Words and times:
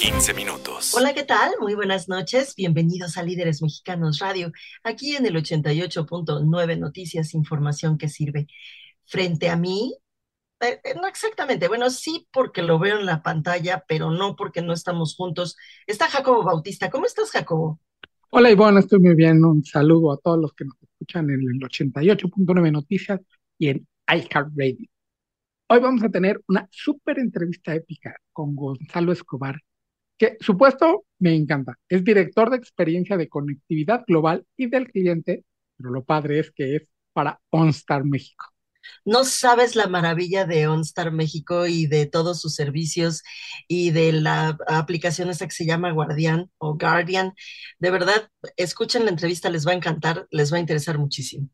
15 0.00 0.32
minutos. 0.32 0.94
Hola, 0.94 1.12
¿qué 1.12 1.24
tal? 1.24 1.52
Muy 1.60 1.74
buenas 1.74 2.08
noches. 2.08 2.54
Bienvenidos 2.56 3.18
a 3.18 3.22
Líderes 3.22 3.60
Mexicanos 3.60 4.18
Radio. 4.18 4.50
Aquí 4.82 5.14
en 5.14 5.26
el 5.26 5.36
88.9 5.36 6.78
Noticias, 6.78 7.34
información 7.34 7.98
que 7.98 8.08
sirve. 8.08 8.46
Frente 9.04 9.50
a 9.50 9.56
mí, 9.56 9.94
eh, 10.60 10.80
eh, 10.84 10.94
no 10.94 11.06
exactamente, 11.06 11.68
bueno, 11.68 11.90
sí 11.90 12.26
porque 12.32 12.62
lo 12.62 12.78
veo 12.78 12.98
en 12.98 13.04
la 13.04 13.22
pantalla, 13.22 13.84
pero 13.86 14.10
no 14.10 14.36
porque 14.36 14.62
no 14.62 14.72
estamos 14.72 15.14
juntos. 15.16 15.58
Está 15.86 16.08
Jacobo 16.08 16.44
Bautista. 16.44 16.88
¿Cómo 16.88 17.04
estás, 17.04 17.30
Jacobo? 17.30 17.78
Hola, 18.30 18.50
Ivonne, 18.50 18.80
estoy 18.80 19.00
muy 19.00 19.14
bien. 19.14 19.44
Un 19.44 19.62
saludo 19.66 20.12
a 20.12 20.16
todos 20.16 20.38
los 20.38 20.54
que 20.54 20.64
nos 20.64 20.82
escuchan 20.82 21.28
en 21.28 21.40
el 21.42 21.60
88.9 21.60 22.72
Noticias 22.72 23.20
y 23.58 23.68
en 23.68 23.86
iHeartRadio. 24.08 24.88
Hoy 25.68 25.78
vamos 25.78 26.02
a 26.02 26.08
tener 26.08 26.40
una 26.48 26.66
súper 26.70 27.18
entrevista 27.18 27.74
épica 27.74 28.16
con 28.32 28.56
Gonzalo 28.56 29.12
Escobar, 29.12 29.60
que 30.20 30.36
su 30.38 30.58
puesto 30.58 31.06
me 31.18 31.34
encanta. 31.34 31.78
Es 31.88 32.04
director 32.04 32.50
de 32.50 32.58
experiencia 32.58 33.16
de 33.16 33.30
conectividad 33.30 34.04
global 34.06 34.44
y 34.54 34.68
del 34.68 34.86
cliente, 34.88 35.46
pero 35.78 35.90
lo 35.90 36.04
padre 36.04 36.40
es 36.40 36.50
que 36.52 36.76
es 36.76 36.82
para 37.14 37.40
OnStar 37.48 38.04
México. 38.04 38.44
No 39.06 39.24
sabes 39.24 39.76
la 39.76 39.86
maravilla 39.86 40.44
de 40.44 40.68
OnStar 40.68 41.10
México 41.10 41.66
y 41.66 41.86
de 41.86 42.04
todos 42.04 42.38
sus 42.38 42.54
servicios 42.54 43.22
y 43.66 43.92
de 43.92 44.12
la 44.12 44.58
aplicación 44.66 45.30
esa 45.30 45.46
que 45.46 45.54
se 45.54 45.64
llama 45.64 45.92
Guardian 45.92 46.50
o 46.58 46.76
Guardian. 46.76 47.32
De 47.78 47.90
verdad, 47.90 48.28
escuchen 48.56 49.04
la 49.06 49.10
entrevista, 49.10 49.48
les 49.48 49.66
va 49.66 49.72
a 49.72 49.76
encantar, 49.76 50.26
les 50.30 50.52
va 50.52 50.58
a 50.58 50.60
interesar 50.60 50.98
muchísimo. 50.98 51.48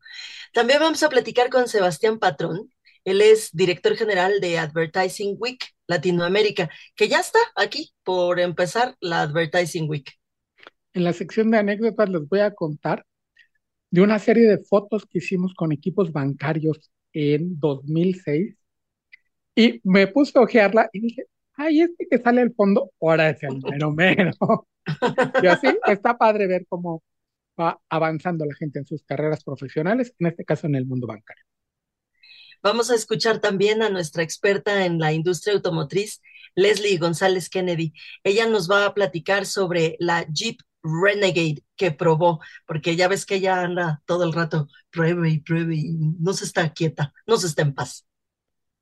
También 0.53 0.81
vamos 0.81 1.03
a 1.03 1.09
platicar 1.09 1.49
con 1.49 1.69
Sebastián 1.69 2.19
Patrón. 2.19 2.69
Él 3.07 3.21
es 3.21 3.51
director 3.53 3.95
general 3.95 4.41
de 4.41 4.59
Advertising 4.59 5.37
Week 5.39 5.63
Latinoamérica, 5.87 6.69
que 6.93 7.07
ya 7.07 7.21
está 7.21 7.39
aquí 7.55 7.93
por 8.03 8.37
empezar 8.37 8.97
la 8.99 9.21
Advertising 9.21 9.89
Week. 9.89 10.11
En 10.91 11.05
la 11.05 11.13
sección 11.13 11.49
de 11.49 11.57
anécdotas 11.57 12.09
les 12.09 12.27
voy 12.27 12.41
a 12.41 12.53
contar 12.53 13.05
de 13.91 14.01
una 14.01 14.19
serie 14.19 14.45
de 14.49 14.57
fotos 14.57 15.05
que 15.05 15.19
hicimos 15.19 15.53
con 15.53 15.71
equipos 15.71 16.11
bancarios 16.11 16.91
en 17.13 17.57
2006 17.57 18.57
y 19.55 19.79
me 19.85 20.07
puse 20.07 20.37
a 20.37 20.41
ojearla 20.41 20.89
y 20.91 20.99
dije, 20.99 21.27
ay, 21.53 21.83
este 21.83 22.07
que 22.11 22.17
sale 22.17 22.41
al 22.41 22.53
fondo, 22.53 22.91
ahora 22.99 23.29
es 23.29 23.41
el 23.41 23.61
mero 23.95 24.67
y 25.41 25.47
así 25.47 25.67
está 25.87 26.17
padre 26.17 26.47
ver 26.47 26.65
cómo 26.67 27.01
va 27.57 27.79
avanzando 27.87 28.43
la 28.43 28.53
gente 28.55 28.79
en 28.79 28.85
sus 28.85 29.01
carreras 29.03 29.45
profesionales, 29.45 30.13
en 30.19 30.27
este 30.27 30.43
caso 30.43 30.67
en 30.67 30.75
el 30.75 30.85
mundo 30.85 31.07
bancario. 31.07 31.45
Vamos 32.63 32.89
a 32.91 32.95
escuchar 32.95 33.39
también 33.39 33.81
a 33.81 33.89
nuestra 33.89 34.23
experta 34.23 34.85
en 34.85 34.99
la 34.99 35.13
industria 35.13 35.55
automotriz, 35.55 36.21
Leslie 36.55 36.97
González 36.97 37.49
Kennedy. 37.49 37.93
Ella 38.23 38.47
nos 38.47 38.69
va 38.69 38.85
a 38.85 38.93
platicar 38.93 39.45
sobre 39.45 39.95
la 39.99 40.25
Jeep 40.29 40.59
Renegade 40.83 41.63
que 41.75 41.91
probó, 41.91 42.39
porque 42.65 42.95
ya 42.95 43.07
ves 43.07 43.25
que 43.25 43.35
ella 43.35 43.61
anda 43.61 44.01
todo 44.05 44.23
el 44.23 44.33
rato, 44.33 44.67
pruebe 44.89 45.29
y 45.29 45.39
pruebe 45.39 45.75
y 45.75 45.93
no 46.19 46.33
se 46.33 46.45
está 46.45 46.73
quieta, 46.73 47.13
no 47.25 47.37
se 47.37 47.47
está 47.47 47.61
en 47.63 47.73
paz. 47.73 48.05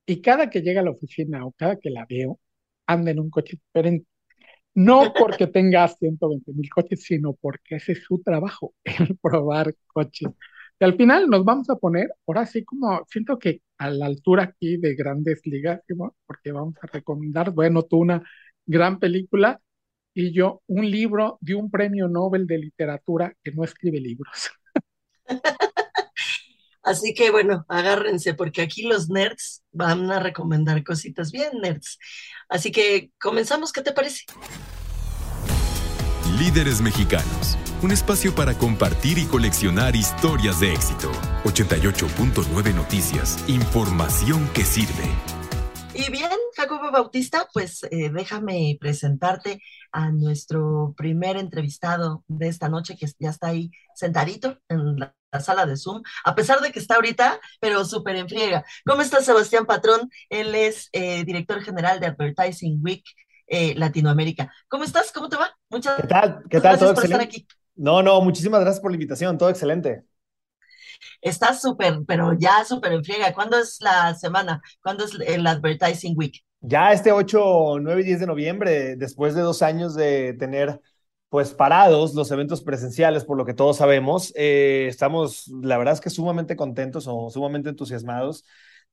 Y 0.05 0.21
cada 0.21 0.49
que 0.49 0.61
llega 0.61 0.81
a 0.81 0.83
la 0.83 0.91
oficina 0.91 1.45
o 1.45 1.51
cada 1.53 1.77
que 1.79 1.89
la 1.89 2.05
veo, 2.07 2.39
anda 2.85 3.11
en 3.11 3.19
un 3.19 3.29
coche 3.29 3.57
diferente. 3.57 4.07
No 4.75 5.13
porque 5.17 5.47
tenga 5.47 5.87
120 5.99 6.53
mil 6.53 6.69
coches, 6.69 7.03
sino 7.03 7.33
porque 7.33 7.75
ese 7.77 7.93
es 7.93 8.03
su 8.03 8.21
trabajo, 8.23 8.75
el 8.83 9.17
probar 9.17 9.75
coches. 9.87 10.29
Y 10.79 10.85
al 10.85 10.95
final 10.97 11.29
nos 11.29 11.45
vamos 11.45 11.69
a 11.69 11.77
poner, 11.77 12.09
ahora 12.27 12.45
sí 12.45 12.63
como 12.65 13.05
siento 13.09 13.39
que 13.39 13.61
a 13.77 13.89
la 13.89 14.05
altura 14.05 14.43
aquí 14.43 14.77
de 14.77 14.95
grandes 14.95 15.41
ligas, 15.45 15.81
porque 16.25 16.51
vamos 16.51 16.75
a 16.81 16.87
recomendar, 16.87 17.51
bueno, 17.51 17.83
tú 17.83 17.97
una 17.97 18.23
gran 18.65 18.99
película 18.99 19.59
y 20.13 20.33
yo 20.33 20.61
un 20.67 20.89
libro 20.89 21.37
de 21.41 21.55
un 21.55 21.69
premio 21.69 22.07
Nobel 22.07 22.47
de 22.47 22.57
literatura 22.57 23.35
que 23.43 23.51
no 23.51 23.63
escribe 23.63 23.99
libros. 23.99 24.49
Así 26.83 27.15
que 27.15 27.31
bueno, 27.31 27.65
agárrense 27.67 28.35
porque 28.35 28.61
aquí 28.61 28.83
los 28.83 29.09
nerds 29.09 29.63
van 29.71 30.11
a 30.11 30.19
recomendar 30.19 30.83
cositas 30.83 31.31
bien 31.31 31.59
nerds. 31.61 31.97
Así 32.47 32.71
que 32.71 33.11
comenzamos, 33.19 33.73
¿qué 33.73 33.81
te 33.81 33.91
parece? 33.91 34.23
Líderes 36.55 36.79
mexicanos 36.79 37.57
un 37.81 37.91
espacio 37.91 38.33
para 38.33 38.57
compartir 38.57 39.17
y 39.17 39.25
coleccionar 39.25 39.93
historias 39.93 40.61
de 40.61 40.71
éxito. 40.71 41.11
88.9 41.43 42.73
Noticias, 42.73 43.43
información 43.49 44.47
que 44.53 44.63
sirve. 44.63 45.03
Y 45.93 46.09
bien, 46.09 46.31
Jacobo 46.55 46.91
Bautista, 46.91 47.45
pues 47.53 47.83
eh, 47.91 48.09
déjame 48.09 48.77
presentarte 48.79 49.61
a 49.91 50.11
nuestro 50.11 50.93
primer 50.95 51.35
entrevistado 51.35 52.23
de 52.29 52.47
esta 52.47 52.69
noche, 52.69 52.95
que 52.97 53.07
ya 53.19 53.31
está 53.31 53.47
ahí 53.47 53.69
sentadito 53.93 54.57
en 54.69 54.97
la, 54.97 55.13
sala 55.41 55.65
de 55.65 55.75
Zoom, 55.75 56.01
a 56.23 56.33
pesar 56.33 56.61
de 56.61 56.71
que 56.71 56.79
está 56.79 56.95
ahorita, 56.95 57.41
pero 57.59 57.83
súper 57.83 58.15
en 58.15 58.29
friega. 58.29 58.63
¿Cómo 58.85 59.01
está 59.01 59.21
Sebastián 59.21 59.65
Patrón? 59.65 60.09
Él 60.29 60.55
es 60.55 60.87
eh, 60.93 61.25
director 61.25 61.61
general 61.61 61.99
de 61.99 62.07
Advertising 62.07 62.79
Week 62.81 63.03
eh, 63.47 63.73
Latinoamérica. 63.75 64.51
¿Cómo 64.67 64.83
estás? 64.83 65.11
¿Cómo 65.11 65.29
te 65.29 65.37
va? 65.37 65.55
Muchas 65.69 65.99
¿Qué 66.01 66.07
tal? 66.07 66.43
¿Qué 66.49 66.61
tal? 66.61 66.77
gracias 66.77 66.93
por 66.93 67.03
estar 67.05 67.21
aquí. 67.21 67.47
No, 67.75 68.01
no, 68.01 68.21
muchísimas 68.21 68.61
gracias 68.61 68.81
por 68.81 68.91
la 68.91 68.95
invitación, 68.95 69.37
todo 69.37 69.49
excelente. 69.49 70.05
Está 71.21 71.53
súper, 71.53 71.99
pero 72.07 72.33
ya 72.33 72.63
súper 72.63 72.93
en 72.93 73.03
friega. 73.03 73.33
¿Cuándo 73.33 73.57
es 73.57 73.77
la 73.81 74.15
semana? 74.15 74.61
¿Cuándo 74.81 75.05
es 75.05 75.11
el 75.25 75.45
Advertising 75.45 76.15
Week? 76.17 76.43
Ya 76.61 76.91
este 76.91 77.11
8, 77.11 77.79
9 77.79 78.01
y 78.01 78.05
10 78.05 78.19
de 78.21 78.27
noviembre, 78.27 78.95
después 78.95 79.35
de 79.35 79.41
dos 79.41 79.61
años 79.61 79.93
de 79.93 80.33
tener 80.33 80.81
pues 81.29 81.53
parados 81.53 82.13
los 82.15 82.31
eventos 82.31 82.63
presenciales, 82.63 83.25
por 83.25 83.37
lo 83.37 83.45
que 83.45 83.53
todos 83.53 83.77
sabemos, 83.77 84.31
eh, 84.35 84.85
estamos, 84.87 85.47
la 85.61 85.77
verdad 85.77 85.93
es 85.93 86.01
que 86.01 86.09
sumamente 86.09 86.55
contentos 86.55 87.07
o 87.07 87.29
sumamente 87.29 87.69
entusiasmados 87.69 88.45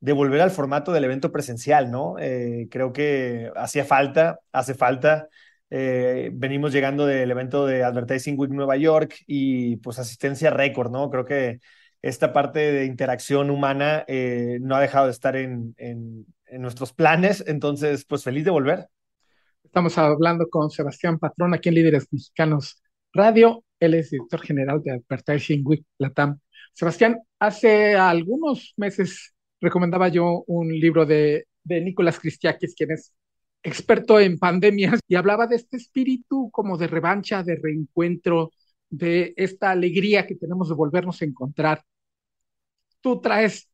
de 0.02 0.12
volver 0.12 0.40
al 0.40 0.50
formato 0.50 0.90
del 0.92 1.04
evento 1.04 1.30
presencial, 1.30 1.90
¿no? 1.92 2.16
Eh, 2.18 2.66
creo 2.72 2.92
que 2.92 3.52
hacía 3.54 3.84
falta, 3.84 4.40
hace 4.50 4.74
falta 4.74 5.28
eh, 5.70 6.30
venimos 6.34 6.72
llegando 6.72 7.06
del 7.06 7.30
evento 7.30 7.66
de 7.66 7.84
Advertising 7.84 8.38
Week 8.38 8.50
Nueva 8.50 8.76
York 8.76 9.14
y 9.28 9.76
pues 9.76 10.00
asistencia 10.00 10.50
récord, 10.50 10.90
¿no? 10.90 11.08
Creo 11.08 11.24
que 11.24 11.60
esta 12.02 12.32
parte 12.32 12.72
de 12.72 12.84
interacción 12.84 13.48
humana 13.48 14.04
eh, 14.08 14.58
no 14.60 14.74
ha 14.74 14.80
dejado 14.80 15.06
de 15.06 15.12
estar 15.12 15.36
en, 15.36 15.74
en, 15.78 16.26
nuestros 16.60 16.92
planes, 16.92 17.42
entonces 17.46 18.04
pues 18.04 18.24
feliz 18.24 18.44
de 18.44 18.50
volver. 18.50 18.88
Estamos 19.62 19.96
hablando 19.96 20.48
con 20.50 20.68
Sebastián 20.68 21.18
Patrón 21.18 21.54
aquí 21.54 21.68
en 21.68 21.76
Líderes 21.76 22.08
Mexicanos 22.10 22.82
Radio, 23.14 23.64
él 23.78 23.94
es 23.94 24.10
director 24.10 24.40
general 24.42 24.82
de 24.82 24.92
Advertising 24.92 25.62
Week 25.64 25.86
Latam. 25.96 26.40
Sebastián, 26.74 27.20
hace 27.38 27.94
algunos 27.94 28.74
meses 28.76 29.31
recomendaba 29.62 30.08
yo 30.10 30.44
un 30.48 30.68
libro 30.70 31.06
de, 31.06 31.46
de 31.64 31.82
Nicolás 31.82 32.20
Cristiakis, 32.20 32.74
quien 32.76 32.92
es 32.92 33.14
experto 33.62 34.20
en 34.20 34.38
pandemias, 34.38 35.00
y 35.08 35.16
hablaba 35.16 35.46
de 35.48 35.56
este 35.56 35.78
espíritu 35.78 36.50
como 36.52 36.78
de 36.78 36.88
revancha, 36.88 37.42
de 37.44 37.56
reencuentro, 37.56 38.52
de 38.90 39.34
esta 39.38 39.70
alegría 39.72 40.26
que 40.26 40.36
tenemos 40.36 40.68
de 40.68 40.74
volvernos 40.76 41.22
a 41.22 41.26
encontrar. 41.26 41.82
Tú 43.00 43.20
traes 43.20 43.68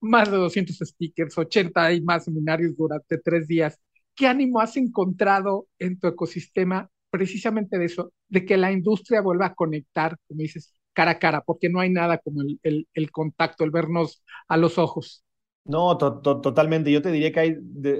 más 0.00 0.30
de 0.32 0.38
200 0.38 0.78
speakers, 0.78 1.38
80 1.38 1.92
y 1.94 2.02
más 2.02 2.26
seminarios 2.26 2.76
durante 2.76 3.18
tres 3.18 3.48
días. 3.48 3.80
¿Qué 4.16 4.28
ánimo 4.28 4.60
has 4.60 4.76
encontrado 4.78 5.68
en 5.80 6.00
tu 6.00 6.08
ecosistema 6.08 6.90
precisamente 7.10 7.78
de 7.78 7.86
eso, 7.86 8.12
de 8.28 8.46
que 8.46 8.58
la 8.58 8.72
industria 8.72 9.22
vuelva 9.22 9.48
a 9.48 9.56
conectar, 9.56 10.18
como 10.28 10.40
dices, 10.42 10.74
cara 10.94 11.12
a 11.12 11.20
cara, 11.20 11.42
porque 11.42 11.70
no 11.70 11.80
hay 11.80 11.90
nada 11.90 12.18
como 12.20 12.42
el, 12.64 12.88
el 12.94 13.12
contacto, 13.12 13.64
el 13.64 13.72
vernos 13.72 14.24
a 14.48 14.58
los 14.58 14.78
ojos? 14.78 15.24
No, 15.68 15.96
totalmente. 15.98 16.92
Yo 16.92 17.02
te 17.02 17.10
diría 17.10 17.32
que 17.32 17.40
hay 17.40 17.56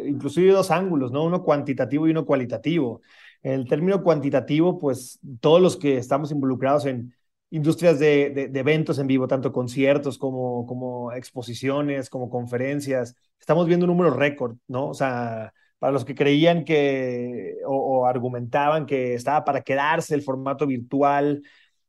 inclusive 0.07 0.53
dos 0.53 0.71
ángulos, 0.71 1.11
¿no? 1.11 1.25
Uno 1.25 1.43
cuantitativo 1.43 2.07
y 2.07 2.11
uno 2.13 2.25
cualitativo. 2.25 3.01
En 3.43 3.53
el 3.53 3.69
término 3.69 4.03
cuantitativo, 4.03 4.79
pues 4.79 5.19
todos 5.41 5.61
los 5.61 5.77
que 5.77 5.97
estamos 5.97 6.31
involucrados 6.31 6.87
en 6.87 7.13
industrias 7.51 7.99
de, 7.99 8.51
eventos 8.55 8.99
en 8.99 9.07
vivo, 9.07 9.27
tanto 9.29 9.53
conciertos 9.53 10.19
como, 10.19 10.67
como 10.67 11.13
exposiciones, 11.13 12.11
como 12.11 12.29
conferencias, 12.29 13.17
estamos 13.39 13.67
viendo 13.67 13.85
un 13.87 13.91
número 13.93 14.11
récord, 14.15 14.57
¿no? 14.69 14.89
O 14.89 14.95
sea, 14.95 15.53
para 15.79 15.93
los 15.93 16.05
que 16.05 16.15
creían 16.15 16.65
que 16.65 17.57
o, 17.67 18.07
argumentaban 18.07 18.87
que 18.87 19.15
estaba 19.15 19.45
para 19.45 19.63
quedarse 19.63 20.15
el 20.15 20.23
formato 20.23 20.67
virtual, 20.67 21.43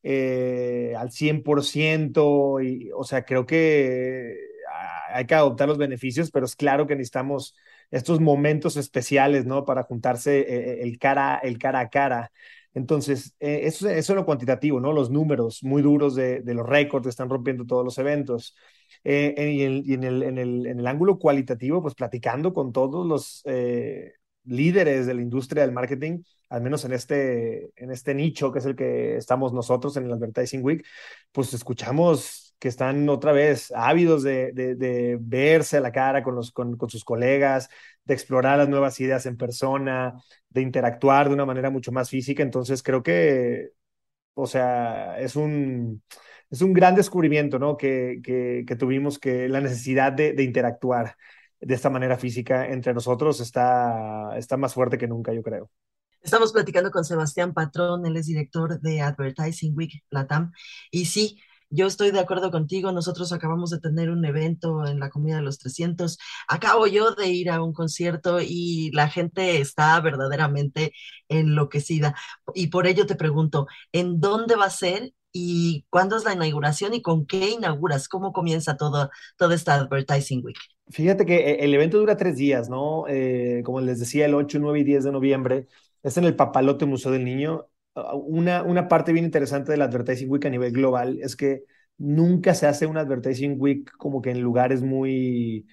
eh, 0.03 0.93
al 0.97 1.11
100%, 1.11 2.61
y, 2.61 2.91
o 2.95 3.03
sea, 3.03 3.25
creo 3.25 3.45
que 3.45 4.35
hay 5.09 5.25
que 5.25 5.35
adoptar 5.35 5.67
los 5.67 5.77
beneficios, 5.77 6.31
pero 6.31 6.45
es 6.45 6.55
claro 6.55 6.87
que 6.87 6.95
necesitamos 6.95 7.55
estos 7.91 8.19
momentos 8.19 8.77
especiales, 8.77 9.45
¿no? 9.45 9.65
Para 9.65 9.83
juntarse 9.83 10.39
eh, 10.39 10.83
el, 10.83 10.99
cara, 10.99 11.37
el 11.37 11.57
cara 11.57 11.79
a 11.79 11.89
cara. 11.89 12.31
Entonces, 12.73 13.33
eh, 13.39 13.61
eso, 13.63 13.89
eso, 13.89 14.13
es 14.13 14.15
lo 14.15 14.25
cuantitativo, 14.25 14.79
¿no? 14.79 14.93
Los 14.93 15.09
números 15.09 15.63
muy 15.63 15.81
duros 15.81 16.15
de, 16.15 16.41
de 16.41 16.53
los 16.53 16.67
récords 16.67 17.07
están 17.07 17.29
rompiendo 17.29 17.65
todos 17.65 17.83
los 17.83 17.97
eventos. 17.97 18.55
Eh, 19.03 19.33
y, 19.55 19.93
en, 19.93 20.03
el, 20.03 20.23
en, 20.23 20.37
el, 20.37 20.65
en, 20.67 20.79
el, 20.79 20.87
ángulo 20.87 21.17
cualitativo, 21.17 21.81
pues 21.81 21.95
platicando 21.95 22.53
con 22.53 22.71
todos 22.71 23.05
los 23.05 23.41
eh, 23.45 24.13
líderes 24.43 25.05
de 25.05 25.13
la 25.13 25.21
industria 25.21 25.63
del 25.63 25.71
marketing, 25.71 26.23
al 26.49 26.61
menos 26.61 26.85
en 26.85 26.93
este, 26.93 27.71
en 27.75 27.91
este 27.91 28.13
nicho 28.13 28.51
que 28.51 28.59
es 28.59 28.65
el 28.65 28.75
que 28.75 29.17
estamos 29.17 29.53
nosotros 29.53 29.97
en 29.97 30.05
el 30.05 30.13
Advertising 30.13 30.63
Week, 30.63 30.85
pues 31.31 31.53
escuchamos 31.53 32.46
que 32.59 32.67
están 32.67 33.07
otra 33.09 33.31
vez 33.31 33.71
ávidos 33.75 34.23
de, 34.23 35.17
verse 35.21 35.77
a 35.77 35.81
la 35.81 35.91
cara 35.91 36.23
con, 36.23 36.35
los, 36.35 36.51
con, 36.51 36.77
con, 36.77 36.89
sus 36.89 37.03
colegas, 37.03 37.69
de 38.05 38.13
explorar 38.13 38.57
las 38.57 38.69
nuevas 38.69 38.99
ideas 38.99 39.25
en 39.25 39.37
persona, 39.37 40.15
de 40.49 40.61
interactuar 40.61 41.27
de 41.27 41.35
una 41.35 41.45
manera 41.45 41.69
mucho 41.69 41.91
más 41.91 42.09
física. 42.09 42.43
Entonces 42.43 42.81
creo 42.81 43.03
que, 43.03 43.71
o 44.33 44.47
sea, 44.47 45.19
es 45.19 45.35
un, 45.35 46.01
es 46.49 46.61
un 46.61 46.73
gran 46.73 46.95
descubrimiento, 46.95 47.59
¿no? 47.59 47.77
Que, 47.77 48.19
que, 48.23 48.63
que 48.67 48.75
tuvimos 48.75 49.19
que 49.19 49.49
la 49.49 49.61
necesidad 49.61 50.11
de, 50.13 50.33
de, 50.33 50.43
interactuar 50.43 51.15
de 51.59 51.75
esta 51.75 51.89
manera 51.89 52.17
física 52.17 52.67
entre 52.67 52.93
nosotros 52.93 53.39
está, 53.39 54.37
está 54.37 54.57
más 54.57 54.73
fuerte 54.73 54.97
que 54.97 55.07
nunca, 55.07 55.33
yo 55.33 55.43
creo. 55.43 55.69
Estamos 56.21 56.51
platicando 56.51 56.91
con 56.91 57.05
Sebastián 57.05 57.53
Patrón, 57.53 58.05
él 58.05 58.17
es 58.17 58.25
director 58.25 58.79
de 58.81 59.01
Advertising 59.01 59.77
Week 59.77 60.03
Latam. 60.09 60.51
Y 60.91 61.05
sí, 61.05 61.39
yo 61.69 61.87
estoy 61.87 62.11
de 62.11 62.19
acuerdo 62.19 62.51
contigo, 62.51 62.91
nosotros 62.91 63.31
acabamos 63.33 63.69
de 63.69 63.79
tener 63.79 64.09
un 64.09 64.23
evento 64.25 64.85
en 64.85 64.99
la 64.99 65.09
Comida 65.09 65.37
de 65.37 65.41
los 65.41 65.57
300, 65.59 66.17
acabo 66.47 66.87
yo 66.87 67.11
de 67.11 67.27
ir 67.27 67.49
a 67.49 67.61
un 67.61 67.73
concierto 67.73 68.39
y 68.41 68.91
la 68.93 69.09
gente 69.09 69.59
está 69.59 69.99
verdaderamente 69.99 70.93
enloquecida. 71.29 72.15
Y 72.53 72.67
por 72.67 72.87
ello 72.87 73.05
te 73.05 73.15
pregunto, 73.15 73.67
¿en 73.91 74.19
dónde 74.19 74.55
va 74.55 74.65
a 74.65 74.69
ser 74.69 75.13
y 75.31 75.85
cuándo 75.89 76.15
es 76.17 76.23
la 76.23 76.33
inauguración 76.33 76.93
y 76.93 77.01
con 77.01 77.25
qué 77.25 77.49
inauguras? 77.51 78.07
¿Cómo 78.07 78.33
comienza 78.33 78.77
todo, 78.77 79.09
toda 79.37 79.55
esta 79.55 79.75
Advertising 79.75 80.43
Week? 80.43 80.57
Fíjate 80.89 81.25
que 81.25 81.35
eh, 81.35 81.57
el 81.65 81.73
evento 81.73 81.97
dura 81.99 82.17
tres 82.17 82.37
días, 82.37 82.69
¿no? 82.69 83.05
Eh, 83.07 83.61
como 83.65 83.81
les 83.81 83.99
decía, 83.99 84.25
el 84.25 84.35
8, 84.35 84.59
9 84.59 84.79
y 84.79 84.83
10 84.83 85.03
de 85.03 85.11
noviembre. 85.11 85.67
Es 86.01 86.17
en 86.17 86.23
el 86.23 86.35
Papalote 86.35 86.85
Museo 86.85 87.11
del 87.11 87.25
Niño 87.25 87.67
una, 88.13 88.63
una 88.63 88.87
parte 88.87 89.11
bien 89.13 89.25
interesante 89.25 89.71
del 89.71 89.81
Advertising 89.81 90.29
Week 90.29 90.45
a 90.45 90.49
nivel 90.49 90.71
global 90.71 91.19
es 91.21 91.35
que 91.35 91.63
nunca 91.97 92.53
se 92.53 92.67
hace 92.67 92.85
un 92.85 92.97
Advertising 92.97 93.55
Week 93.59 93.91
como 93.97 94.21
que 94.21 94.31
en 94.31 94.41
lugares 94.41 94.81
muy 94.81 95.67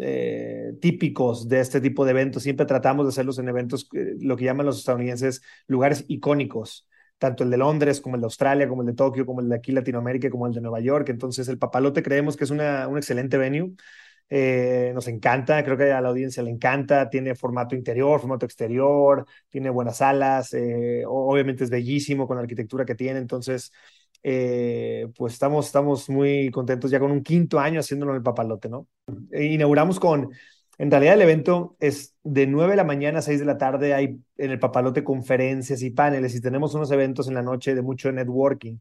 eh, 0.00 0.72
típicos 0.80 1.48
de 1.48 1.60
este 1.60 1.80
tipo 1.80 2.04
de 2.04 2.10
eventos. 2.12 2.42
Siempre 2.42 2.66
tratamos 2.66 3.06
de 3.06 3.10
hacerlos 3.10 3.38
en 3.38 3.48
eventos, 3.48 3.88
eh, 3.94 4.14
lo 4.20 4.36
que 4.36 4.44
llaman 4.44 4.66
los 4.66 4.78
estadounidenses, 4.78 5.42
lugares 5.66 6.04
icónicos 6.08 6.86
tanto 7.18 7.42
el 7.42 7.50
de 7.50 7.56
Londres 7.56 8.00
como 8.00 8.14
el 8.14 8.20
de 8.20 8.26
Australia, 8.26 8.68
como 8.68 8.82
el 8.82 8.86
de 8.86 8.94
Tokio, 8.94 9.26
como 9.26 9.40
el 9.40 9.48
de 9.48 9.56
aquí 9.56 9.72
Latinoamérica, 9.72 10.30
como 10.30 10.46
el 10.46 10.52
de 10.52 10.60
Nueva 10.60 10.80
York. 10.80 11.08
Entonces, 11.08 11.48
el 11.48 11.58
Papalote 11.58 12.02
creemos 12.02 12.36
que 12.36 12.44
es 12.44 12.50
una, 12.50 12.86
un 12.88 12.96
excelente 12.96 13.36
venue. 13.36 13.72
Eh, 14.30 14.92
nos 14.94 15.08
encanta, 15.08 15.64
creo 15.64 15.76
que 15.76 15.90
a 15.90 16.00
la 16.00 16.08
audiencia 16.08 16.42
le 16.42 16.50
encanta, 16.50 17.08
tiene 17.08 17.34
formato 17.34 17.74
interior, 17.74 18.20
formato 18.20 18.44
exterior, 18.44 19.24
tiene 19.48 19.70
buenas 19.70 19.98
salas, 19.98 20.52
eh, 20.52 21.02
obviamente 21.06 21.64
es 21.64 21.70
bellísimo 21.70 22.26
con 22.26 22.36
la 22.36 22.42
arquitectura 22.42 22.84
que 22.84 22.94
tiene, 22.94 23.18
entonces, 23.20 23.72
eh, 24.22 25.06
pues 25.16 25.32
estamos, 25.32 25.66
estamos 25.66 26.10
muy 26.10 26.50
contentos 26.50 26.90
ya 26.90 27.00
con 27.00 27.10
un 27.10 27.22
quinto 27.22 27.58
año 27.58 27.80
haciéndolo 27.80 28.12
en 28.12 28.16
el 28.18 28.22
papalote, 28.22 28.68
¿no? 28.68 28.86
E 29.30 29.44
inauguramos 29.44 29.98
con, 29.98 30.30
en 30.76 30.90
realidad 30.90 31.14
el 31.14 31.22
evento 31.22 31.76
es 31.80 32.14
de 32.22 32.46
9 32.46 32.72
de 32.72 32.76
la 32.76 32.84
mañana 32.84 33.20
a 33.20 33.22
6 33.22 33.40
de 33.40 33.46
la 33.46 33.56
tarde, 33.56 33.94
hay 33.94 34.20
en 34.36 34.50
el 34.50 34.58
papalote 34.58 35.04
conferencias 35.04 35.82
y 35.82 35.90
paneles 35.90 36.34
y 36.34 36.40
tenemos 36.42 36.74
unos 36.74 36.90
eventos 36.90 37.28
en 37.28 37.34
la 37.34 37.42
noche 37.42 37.74
de 37.74 37.82
mucho 37.82 38.12
networking. 38.12 38.76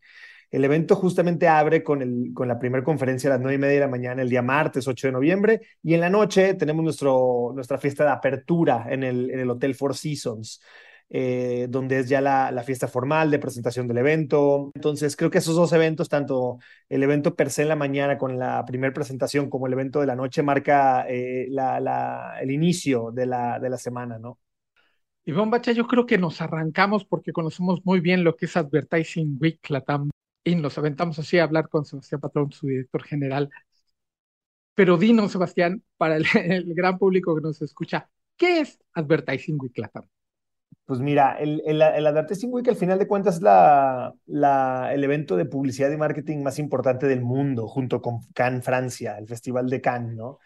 El 0.50 0.64
evento 0.64 0.96
justamente 0.96 1.48
abre 1.48 1.84
con, 1.84 2.02
el, 2.02 2.32
con 2.34 2.48
la 2.48 2.58
primera 2.60 2.84
conferencia 2.84 3.30
a 3.30 3.34
las 3.34 3.42
nueve 3.42 3.56
y 3.56 3.60
media 3.60 3.76
de 3.76 3.80
la 3.82 3.88
mañana, 3.88 4.22
el 4.22 4.30
día 4.30 4.42
martes 4.42 4.88
8 4.88 5.08
de 5.08 5.14
noviembre, 5.14 5.62
y 5.84 5.94
en 5.94 6.02
la 6.02 6.10
noche 6.10 6.54
tenemos 6.54 6.84
nuestro, 6.84 7.52
nuestra 7.54 7.78
fiesta 7.78 8.06
de 8.06 8.12
apertura 8.12 8.86
en 8.90 9.04
el, 9.04 9.30
en 9.32 9.40
el 9.40 9.50
Hotel 9.50 9.76
Four 9.76 9.96
Seasons. 9.96 10.62
Eh, 11.10 11.68
donde 11.70 12.00
es 12.00 12.10
ya 12.10 12.20
la, 12.20 12.52
la, 12.52 12.64
fiesta 12.64 12.90
formal 12.90 13.32
de 13.32 13.40
presentación 13.40 13.88
del 13.88 14.00
evento. 14.00 14.72
Entonces, 14.76 15.16
creo 15.16 15.32
que 15.32 15.38
esos 15.38 15.56
dos 15.56 15.72
eventos, 15.72 16.10
tanto 16.10 16.60
el 16.90 17.02
evento 17.02 17.34
per 17.34 17.50
se 17.50 17.62
en 17.62 17.70
la 17.70 17.78
mañana 17.78 18.18
con 18.18 18.38
la 18.38 18.66
primera 18.66 18.94
presentación 18.94 19.50
como 19.50 19.68
el 19.68 19.74
evento 19.74 20.02
de 20.02 20.08
la 20.08 20.18
noche, 20.18 20.44
marca 20.44 21.06
eh, 21.08 21.48
la, 21.50 21.80
la, 21.80 22.38
el 22.42 22.52
inicio 22.52 23.12
de 23.14 23.26
la, 23.26 23.58
de 23.58 23.70
la 23.70 23.78
semana, 23.78 24.20
¿no? 24.20 24.38
Iván 25.24 25.50
Bacha, 25.50 25.72
yo 25.72 25.88
creo 25.88 26.06
que 26.06 26.18
nos 26.18 26.42
arrancamos 26.42 27.06
porque 27.06 27.32
conocemos 27.32 27.86
muy 27.86 28.02
bien 28.02 28.26
lo 28.26 28.36
que 28.36 28.46
es 28.46 28.58
Advertising 28.58 29.38
Week 29.40 29.60
Latam 29.70 30.10
y 30.48 30.56
nos 30.56 30.78
aventamos 30.78 31.20
así 31.20 31.38
a 31.38 31.44
hablar 31.44 31.68
con 31.68 31.84
Sebastián 31.84 32.22
Patrón, 32.22 32.52
su 32.54 32.68
director 32.68 33.04
general. 33.04 33.50
Pero 34.76 34.98
dinos, 34.98 35.34
Sebastián, 35.34 35.84
para 35.98 36.16
el, 36.16 36.26
gran 36.74 36.98
público 36.98 37.36
que 37.36 37.42
nos 37.42 37.62
escucha, 37.62 38.10
¿qué 38.38 38.62
es 38.62 38.80
Advertising 38.94 39.58
Week 39.60 39.78
Latam? 39.78 40.08
Pues 40.86 41.02
mira, 41.02 41.34
el, 41.38 41.62
el, 41.66 41.82
Advertising 41.82 42.54
Week 42.54 42.68
al 42.70 42.78
final 42.78 42.98
de 42.98 43.08
cuentas 43.08 43.36
es 43.36 43.42
la, 43.42 44.14
la, 44.26 44.92
el 44.94 45.04
evento 45.04 45.36
de 45.36 45.44
publicidad 45.44 45.92
y 45.92 45.98
marketing 45.98 46.38
más 46.44 46.60
importante 46.60 47.08
del 47.08 47.22
mundo, 47.22 47.68
junto 47.68 48.02
con 48.02 48.22
Cannes 48.34 48.64
Francia, 48.64 49.18
el 49.18 49.28
Festival 49.28 49.70
de 49.70 49.82
Cannes, 49.82 50.16
¿no? 50.16 50.40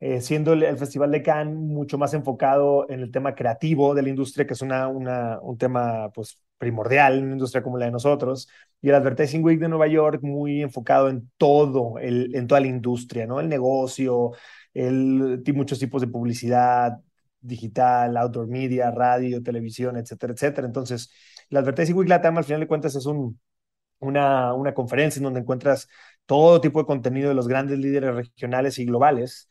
Eh, 0.00 0.20
siendo 0.20 0.52
el, 0.52 0.76
Festival 0.78 1.12
de 1.12 1.22
Cannes 1.22 1.54
mucho 1.54 1.96
más 1.96 2.12
enfocado 2.12 2.90
en 2.90 3.00
el 3.00 3.12
tema 3.12 3.36
creativo 3.36 3.94
de 3.94 4.02
la 4.02 4.08
industria, 4.08 4.48
que 4.48 4.54
es 4.54 4.62
una, 4.62 4.88
un 4.88 5.58
tema 5.58 6.10
pues, 6.12 6.40
primordial 6.58 7.18
en 7.18 7.24
una 7.24 7.32
industria 7.34 7.62
como 7.62 7.78
la 7.78 7.86
de 7.86 7.92
nosotros, 7.92 8.48
y 8.80 8.88
el 8.88 8.94
Advertising 8.96 9.44
Week 9.44 9.58
de 9.60 9.68
Nueva 9.68 9.86
York 9.88 10.20
muy 10.22 10.62
enfocado 10.62 11.08
en 11.08 11.30
todo, 11.36 11.98
el, 11.98 12.34
en 12.34 12.46
toda 12.46 12.60
la 12.60 12.66
industria, 12.68 13.26
¿no? 13.26 13.40
El 13.40 13.48
negocio, 13.48 14.32
el, 14.74 15.42
muchos 15.54 15.78
tipos 15.78 16.00
de 16.00 16.08
publicidad 16.08 16.98
digital, 17.40 18.16
outdoor 18.16 18.48
media, 18.48 18.90
radio, 18.90 19.42
televisión, 19.42 19.96
etcétera, 19.96 20.32
etcétera. 20.32 20.66
Entonces, 20.66 21.10
el 21.50 21.58
Advertising 21.58 21.96
Week 21.96 22.08
Latam 22.08 22.38
al 22.38 22.44
final 22.44 22.60
de 22.60 22.66
cuentas 22.68 22.94
es 22.96 23.06
un, 23.06 23.40
una, 24.00 24.54
una 24.54 24.74
conferencia 24.74 25.20
en 25.20 25.24
donde 25.24 25.40
encuentras 25.40 25.88
todo 26.26 26.60
tipo 26.60 26.80
de 26.80 26.86
contenido 26.86 27.28
de 27.28 27.34
los 27.34 27.48
grandes 27.48 27.78
líderes 27.78 28.14
regionales 28.14 28.78
y 28.78 28.84
globales 28.84 29.48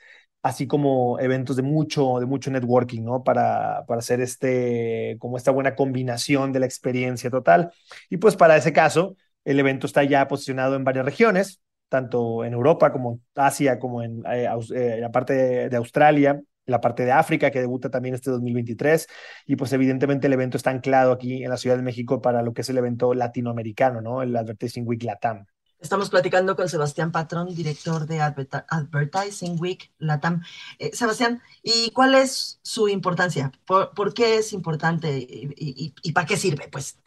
así 0.48 0.66
como 0.66 1.20
eventos 1.20 1.56
de 1.58 1.62
mucho, 1.62 2.20
de 2.20 2.26
mucho 2.26 2.50
networking, 2.52 3.04
¿no? 3.04 3.24
Para, 3.24 3.86
para 3.86 4.00
hacer 4.00 4.22
este, 4.22 5.18
como 5.20 5.38
esta 5.38 5.52
buena 5.52 5.76
combinación 5.76 6.54
de 6.54 6.62
la 6.62 6.66
experiencia 6.66 7.30
total. 7.30 7.72
Y 8.10 8.18
pues 8.18 8.36
para 8.36 8.56
ese 8.56 8.72
caso, 8.72 9.16
el 9.44 9.60
evento 9.60 9.88
está 9.88 10.04
ya 10.04 10.28
posicionado 10.28 10.76
en 10.76 10.84
varias 10.86 11.06
regiones, 11.06 11.62
tanto 11.90 12.46
en 12.46 12.54
Europa 12.54 12.92
como 12.92 13.14
en 13.14 13.22
Asia, 13.36 13.78
como 13.78 14.02
en 14.02 14.24
eh, 14.26 14.48
eh, 14.74 14.98
la 15.02 15.12
parte 15.12 15.70
de 15.70 15.78
Australia, 15.78 16.42
la 16.66 16.82
parte 16.82 17.04
de 17.06 17.12
África, 17.12 17.52
que 17.52 17.60
debuta 17.60 17.90
también 17.90 18.16
este 18.16 18.32
2023, 18.32 19.08
y 19.48 19.56
pues 19.56 19.74
evidentemente 19.74 20.28
el 20.28 20.34
evento 20.34 20.58
está 20.58 20.70
anclado 20.70 21.12
aquí 21.12 21.44
en 21.44 21.50
la 21.50 21.58
Ciudad 21.58 21.78
de 21.78 21.84
México 21.84 22.22
para 22.22 22.42
lo 22.42 22.54
que 22.54 22.62
es 22.62 22.70
el 22.70 22.78
evento 22.78 23.14
latinoamericano, 23.14 24.02
¿no? 24.02 24.22
El 24.22 24.36
Advertising 24.36 24.88
Week 24.88 25.04
Latam. 25.04 25.46
Estamos 25.80 26.10
platicando 26.10 26.56
con 26.56 26.68
Sebastián 26.68 27.12
Patrón, 27.12 27.54
director 27.54 28.08
de 28.08 28.20
Advertising 28.20 29.58
Week 29.60 29.92
Latam. 30.00 30.42
Eh, 30.80 30.90
Sebastián, 30.94 31.40
¿y 31.62 31.92
cuál 31.92 32.16
es 32.16 32.60
su 32.64 32.90
importancia? 32.90 33.52
¿Por, 33.66 34.14
qué 34.14 34.38
es 34.38 34.54
importante 34.54 35.16
y, 35.20 36.12
para 36.14 36.26
qué 36.26 36.36
sirve? 36.36 36.68
Pues 36.72 37.00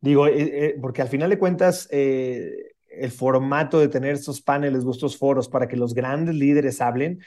digo, 0.00 0.26
eh, 0.26 0.34
eh, 0.38 0.76
porque 0.80 1.02
al 1.02 1.08
final 1.08 1.28
de 1.28 1.38
cuentas, 1.38 1.86
el 1.90 3.10
formato 3.14 3.78
de 3.78 3.88
tener 3.88 4.14
estos 4.14 4.40
paneles, 4.40 4.84
estos 4.84 5.18
foros 5.18 5.48
para 5.48 5.68
que 5.68 5.76
los 5.76 5.92
grandes 5.92 6.34
líderes 6.34 6.80
hablen, 6.80 7.22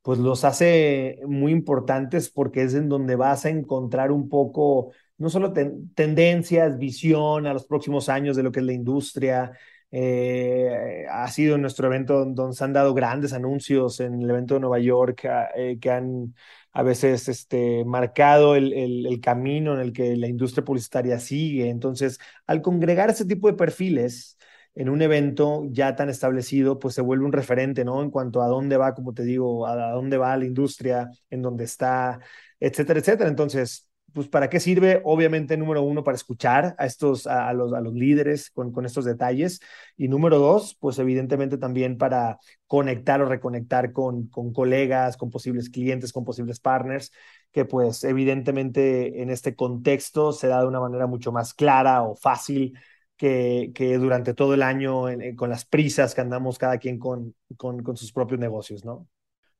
pues 0.00 0.20
los 0.20 0.44
hace 0.44 1.18
muy 1.26 1.50
importantes 1.50 2.30
porque 2.30 2.62
es 2.62 2.74
en 2.74 2.88
donde 2.88 3.16
vas 3.16 3.46
a 3.46 3.48
encontrar 3.48 4.12
un 4.12 4.28
poco, 4.28 4.92
no 5.18 5.28
solo 5.28 5.52
ten 5.52 5.92
tendencias, 5.94 6.78
visión 6.78 7.48
a 7.48 7.52
los 7.52 7.66
próximos 7.66 8.08
años 8.08 8.36
de 8.36 8.44
lo 8.44 8.52
que 8.52 8.60
es 8.60 8.66
la 8.66 8.72
industria, 8.72 9.50
eh, 9.92 11.06
ha 11.10 11.28
sido 11.28 11.58
nuestro 11.58 11.86
evento 11.86 12.24
donde 12.24 12.56
se 12.56 12.64
han 12.64 12.72
dado 12.72 12.92
grandes 12.94 13.32
anuncios 13.32 14.00
en 14.00 14.20
el 14.22 14.30
evento 14.30 14.54
de 14.54 14.60
Nueva 14.60 14.78
York 14.78 15.26
eh, 15.56 15.78
que 15.80 15.90
han 15.90 16.34
a 16.72 16.82
veces 16.82 17.28
este, 17.28 17.84
marcado 17.86 18.54
el, 18.56 18.72
el, 18.74 19.06
el, 19.06 19.20
camino 19.20 19.72
en 19.74 19.80
el 19.80 19.92
que 19.94 20.14
la 20.16 20.28
industria 20.28 20.64
publicitaria 20.64 21.18
sigue. 21.18 21.70
Entonces, 21.70 22.18
al 22.46 22.60
congregar 22.60 23.08
ese 23.08 23.24
tipo 23.24 23.48
de 23.48 23.54
perfiles 23.54 24.36
en 24.74 24.90
un 24.90 25.00
evento 25.00 25.62
ya 25.70 25.96
tan 25.96 26.10
establecido, 26.10 26.78
pues 26.78 26.94
se 26.94 27.00
vuelve 27.00 27.24
un 27.24 27.32
referente, 27.32 27.82
¿no? 27.84 28.02
En 28.02 28.10
cuanto 28.10 28.42
a 28.42 28.48
dónde 28.48 28.76
va, 28.76 28.94
como 28.94 29.14
te 29.14 29.24
digo, 29.24 29.66
a, 29.66 29.72
a 29.72 29.92
dónde 29.92 30.18
va 30.18 30.36
la 30.36 30.44
industria, 30.44 31.08
en 31.30 31.40
dónde 31.40 31.64
está, 31.64 32.20
etcétera, 32.60 33.00
etcétera. 33.00 33.30
Entonces, 33.30 33.85
pues, 34.16 34.28
¿para 34.28 34.48
qué 34.48 34.60
sirve? 34.60 35.02
Obviamente, 35.04 35.58
número 35.58 35.82
uno, 35.82 36.02
para 36.02 36.16
escuchar 36.16 36.74
a 36.78 36.86
estos, 36.86 37.26
a, 37.26 37.52
los, 37.52 37.74
a 37.74 37.82
los 37.82 37.92
líderes 37.92 38.50
con, 38.50 38.72
con 38.72 38.86
estos 38.86 39.04
detalles. 39.04 39.60
Y 39.94 40.08
número 40.08 40.38
dos, 40.38 40.74
pues 40.80 40.98
evidentemente 40.98 41.58
también 41.58 41.98
para 41.98 42.38
conectar 42.66 43.20
o 43.20 43.26
reconectar 43.26 43.92
con, 43.92 44.28
con 44.28 44.54
colegas, 44.54 45.18
con 45.18 45.28
posibles 45.30 45.68
clientes, 45.68 46.14
con 46.14 46.24
posibles 46.24 46.60
partners, 46.60 47.12
que 47.52 47.66
pues 47.66 48.04
evidentemente 48.04 49.20
en 49.20 49.28
este 49.28 49.54
contexto 49.54 50.32
se 50.32 50.48
da 50.48 50.62
de 50.62 50.66
una 50.68 50.80
manera 50.80 51.06
mucho 51.06 51.30
más 51.30 51.52
clara 51.52 52.02
o 52.02 52.16
fácil 52.16 52.78
que, 53.18 53.70
que 53.74 53.98
durante 53.98 54.32
todo 54.32 54.54
el 54.54 54.62
año 54.62 55.04
con 55.36 55.50
las 55.50 55.66
prisas 55.66 56.14
que 56.14 56.22
andamos 56.22 56.56
cada 56.56 56.78
quien 56.78 56.98
con, 56.98 57.34
con, 57.58 57.82
con 57.82 57.98
sus 57.98 58.12
propios 58.12 58.40
negocios, 58.40 58.82
¿no? 58.82 59.06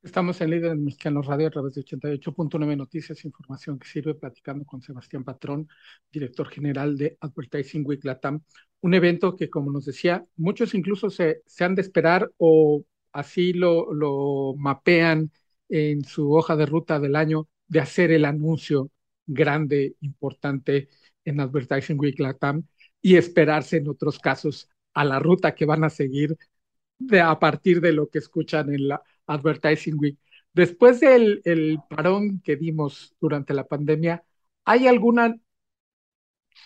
Estamos 0.06 0.40
en 0.40 0.50
Líder 0.50 0.76
Mexicano 0.76 1.20
Radio 1.20 1.48
a 1.48 1.50
través 1.50 1.74
de 1.74 1.82
88.9 1.82 2.76
Noticias, 2.76 3.24
información 3.24 3.76
que 3.76 3.88
sirve, 3.88 4.14
platicando 4.14 4.64
con 4.64 4.80
Sebastián 4.80 5.24
Patrón, 5.24 5.68
director 6.12 6.48
general 6.48 6.96
de 6.96 7.18
Advertising 7.20 7.84
Week 7.84 8.04
Latam, 8.04 8.40
un 8.82 8.94
evento 8.94 9.34
que, 9.34 9.50
como 9.50 9.72
nos 9.72 9.84
decía, 9.84 10.24
muchos 10.36 10.74
incluso 10.74 11.10
se, 11.10 11.42
se 11.44 11.64
han 11.64 11.74
de 11.74 11.82
esperar 11.82 12.30
o 12.38 12.84
así 13.10 13.52
lo, 13.52 13.92
lo 13.92 14.54
mapean 14.56 15.32
en 15.68 16.04
su 16.04 16.32
hoja 16.32 16.54
de 16.54 16.66
ruta 16.66 17.00
del 17.00 17.16
año 17.16 17.48
de 17.66 17.80
hacer 17.80 18.12
el 18.12 18.26
anuncio 18.26 18.92
grande, 19.26 19.96
importante 20.02 20.88
en 21.24 21.40
Advertising 21.40 21.98
Week 21.98 22.18
Latam 22.20 22.62
y 23.02 23.16
esperarse 23.16 23.78
en 23.78 23.88
otros 23.88 24.20
casos 24.20 24.68
a 24.94 25.04
la 25.04 25.18
ruta 25.18 25.56
que 25.56 25.66
van 25.66 25.82
a 25.82 25.90
seguir 25.90 26.36
de, 26.96 27.20
a 27.20 27.36
partir 27.40 27.80
de 27.80 27.92
lo 27.92 28.08
que 28.08 28.18
escuchan 28.20 28.72
en 28.72 28.86
la 28.86 29.02
Advertising 29.26 29.98
Week. 29.98 30.18
Después 30.52 31.00
del 31.00 31.42
el 31.44 31.80
parón 31.88 32.40
que 32.40 32.56
dimos 32.56 33.14
durante 33.20 33.54
la 33.54 33.66
pandemia, 33.66 34.24
¿hay 34.64 34.86
alguna 34.86 35.36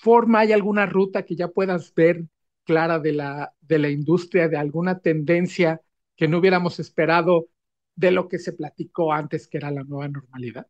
forma, 0.01 0.41
hay 0.41 0.53
alguna 0.53 0.87
ruta 0.87 1.25
que 1.25 1.37
ya 1.37 1.49
puedas 1.49 1.95
ver 1.95 2.25
clara 2.65 2.99
de 2.99 3.13
la, 3.13 3.55
de 3.61 3.79
la 3.79 3.91
industria, 3.91 4.49
de 4.49 4.57
alguna 4.57 5.01
tendencia 5.01 5.81
que 6.17 6.29
no 6.29 6.39
hubiéramos 6.39 6.79
esperado 6.79 7.49
de 7.97 8.11
lo 8.13 8.29
que 8.29 8.39
se 8.39 8.53
platicó 8.53 9.13
antes, 9.13 9.49
que 9.49 9.59
era 9.59 9.71
la 9.71 9.85
nueva 9.85 10.09
normalidad? 10.09 10.67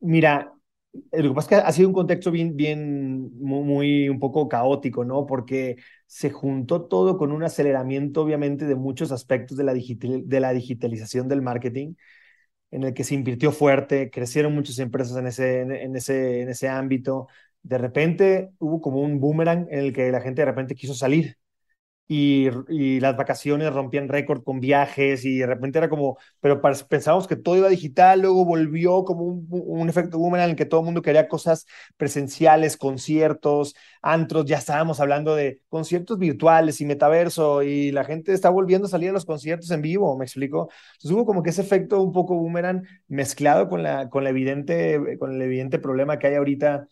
Mira, 0.00 0.52
lo 1.12 1.28
que 1.30 1.34
pasa 1.34 1.56
es 1.56 1.62
que 1.62 1.66
ha 1.68 1.72
sido 1.72 1.88
un 1.88 1.94
contexto 1.94 2.30
bien, 2.30 2.56
bien, 2.56 3.30
muy, 3.38 4.08
un 4.08 4.20
poco 4.20 4.48
caótico, 4.48 5.04
¿no? 5.04 5.26
Porque 5.26 5.76
se 6.06 6.30
juntó 6.30 6.82
todo 6.86 7.16
con 7.16 7.32
un 7.32 7.42
aceleramiento, 7.42 8.22
obviamente, 8.22 8.66
de 8.66 8.74
muchos 8.74 9.10
aspectos 9.12 9.56
de 9.56 9.64
la, 9.64 9.72
de 9.74 10.40
la 10.40 10.52
digitalización 10.52 11.28
del 11.28 11.40
marketing, 11.42 11.94
en 12.70 12.84
el 12.84 12.94
que 12.94 13.04
se 13.04 13.14
invirtió 13.14 13.52
fuerte, 13.52 14.10
crecieron 14.10 14.54
muchas 14.54 14.78
empresas 14.80 15.16
en 15.18 15.26
ese, 15.28 15.60
en 15.62 15.96
ese, 15.96 16.42
en 16.42 16.48
ese 16.50 16.68
ámbito. 16.68 17.28
De 17.62 17.78
repente 17.78 18.52
hubo 18.58 18.80
como 18.80 19.00
un 19.02 19.20
boomerang 19.20 19.68
en 19.70 19.80
el 19.80 19.92
que 19.92 20.10
la 20.12 20.20
gente 20.20 20.42
de 20.42 20.46
repente 20.46 20.74
quiso 20.74 20.94
salir 20.94 21.38
y, 22.08 22.50
las 23.00 23.16
vacaciones 23.16 23.72
rompían 23.72 24.08
récord 24.08 24.42
con 24.42 24.60
viajes 24.60 25.24
y 25.24 25.38
de 25.38 25.46
repente 25.46 25.78
era 25.78 25.88
como, 25.88 26.18
pero 26.40 26.60
pensábamos 26.88 27.26
que 27.26 27.36
todo 27.36 27.56
iba 27.56 27.68
digital, 27.68 28.20
luego 28.20 28.44
volvió 28.44 29.04
como 29.04 29.24
un, 29.24 29.88
efecto 29.88 30.18
boomerang 30.18 30.44
en 30.46 30.50
el 30.50 30.56
que 30.56 30.66
todo 30.66 30.80
el 30.80 30.86
mundo 30.86 31.02
quería 31.02 31.28
cosas 31.28 31.66
presenciales, 31.96 32.76
conciertos, 32.76 33.74
antros, 34.02 34.44
ya 34.46 34.58
estábamos 34.58 35.00
hablando 35.00 35.34
de 35.34 35.60
conciertos 35.68 36.18
virtuales 36.18 36.80
y 36.80 36.86
metaverso 36.86 37.62
y 37.62 37.92
la 37.92 38.04
gente 38.04 38.32
está 38.32 38.50
volviendo 38.50 38.86
a 38.86 38.90
salir 38.90 39.10
a 39.10 39.12
los 39.12 39.24
conciertos 39.24 39.70
en 39.70 39.82
vivo, 39.82 40.16
¿me 40.18 40.24
explico? 40.24 40.68
Entonces 40.94 41.10
hubo 41.12 41.24
como 41.24 41.42
que 41.42 41.50
ese 41.50 41.62
efecto 41.62 42.00
un 42.02 42.12
poco 42.12 42.34
boomerang 42.36 42.82
mezclado 43.08 43.68
con, 43.68 43.82
la, 43.82 44.10
con, 44.10 44.24
la 44.24 44.30
evidente, 44.30 45.18
con 45.18 45.34
el 45.34 45.42
evidente 45.42 45.78
problema 45.78 46.18
que 46.18 46.26
hay 46.26 46.34
ahorita 46.34 46.88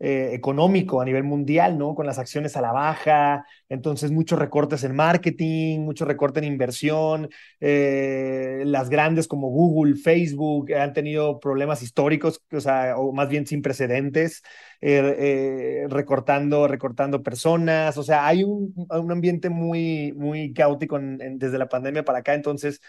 eh, 0.00 0.30
económico 0.32 1.00
a 1.00 1.04
nivel 1.04 1.22
mundial, 1.22 1.78
¿no? 1.78 1.94
Con 1.94 2.04
las 2.04 2.18
acciones 2.18 2.56
a 2.56 2.60
la 2.60 2.72
baja, 2.72 3.46
entonces 3.68 4.10
muchos 4.10 4.38
recortes 4.38 4.82
en 4.84 4.94
marketing, 4.94 5.80
mucho 5.80 6.04
recorte 6.04 6.40
en 6.40 6.46
inversión, 6.46 7.30
eh, 7.60 8.62
las 8.66 8.90
grandes 8.90 9.28
como 9.28 9.48
Google, 9.50 9.94
Facebook 9.94 10.72
han 10.74 10.92
tenido 10.92 11.38
problemas 11.38 11.80
históricos, 11.82 12.42
o 12.52 12.60
sea, 12.60 12.96
o 12.98 13.12
más 13.12 13.28
bien 13.28 13.46
sin 13.46 13.62
precedentes, 13.62 14.42
eh, 14.80 15.86
recortando, 15.88 16.66
recortando 16.66 17.22
personas, 17.22 17.96
o 17.96 18.02
sea, 18.02 18.26
hay 18.26 18.42
un, 18.44 18.74
un 18.90 19.12
ambiente 19.12 19.48
muy, 19.48 20.12
muy 20.16 20.52
caótico 20.52 20.98
desde 21.00 21.56
la 21.58 21.68
pandemia 21.68 22.04
para 22.04 22.18
acá, 22.18 22.34
entonces 22.34 22.80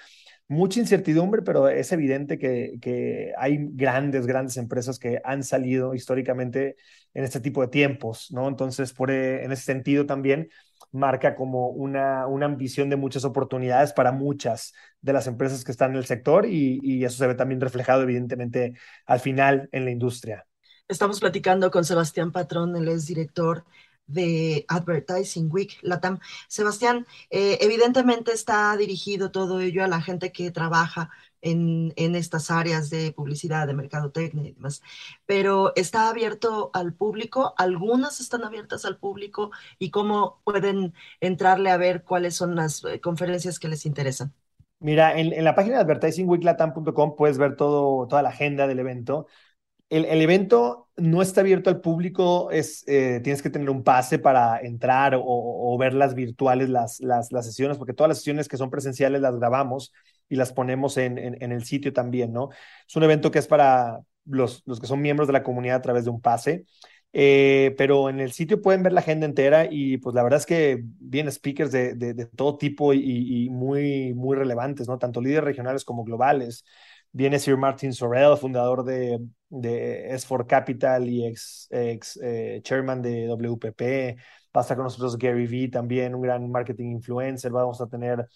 mucha 0.48 0.80
incertidumbre, 0.80 1.42
pero 1.42 1.68
es 1.70 1.92
evidente 1.92 2.38
que, 2.38 2.78
que, 2.82 3.34
hay 3.38 3.58
grandes, 3.72 4.28
grandes 4.28 4.58
empresas 4.58 5.00
que 5.00 5.20
han 5.24 5.44
salido 5.44 5.96
históricamente 5.96 6.76
en 7.14 7.24
este 7.24 7.40
tipo 7.40 7.62
de 7.62 7.68
tiempos, 7.70 8.32
¿no? 8.32 8.48
Entonces, 8.48 8.94
por, 8.94 9.12
eh, 9.12 9.44
en 9.44 9.52
ese 9.52 9.64
sentido 9.64 10.06
también 10.06 10.50
marca 10.92 11.36
como 11.36 11.70
una, 11.70 12.28
una 12.28 12.46
ambición 12.46 12.90
de 12.90 12.96
muchas 12.96 13.26
oportunidades 13.26 13.94
para 13.94 14.12
muchas 14.12 14.74
de 15.02 15.14
las 15.14 15.28
empresas 15.28 15.64
que 15.64 15.72
están 15.72 15.92
en 15.92 15.98
el 15.98 16.06
sector 16.06 16.46
y, 16.46 16.80
y 16.84 17.04
eso 17.06 17.18
se 17.18 17.28
ve 17.28 17.36
también 17.36 17.62
reflejado 17.62 18.04
evidentemente 18.04 18.74
al 19.06 19.20
final 19.20 19.68
en 19.72 19.86
la 19.86 19.92
industria. 19.92 20.46
Estamos 20.88 21.20
platicando 21.20 21.72
con 21.72 21.84
Sebastián 21.84 22.32
Patrón, 22.32 22.76
él 22.76 22.88
es 22.88 23.08
director 23.08 23.66
de 24.08 24.66
Advertising 24.68 25.50
Week, 25.52 25.78
Latam. 25.82 26.20
Sebastián, 26.48 27.06
eh, 27.30 27.58
evidentemente 27.62 28.32
está 28.32 28.76
dirigido 28.78 29.32
todo 29.32 29.60
ello 29.62 29.84
a 29.84 29.88
la 29.88 30.02
gente 30.02 30.32
que 30.32 30.52
trabaja 30.52 31.10
en, 31.42 31.94
en, 31.96 32.16
estas 32.16 32.50
áreas 32.50 32.90
de 32.90 33.12
publicidad, 33.12 33.68
de 33.68 33.74
mercadotecnia 33.74 34.50
y 34.50 34.54
demás, 34.54 34.82
pero 35.26 35.74
está 35.76 36.10
abierto 36.10 36.72
al 36.74 36.94
público, 36.94 37.54
algunas 37.58 38.20
están 38.20 38.44
abiertas 38.44 38.84
al 38.86 38.98
público 38.98 39.52
y 39.78 39.92
cómo 39.92 40.42
pueden 40.44 40.94
entrarle 41.22 41.70
a 41.70 41.78
ver 41.78 42.04
cuáles 42.04 42.36
son 42.36 42.56
las 42.56 42.84
eh, 42.86 43.00
conferencias 43.00 43.60
que 43.60 43.68
les 43.68 43.86
interesan. 43.86 44.34
Mira, 44.80 45.18
en, 45.18 45.34
en 45.34 45.44
la 45.44 45.56
página 45.56 45.80
advertisingweeklatam.com 45.80 47.16
puedes 47.16 47.38
ver 47.38 47.56
todo, 47.56 48.08
toda 48.08 48.22
la 48.22 48.30
agenda 48.30 48.68
del 48.68 48.80
evento. 48.80 49.28
El, 49.90 50.06
el, 50.06 50.22
evento 50.22 50.90
no 50.98 51.22
está 51.22 51.42
abierto 51.42 51.70
al 51.70 51.82
público, 51.82 52.50
es, 52.52 52.84
eh, 52.88 53.20
tienes 53.24 53.42
que 53.42 53.50
tener 53.50 53.70
un 53.70 53.84
pase 53.84 54.18
para 54.18 54.60
entrar 54.60 55.16
o, 55.18 55.78
ver 55.78 55.94
las 55.94 56.16
virtuales, 56.16 56.70
las, 56.70 57.00
las, 57.02 57.32
las, 57.32 57.46
sesiones, 57.46 57.78
porque 57.78 57.94
todas 57.94 58.10
las 58.10 58.18
sesiones 58.18 58.48
que 58.48 58.58
son 58.58 58.72
presenciales 58.72 59.22
las 59.22 59.38
grabamos 59.38 59.94
y 60.28 60.38
las 60.38 60.54
ponemos 60.54 60.98
en, 60.98 61.18
en, 61.18 61.52
el 61.52 61.64
sitio 61.66 61.94
también, 61.94 62.34
¿no? 62.34 62.50
Es 62.88 62.96
un 62.96 63.04
evento 63.04 63.30
que 63.30 63.40
es 63.40 63.48
para 63.48 64.00
los, 64.26 64.64
los 64.66 64.80
que 64.80 64.88
son 64.88 65.02
miembros 65.02 65.28
de 65.28 65.34
la 65.34 65.44
comunidad 65.44 65.78
a 65.78 65.82
través 65.82 66.06
de 66.06 66.10
un 66.10 66.22
pase, 66.22 66.66
eh, 67.18 67.74
pero 67.78 68.10
en 68.10 68.20
el 68.20 68.34
sitio 68.34 68.62
pueden 68.62 68.84
ver 68.84 68.92
la 68.92 69.00
agenda 69.00 69.26
entera 69.26 69.68
y 69.72 69.98
pues 69.98 70.14
la 70.14 70.22
verdad 70.22 70.40
es 70.40 70.46
que 70.46 70.82
vienen 70.84 71.32
speakers 71.32 71.72
de, 71.72 71.94
de, 71.94 72.14
de 72.14 72.26
todo 72.26 72.58
tipo 72.58 72.94
y, 72.94 73.46
y, 73.46 73.50
muy, 73.50 74.14
muy 74.14 74.36
relevantes, 74.36 74.88
¿no? 74.90 74.98
Tanto 74.98 75.22
líderes 75.22 75.46
regionales 75.46 75.86
como 75.86 76.04
globales. 76.04 76.66
Viene 77.16 77.40
Sir 77.40 77.56
Martin 77.56 77.94
Sorrell, 77.94 78.36
fundador 78.36 78.84
de, 78.84 79.22
de 79.48 80.10
S4 80.14 80.46
Capital 80.46 81.08
y 81.08 81.26
ex, 81.26 81.66
ex 81.72 82.20
eh, 82.22 82.60
chairman 82.62 83.02
de 83.02 83.28
WPP. 83.30 84.20
Pasa 84.52 84.76
con 84.76 84.84
nosotros 84.84 85.18
Gary 85.18 85.48
Vee, 85.48 85.70
también 85.70 86.14
un 86.14 86.22
gran 86.22 86.52
marketing 86.52 86.92
influencer. 86.92 87.54
Vamos 87.54 87.80
a 87.80 87.88
tener 87.88 88.28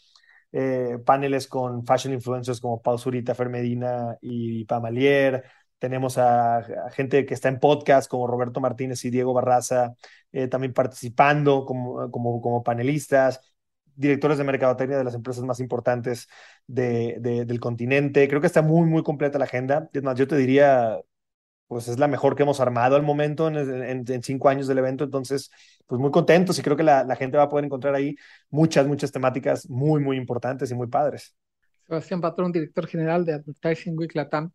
eh, 0.54 0.98
paneles 1.06 1.46
con 1.48 1.86
fashion 1.86 2.14
influencers 2.14 2.62
como 2.62 2.82
Pau 2.82 2.98
Zurita, 2.98 3.36
Fer 3.36 3.50
Medina 3.50 4.18
y 4.22 4.64
Pamalier. 4.64 5.44
Tenemos 5.78 6.18
a, 6.18 6.60
a, 6.60 6.90
gente 6.92 7.26
que 7.26 7.34
está 7.34 7.50
en 7.50 7.60
podcast 7.60 8.10
como 8.10 8.28
Roberto 8.28 8.62
Martínez 8.62 9.04
y 9.04 9.10
Diego 9.10 9.34
Barraza, 9.34 9.94
eh, 10.32 10.48
también 10.48 10.72
participando 10.72 11.66
como, 11.66 12.10
como, 12.12 12.40
como 12.40 12.64
panelistas 12.64 13.42
directores 14.00 14.38
de 14.38 14.46
mercadotecnia 14.46 14.98
de 14.98 15.03
las 15.03 15.13
empresas 15.13 15.44
más 15.44 15.60
importantes 15.60 16.27
de, 16.68 17.18
de, 17.20 17.44
del 17.44 17.60
continente. 17.60 18.27
Creo 18.29 18.39
que 18.39 18.48
está 18.48 18.62
muy, 18.62 18.88
muy 18.88 19.03
completa 19.03 19.38
la 19.38 19.46
agenda. 19.46 19.89
Yo 20.15 20.27
te 20.27 20.38
diría, 20.38 21.01
pues 21.68 21.89
es 21.89 22.00
la 22.00 22.08
mejor 22.08 22.36
que 22.36 22.44
hemos 22.44 22.62
armado 22.62 22.96
al 22.96 23.03
momento 23.03 23.50
en, 23.50 24.24
cinco 24.24 24.48
años 24.48 24.68
del 24.68 24.77
evento. 24.77 25.03
Entonces, 25.03 25.51
pues 25.86 26.00
muy 26.00 26.12
contentos 26.12 26.58
y 26.58 26.62
creo 26.62 26.77
que 26.77 26.84
la, 26.84 27.03
la, 27.03 27.18
gente 27.18 27.36
va 27.36 27.44
a 27.44 27.50
poder 27.50 27.65
encontrar 27.65 27.94
ahí 27.94 28.15
muchas, 28.50 28.88
muchas 28.88 29.12
temáticas 29.12 29.70
muy, 29.70 30.01
muy 30.01 30.15
importantes 30.15 30.72
y 30.72 30.75
muy 30.75 30.88
padres. 30.88 31.36
Sebastián 31.86 32.22
Patrón, 32.22 32.53
director 32.53 32.88
general 32.88 33.25
de 33.25 33.34
Advertising 33.34 33.98
Week 33.98 34.15
Latam. 34.15 34.51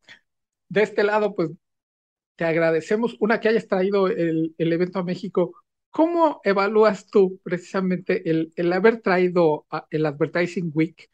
De 0.70 0.82
este 0.82 1.04
lado, 1.04 1.34
pues 1.34 1.50
te 2.36 2.46
agradecemos, 2.46 3.14
una, 3.20 3.40
que 3.40 3.48
hayas 3.48 3.68
traído 3.68 4.08
el, 4.08 4.54
el 4.56 4.72
evento 4.72 5.00
a 5.00 5.04
México 5.04 5.52
¿Cómo 5.94 6.40
evalúas 6.42 7.06
tú 7.06 7.38
precisamente 7.44 8.28
el, 8.28 8.52
el 8.56 8.72
haber 8.72 9.00
traído 9.00 9.64
a, 9.70 9.86
el 9.90 10.04
Advertising 10.06 10.72
Week 10.74 11.08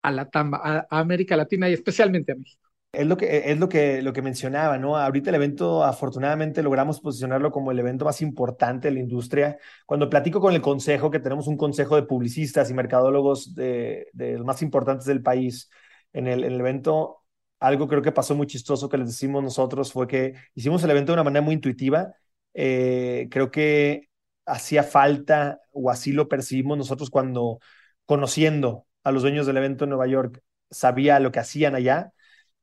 a, 0.00 0.10
la 0.10 0.30
Tamba, 0.30 0.58
a, 0.64 0.78
a, 0.90 1.00
América 1.00 1.36
Latina 1.36 1.68
y 1.68 1.74
especialmente 1.74 2.32
a 2.32 2.36
México? 2.36 2.62
Es 2.92 3.06
lo, 3.06 3.18
que, 3.18 3.50
es 3.50 3.58
lo 3.58 3.68
que, 3.68 4.00
lo 4.00 4.14
que 4.14 4.22
mencionaba, 4.22 4.78
¿no? 4.78 4.96
Ahorita 4.96 5.28
el 5.28 5.36
evento, 5.36 5.84
afortunadamente, 5.84 6.62
logramos 6.62 6.98
posicionarlo 7.00 7.50
como 7.52 7.70
el 7.70 7.78
evento 7.78 8.06
más 8.06 8.22
importante 8.22 8.88
de 8.88 8.94
la 8.94 9.00
industria. 9.00 9.58
Cuando 9.84 10.08
platico 10.08 10.40
con 10.40 10.54
el 10.54 10.62
consejo, 10.62 11.10
que 11.10 11.20
tenemos 11.20 11.46
un 11.46 11.58
consejo 11.58 11.96
de 11.96 12.04
publicistas 12.04 12.70
y 12.70 12.74
mercadólogos 12.74 13.54
de, 13.54 14.08
de 14.14 14.38
los 14.38 14.46
más 14.46 14.62
importantes 14.62 15.04
del 15.06 15.22
país, 15.22 15.68
en 16.14 16.26
el, 16.26 16.42
en 16.44 16.54
el 16.54 16.60
evento 16.60 17.22
algo 17.60 17.88
creo 17.88 18.02
que 18.02 18.12
pasó 18.12 18.34
muy 18.34 18.46
chistoso 18.46 18.88
que 18.88 18.98
les 18.98 19.08
decimos 19.08 19.42
nosotros 19.42 19.92
fue 19.92 20.06
que 20.06 20.34
hicimos 20.54 20.82
el 20.84 20.90
evento 20.90 21.12
de 21.12 21.14
una 21.14 21.24
manera 21.24 21.42
muy 21.42 21.54
intuitiva. 21.54 22.14
Eh, 22.56 23.28
creo 23.30 23.50
que 23.50 24.08
hacía 24.46 24.82
falta, 24.82 25.60
o 25.72 25.90
así 25.90 26.12
lo 26.12 26.28
percibimos 26.28 26.78
nosotros 26.78 27.10
cuando 27.10 27.60
conociendo 28.06 28.86
a 29.04 29.12
los 29.12 29.22
dueños 29.22 29.46
del 29.46 29.58
evento 29.58 29.84
en 29.84 29.90
Nueva 29.90 30.06
York, 30.06 30.40
sabía 30.70 31.20
lo 31.20 31.32
que 31.32 31.40
hacían 31.40 31.74
allá, 31.74 32.12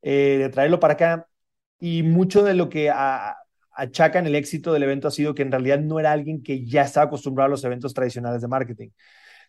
eh, 0.01 0.37
de 0.39 0.49
traerlo 0.49 0.79
para 0.79 0.95
acá. 0.95 1.27
Y 1.79 2.03
mucho 2.03 2.43
de 2.43 2.55
lo 2.55 2.69
que 2.69 2.91
achacan 3.75 4.27
el 4.27 4.35
éxito 4.35 4.73
del 4.73 4.83
evento 4.83 5.07
ha 5.07 5.11
sido 5.11 5.33
que 5.35 5.41
en 5.43 5.51
realidad 5.51 5.79
no 5.79 5.99
era 5.99 6.11
alguien 6.11 6.43
que 6.43 6.65
ya 6.65 6.83
estaba 6.83 7.07
acostumbrado 7.07 7.47
a 7.47 7.49
los 7.51 7.63
eventos 7.63 7.93
tradicionales 7.93 8.41
de 8.41 8.47
marketing. 8.47 8.89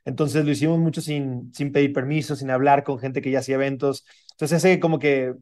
Entonces 0.04 0.44
lo 0.44 0.50
hicimos 0.52 0.78
mucho 0.78 1.00
sin, 1.00 1.52
sin 1.54 1.72
pedir 1.72 1.92
permiso, 1.92 2.36
sin 2.36 2.50
hablar 2.50 2.84
con 2.84 2.98
gente 2.98 3.22
que 3.22 3.30
ya 3.30 3.40
hacía 3.40 3.56
eventos. 3.56 4.06
Entonces 4.32 4.64
ese 4.64 4.80
como 4.80 4.98
que 4.98 5.34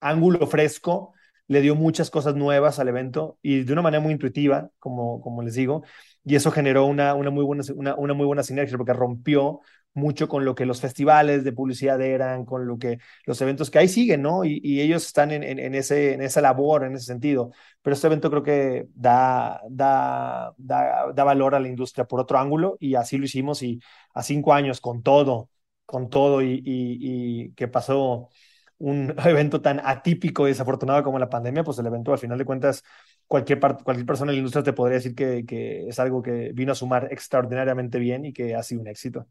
ángulo 0.00 0.46
fresco 0.46 1.14
le 1.48 1.60
dio 1.60 1.74
muchas 1.74 2.10
cosas 2.10 2.34
nuevas 2.34 2.78
al 2.78 2.88
evento 2.88 3.38
y 3.42 3.62
de 3.64 3.72
una 3.72 3.82
manera 3.82 4.02
muy 4.02 4.12
intuitiva, 4.12 4.70
como, 4.78 5.20
como 5.20 5.42
les 5.42 5.54
digo, 5.54 5.82
y 6.24 6.34
eso 6.34 6.50
generó 6.50 6.86
una, 6.86 7.14
una, 7.14 7.30
muy 7.30 7.44
buena, 7.44 7.62
una, 7.74 7.94
una 7.94 8.14
muy 8.14 8.26
buena 8.26 8.42
sinergia 8.42 8.76
porque 8.76 8.92
rompió 8.92 9.60
mucho 9.96 10.28
con 10.28 10.44
lo 10.44 10.54
que 10.54 10.66
los 10.66 10.80
festivales 10.80 11.42
de 11.42 11.52
publicidad 11.52 12.00
eran, 12.02 12.44
con 12.44 12.66
lo 12.66 12.78
que 12.78 12.98
los 13.24 13.40
eventos 13.40 13.70
que 13.70 13.78
ahí 13.78 13.88
siguen, 13.88 14.22
¿no? 14.22 14.44
Y, 14.44 14.80
ellos 14.80 15.06
están 15.06 15.30
en, 15.30 15.42
en, 15.42 15.58
en, 15.58 15.74
ese, 15.74 16.12
en 16.12 16.20
esa 16.22 16.40
labor, 16.42 16.84
en 16.84 16.94
ese 16.94 17.06
sentido. 17.06 17.50
Pero 17.82 17.94
este 17.94 18.06
evento 18.06 18.30
creo 18.30 18.42
que 18.42 18.86
da, 18.94 19.60
da, 19.70 20.52
da, 20.58 21.12
da 21.14 21.24
valor 21.24 21.54
a 21.54 21.60
la 21.60 21.68
industria 21.68 22.04
por 22.06 22.20
otro 22.20 22.38
ángulo 22.38 22.76
y 22.78 22.94
así 22.94 23.16
lo 23.16 23.24
hicimos 23.24 23.62
y 23.62 23.80
a 24.14 24.22
cinco 24.22 24.52
años 24.52 24.80
con 24.80 25.02
todo, 25.02 25.48
con 25.86 26.10
todo 26.10 26.42
y, 26.42 26.62
y, 26.64 27.46
y 27.46 27.52
que 27.54 27.66
pasó 27.68 28.28
un 28.78 29.14
evento 29.24 29.60
tan 29.60 29.80
atípico 29.84 30.46
y 30.46 30.50
desafortunado 30.50 31.02
como 31.02 31.18
la 31.18 31.28
pandemia, 31.28 31.64
pues 31.64 31.78
el 31.78 31.86
evento 31.86 32.12
al 32.12 32.18
final 32.18 32.38
de 32.38 32.44
cuentas 32.44 32.82
cualquier, 33.26 33.58
cualquier 33.58 34.06
persona 34.06 34.30
en 34.30 34.36
la 34.36 34.38
industria 34.38 34.62
te 34.62 34.72
podría 34.72 34.96
decir 34.96 35.14
que, 35.14 35.44
que 35.46 35.88
es 35.88 35.98
algo 35.98 36.22
que 36.22 36.52
vino 36.52 36.72
a 36.72 36.74
sumar 36.74 37.08
extraordinariamente 37.10 37.98
bien 37.98 38.24
y 38.24 38.32
que 38.32 38.54
ha 38.54 38.62
sido 38.62 38.80
un 38.82 38.88
éxito. 38.88 39.26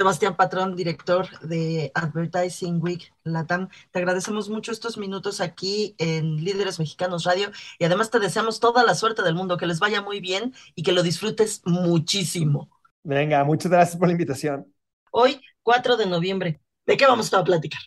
Sebastián 0.00 0.34
Patrón, 0.34 0.76
director 0.76 1.28
de 1.40 1.92
Advertising 1.94 2.80
Week 2.80 3.12
Latam. 3.22 3.68
Te 3.90 3.98
agradecemos 3.98 4.48
mucho 4.48 4.72
estos 4.72 4.96
minutos 4.96 5.42
aquí 5.42 5.94
en 5.98 6.42
Líderes 6.42 6.78
Mexicanos 6.78 7.24
Radio 7.24 7.50
y 7.78 7.84
además 7.84 8.10
te 8.10 8.18
deseamos 8.18 8.60
toda 8.60 8.82
la 8.82 8.94
suerte 8.94 9.22
del 9.22 9.34
mundo, 9.34 9.58
que 9.58 9.66
les 9.66 9.78
vaya 9.78 10.00
muy 10.00 10.20
bien 10.20 10.54
y 10.74 10.84
que 10.84 10.92
lo 10.92 11.02
disfrutes 11.02 11.60
muchísimo. 11.66 12.70
Venga, 13.02 13.44
muchas 13.44 13.70
gracias 13.70 13.98
por 13.98 14.08
la 14.08 14.12
invitación. 14.12 14.72
Hoy, 15.10 15.38
4 15.62 15.98
de 15.98 16.06
noviembre, 16.06 16.62
¿de 16.86 16.96
qué 16.96 17.06
vamos 17.06 17.34
a 17.34 17.44
platicar? 17.44 17.80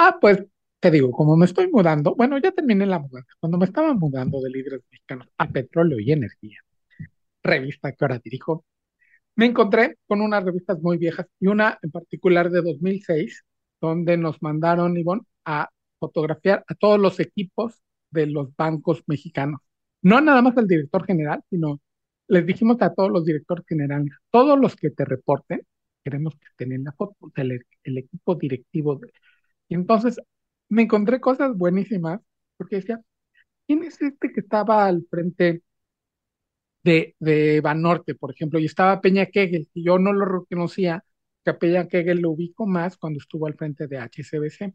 Ah, 0.00 0.16
pues 0.20 0.38
te 0.80 0.90
digo, 0.90 1.10
como 1.10 1.36
me 1.36 1.44
estoy 1.46 1.68
mudando, 1.70 2.14
bueno, 2.14 2.38
ya 2.38 2.52
terminé 2.52 2.86
la 2.86 2.98
mudanza, 3.00 3.32
cuando 3.40 3.58
me 3.58 3.64
estaba 3.66 3.92
mudando 3.94 4.40
de 4.40 4.50
Líderes 4.50 4.82
Mexicanos 4.90 5.28
a 5.38 5.48
Petróleo 5.50 5.98
y 5.98 6.12
Energía, 6.12 6.58
revista 7.42 7.92
que 7.92 7.98
ahora 8.04 8.20
dirijo, 8.22 8.64
me 9.36 9.46
encontré 9.46 9.96
con 10.06 10.20
unas 10.22 10.44
revistas 10.44 10.80
muy 10.82 10.98
viejas 10.98 11.26
y 11.40 11.48
una 11.48 11.78
en 11.82 11.90
particular 11.92 12.50
de 12.50 12.62
2006, 12.62 13.44
donde 13.80 14.16
nos 14.18 14.42
mandaron, 14.42 14.96
Ivonne, 14.98 15.22
a 15.46 15.70
fotografiar 16.00 16.64
a 16.68 16.74
todos 16.76 17.00
los 17.00 17.20
equipos 17.20 17.82
de 18.10 18.26
los 18.28 18.54
bancos 18.56 19.02
mexicanos. 19.08 19.60
No 20.02 20.20
nada 20.22 20.42
más 20.42 20.56
al 20.58 20.68
director 20.68 21.06
general, 21.06 21.42
sino 21.50 21.80
les 22.28 22.46
dijimos 22.46 22.78
a 22.82 22.94
todos 22.94 23.10
los 23.10 23.24
directores 23.26 23.66
generales, 23.68 24.12
todos 24.30 24.58
los 24.60 24.76
que 24.76 24.90
te 24.90 25.04
reporten, 25.06 25.62
queremos 26.04 26.34
que 26.36 26.46
estén 26.50 26.72
en 26.72 26.84
la 26.84 26.92
foto, 26.92 27.16
el, 27.36 27.64
el 27.84 27.98
equipo 27.98 28.34
directivo. 28.36 28.96
De... 28.96 29.12
Y 29.68 29.74
entonces 29.74 30.20
me 30.68 30.82
encontré 30.82 31.20
cosas 31.20 31.56
buenísimas, 31.56 32.20
porque 32.56 32.76
decía, 32.76 33.00
¿quién 33.66 33.84
es 33.84 34.00
este 34.02 34.32
que 34.32 34.40
estaba 34.40 34.86
al 34.86 35.06
frente 35.10 35.62
de, 36.82 37.16
de 37.18 37.60
Banorte, 37.60 38.14
por 38.14 38.30
ejemplo? 38.32 38.58
Y 38.58 38.66
estaba 38.66 39.00
Peña 39.00 39.26
Kegel, 39.26 39.68
y 39.74 39.84
yo 39.84 39.98
no 39.98 40.12
lo 40.12 40.24
reconocía, 40.24 41.04
que 41.44 41.50
a 41.50 41.58
Peña 41.58 41.88
Kegel 41.88 42.20
lo 42.20 42.30
ubico 42.30 42.66
más 42.66 42.96
cuando 42.96 43.18
estuvo 43.18 43.46
al 43.46 43.54
frente 43.54 43.86
de 43.86 43.98
HCBC. 43.98 44.74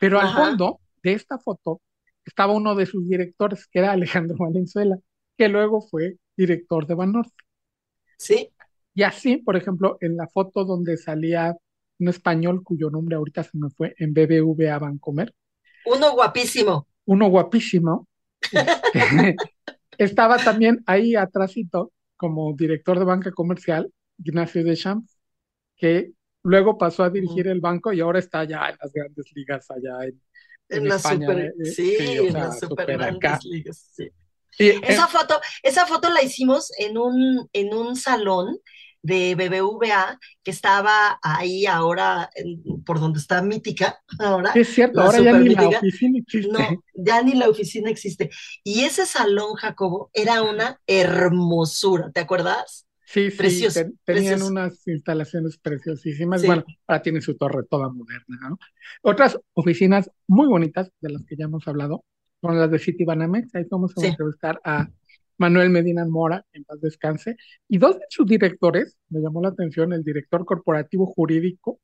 Pero 0.00 0.20
al 0.20 0.34
fondo 0.34 0.80
de 1.02 1.12
esta 1.12 1.38
foto 1.38 1.80
estaba 2.24 2.52
uno 2.52 2.74
de 2.74 2.86
sus 2.86 3.08
directores, 3.08 3.66
que 3.66 3.80
era 3.80 3.92
Alejandro 3.92 4.36
Valenzuela, 4.38 4.98
que 5.36 5.48
luego 5.48 5.80
fue 5.80 6.18
director 6.36 6.86
de 6.86 6.94
Banorte. 6.94 7.44
Sí. 8.18 8.50
Y 8.94 9.02
así, 9.02 9.38
por 9.38 9.56
ejemplo, 9.56 9.96
en 10.00 10.16
la 10.16 10.26
foto 10.28 10.64
donde 10.64 10.96
salía 10.96 11.56
un 11.98 12.08
español 12.08 12.62
cuyo 12.62 12.90
nombre 12.90 13.16
ahorita 13.16 13.42
se 13.42 13.58
me 13.58 13.70
fue, 13.70 13.94
en 13.98 14.12
BBVA 14.14 14.78
Bancomer. 14.78 15.34
Uno 15.84 16.12
guapísimo. 16.12 16.86
Uno 17.06 17.28
guapísimo. 17.28 18.06
Estaba 19.98 20.36
también 20.38 20.82
ahí 20.86 21.16
atrásito 21.16 21.92
como 22.16 22.52
director 22.54 22.98
de 22.98 23.04
banca 23.04 23.32
comercial, 23.32 23.92
Ignacio 24.22 24.62
Deschamps, 24.64 25.18
que 25.76 26.12
luego 26.42 26.78
pasó 26.78 27.04
a 27.04 27.10
dirigir 27.10 27.48
el 27.48 27.60
banco 27.60 27.92
y 27.92 28.00
ahora 28.00 28.18
está 28.18 28.44
ya 28.44 28.68
en 28.68 28.76
las 28.80 28.92
grandes 28.92 29.26
ligas 29.34 29.70
allá 29.70 30.04
en, 30.04 30.20
en, 30.68 30.82
en 30.82 30.88
la 30.88 30.96
España. 30.96 31.26
Super, 31.26 31.38
eh, 31.46 31.64
sí, 31.64 31.96
sí, 31.98 32.18
o 32.18 32.24
en 32.26 32.32
sea, 32.32 32.40
las 32.44 32.54
super, 32.60 32.68
super 32.68 32.98
grandes 32.98 33.16
acá. 33.16 33.38
ligas. 33.44 33.90
Sí. 33.92 34.08
Y, 34.58 34.68
Esa 34.84 35.04
eh, 35.04 35.08
foto, 35.08 35.40
esa 35.62 35.86
foto 35.86 36.10
la 36.10 36.22
hicimos 36.22 36.72
en 36.78 36.98
un, 36.98 37.48
en 37.52 37.74
un 37.74 37.94
salón 37.96 38.58
de 39.02 39.34
BBVA 39.36 40.18
que 40.42 40.50
estaba 40.50 41.18
ahí 41.22 41.66
ahora 41.66 42.28
en- 42.34 42.82
por 42.84 42.98
donde 43.00 43.18
está 43.20 43.40
Mítica 43.42 43.98
ahora, 44.18 44.50
es 44.54 44.68
cierto, 44.74 45.00
ahora 45.00 45.20
ya 45.20 45.38
ni 45.38 45.50
la 45.50 45.68
oficina 45.68 46.18
existe. 46.18 46.50
No, 46.52 46.82
ya 46.94 47.22
ni 47.22 47.34
la 47.34 47.48
oficina 47.48 47.90
existe. 47.90 48.30
Y 48.64 48.80
ese 48.82 49.06
salón, 49.06 49.54
Jacobo, 49.54 50.10
era 50.12 50.42
una 50.42 50.80
hermosura, 50.86 52.10
¿te 52.12 52.20
acuerdas? 52.20 52.86
Sí, 53.06 53.30
sí, 53.30 53.38
Precioso, 53.38 53.80
ten- 53.80 53.98
tenían 54.04 54.24
precioso. 54.34 54.46
unas 54.52 54.86
instalaciones 54.86 55.58
preciosísimas. 55.58 56.40
Sí. 56.42 56.46
Bueno, 56.46 56.64
ahora 56.86 57.02
tiene 57.02 57.20
su 57.22 57.36
torre 57.36 57.62
toda 57.70 57.88
moderna, 57.88 58.36
¿no? 58.50 58.58
Otras 59.02 59.38
oficinas 59.54 60.10
muy 60.26 60.46
bonitas 60.48 60.90
de 61.00 61.10
las 61.10 61.24
que 61.24 61.36
ya 61.36 61.44
hemos 61.46 61.66
hablado 61.66 62.04
son 62.42 62.58
las 62.58 62.70
de 62.70 62.78
Citibanamex. 62.78 63.54
Ahí 63.54 63.64
vamos 63.70 63.92
a 63.96 64.00
Sí. 64.00 64.06
entrevistar 64.08 64.60
a 64.62 64.88
Manuel 65.38 65.70
Medina 65.70 66.04
Mora, 66.04 66.44
en 66.52 66.64
paz 66.64 66.80
descanse. 66.80 67.36
Y 67.68 67.78
dos 67.78 67.96
de 67.96 68.04
sus 68.10 68.26
directores, 68.26 68.98
me 69.08 69.20
llamó 69.20 69.40
la 69.40 69.48
atención, 69.48 69.92
el 69.92 70.04
director 70.04 70.44
corporativo 70.44 71.06
jurídico 71.06 71.80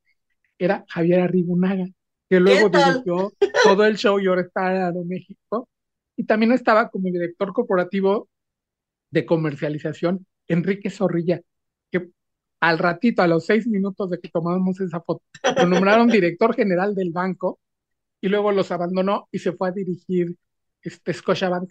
era 0.57 0.85
Javier 0.89 1.21
Arribunaga, 1.21 1.87
que 2.29 2.39
luego 2.39 2.69
dirigió 2.69 3.33
todo 3.63 3.85
el 3.85 3.97
show 3.97 4.19
y 4.19 4.27
ahora 4.27 4.41
está 4.41 4.75
en 4.75 4.81
Aeroméxico. 4.83 5.69
Y 6.17 6.25
también 6.25 6.51
estaba 6.51 6.89
como 6.89 7.09
director 7.09 7.51
corporativo 7.53 8.29
de 9.09 9.25
comercialización 9.25 10.25
Enrique 10.47 10.89
Zorrilla, 10.89 11.41
que 11.91 12.09
al 12.59 12.77
ratito, 12.79 13.21
a 13.21 13.27
los 13.27 13.45
seis 13.45 13.67
minutos 13.67 14.09
de 14.09 14.19
que 14.19 14.29
tomábamos 14.29 14.79
esa 14.79 15.01
foto, 15.01 15.23
lo 15.57 15.65
nombraron 15.65 16.07
director 16.07 16.55
general 16.55 16.95
del 16.95 17.11
banco 17.11 17.59
y 18.21 18.27
luego 18.29 18.51
los 18.51 18.71
abandonó 18.71 19.27
y 19.31 19.39
se 19.39 19.51
fue 19.53 19.69
a 19.69 19.71
dirigir 19.71 20.35
este 20.81 21.13
Scotiabank, 21.13 21.69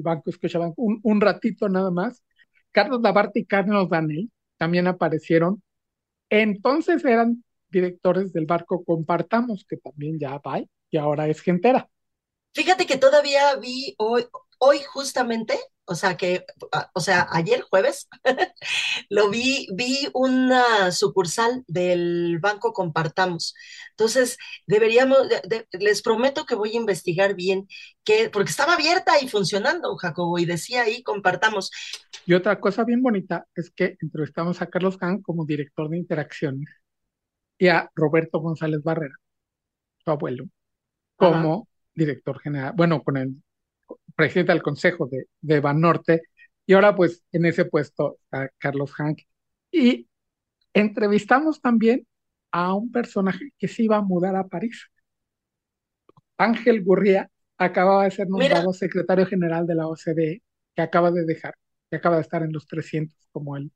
banco 0.00 0.32
Scotiabank, 0.32 0.74
un, 0.76 1.00
un 1.02 1.20
ratito 1.20 1.68
nada 1.68 1.90
más. 1.90 2.22
Carlos 2.70 3.00
Labarte 3.02 3.40
y 3.40 3.44
Carlos 3.44 3.90
Danel 3.90 4.30
también 4.56 4.86
aparecieron. 4.86 5.62
Entonces 6.30 7.04
eran 7.04 7.44
directores 7.68 8.32
del 8.32 8.46
barco 8.46 8.84
Compartamos, 8.84 9.66
que 9.68 9.76
también 9.76 10.18
ya 10.18 10.38
va 10.38 10.60
y 10.90 10.96
ahora 10.96 11.28
es 11.28 11.40
Gentera. 11.40 11.88
Fíjate 12.54 12.86
que 12.86 12.98
todavía 12.98 13.56
vi 13.56 13.94
hoy, 13.98 14.26
hoy 14.64 14.78
justamente, 14.94 15.58
o 15.86 15.94
sea 15.96 16.16
que, 16.16 16.44
ah, 16.72 16.88
o 16.94 17.00
sea, 17.00 17.26
ayer 17.32 17.62
jueves, 17.62 18.08
lo 19.10 19.28
vi, 19.30 19.66
vi 19.74 20.08
una 20.14 20.92
sucursal 20.92 21.64
del 21.66 22.38
Banco 22.40 22.72
Compartamos. 22.72 23.54
Entonces, 23.90 24.38
deberíamos, 24.66 25.28
de- 25.28 25.42
de- 25.48 25.78
les 25.80 26.02
prometo 26.02 26.46
que 26.46 26.54
voy 26.54 26.70
a 26.72 26.76
investigar 26.80 27.34
bien 27.34 27.66
qué, 28.04 28.30
porque 28.30 28.50
estaba 28.50 28.74
abierta 28.74 29.20
y 29.20 29.28
funcionando, 29.28 29.96
Jacobo, 29.96 30.38
y 30.38 30.44
decía 30.46 30.82
ahí 30.82 31.02
Compartamos. 31.02 31.70
Y 32.26 32.34
otra 32.34 32.60
cosa 32.60 32.84
bien 32.84 33.02
bonita 33.02 33.46
es 33.56 33.70
que 33.70 33.96
entrevistamos 34.00 34.62
a 34.62 34.66
Carlos 34.66 34.96
Hahn 35.00 35.22
como 35.22 35.44
director 35.44 35.88
de 35.88 35.98
interacciones 35.98 36.68
y 37.58 37.68
a 37.68 37.90
Roberto 37.94 38.40
González 38.40 38.82
Barrera, 38.82 39.16
su 40.04 40.10
abuelo, 40.10 40.44
como 41.16 41.68
director 41.94 42.40
general, 42.40 42.72
bueno, 42.76 43.02
con 43.02 43.16
el 43.16 43.36
presidente 44.14 44.52
del 44.52 44.62
consejo 44.62 45.06
de, 45.06 45.26
de 45.40 45.60
Banorte, 45.60 46.22
y 46.66 46.74
ahora 46.74 46.94
pues 46.94 47.24
en 47.32 47.46
ese 47.46 47.64
puesto 47.64 48.18
está 48.22 48.50
Carlos 48.58 48.92
Hank. 48.94 49.20
Y 49.70 50.08
entrevistamos 50.72 51.60
también 51.60 52.06
a 52.50 52.74
un 52.74 52.92
personaje 52.92 53.52
que 53.58 53.68
se 53.68 53.84
iba 53.84 53.96
a 53.96 54.02
mudar 54.02 54.36
a 54.36 54.46
París. 54.46 54.88
Ángel 56.36 56.82
Gurría 56.82 57.30
acababa 57.58 58.04
de 58.04 58.10
ser 58.10 58.26
Mira. 58.28 58.48
nombrado 58.48 58.72
secretario 58.72 59.26
general 59.26 59.66
de 59.66 59.74
la 59.74 59.86
OCDE, 59.86 60.42
que 60.74 60.82
acaba 60.82 61.10
de 61.10 61.24
dejar, 61.24 61.54
que 61.90 61.96
acaba 61.96 62.16
de 62.16 62.22
estar 62.22 62.42
en 62.42 62.52
los 62.52 62.66
300 62.66 63.16
como 63.32 63.56
el 63.56 63.72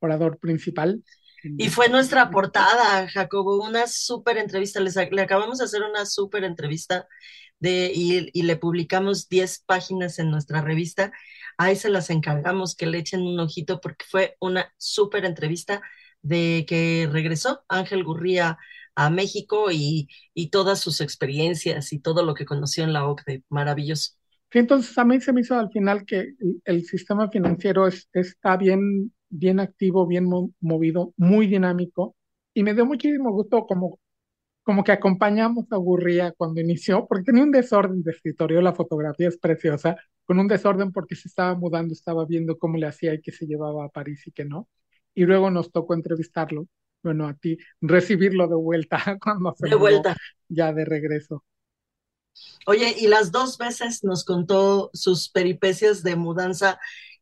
orador 0.00 0.38
principal. 0.38 1.02
Y 1.42 1.70
fue 1.70 1.88
nuestra 1.88 2.30
portada, 2.30 3.08
Jacobo, 3.08 3.64
una 3.66 3.86
súper 3.86 4.36
entrevista. 4.36 4.80
le 4.80 5.22
acabamos 5.22 5.58
de 5.58 5.64
hacer 5.64 5.82
una 5.82 6.04
súper 6.04 6.44
entrevista 6.44 7.06
de, 7.60 7.92
y, 7.94 8.30
y, 8.32 8.42
le 8.42 8.56
publicamos 8.56 9.28
10 9.28 9.60
páginas 9.66 10.18
en 10.18 10.30
nuestra 10.30 10.62
revista. 10.62 11.12
Ahí 11.58 11.76
se 11.76 11.90
las 11.90 12.10
encargamos 12.10 12.74
que 12.74 12.86
le 12.86 12.98
echen 12.98 13.22
un 13.22 13.38
ojito 13.38 13.80
porque 13.80 14.04
fue 14.08 14.36
una 14.40 14.72
súper 14.78 15.24
entrevista 15.24 15.82
de 16.22 16.64
que 16.68 17.08
regresó 17.10 17.64
Ángel 17.68 18.04
Gurría 18.04 18.58
a 18.94 19.10
México 19.10 19.70
y, 19.70 20.08
y, 20.34 20.50
todas 20.50 20.80
sus 20.80 21.00
experiencias 21.00 21.92
y 21.92 22.00
todo 22.00 22.24
lo 22.24 22.34
que 22.34 22.44
conoció 22.44 22.84
en 22.84 22.92
la 22.92 23.06
OCDE. 23.06 23.44
Maravilloso. 23.48 24.12
Sí, 24.52 24.58
entonces 24.58 24.96
a 24.98 25.04
mí 25.04 25.20
se 25.20 25.32
me 25.32 25.42
hizo 25.42 25.58
al 25.58 25.70
final 25.70 26.04
que 26.04 26.34
el, 26.64 26.84
sistema 26.84 27.30
financiero 27.30 27.86
es, 27.86 28.08
está 28.12 28.56
bien, 28.56 29.12
bien 29.28 29.60
activo, 29.60 30.06
bien 30.06 30.28
movido, 30.60 31.14
muy 31.16 31.46
dinámico 31.46 32.16
y 32.52 32.62
me 32.64 32.74
dio 32.74 32.84
muchísimo 32.84 33.30
gusto 33.32 33.66
como, 33.66 34.00
como 34.70 34.84
que 34.84 34.92
acompañamos 34.92 35.64
a 35.72 35.76
Gurría 35.78 36.30
cuando 36.30 36.60
inició, 36.60 37.04
porque 37.08 37.24
tenía 37.24 37.42
un 37.42 37.50
desorden 37.50 38.04
de 38.04 38.12
escritorio, 38.12 38.60
la 38.60 38.72
fotografía 38.72 39.26
es 39.26 39.36
preciosa, 39.36 39.96
con 40.24 40.38
un 40.38 40.46
desorden 40.46 40.92
porque 40.92 41.16
se 41.16 41.26
estaba 41.26 41.56
mudando, 41.56 41.92
estaba 41.92 42.24
viendo 42.24 42.56
cómo 42.56 42.76
le 42.76 42.86
hacía 42.86 43.12
y 43.12 43.20
qué 43.20 43.32
se 43.32 43.46
llevaba 43.46 43.84
a 43.84 43.88
París 43.88 44.24
y 44.28 44.30
qué 44.30 44.44
no. 44.44 44.68
Y 45.12 45.24
luego 45.24 45.50
nos 45.50 45.72
tocó 45.72 45.94
entrevistarlo, 45.94 46.68
bueno, 47.02 47.26
a 47.26 47.34
ti, 47.34 47.58
recibirlo 47.80 48.46
de 48.46 48.54
vuelta 48.54 48.98
cuando 49.20 49.52
se 49.58 49.68
de 49.70 49.74
vuelta. 49.74 50.16
ya 50.48 50.72
de 50.72 50.84
regreso. 50.84 51.44
Oye, 52.64 52.94
y 52.96 53.08
las 53.08 53.32
dos 53.32 53.58
veces 53.58 54.04
nos 54.04 54.24
contó 54.24 54.90
sus 54.92 55.30
peripecias 55.30 56.04
de 56.04 56.14
mudanza 56.14 56.78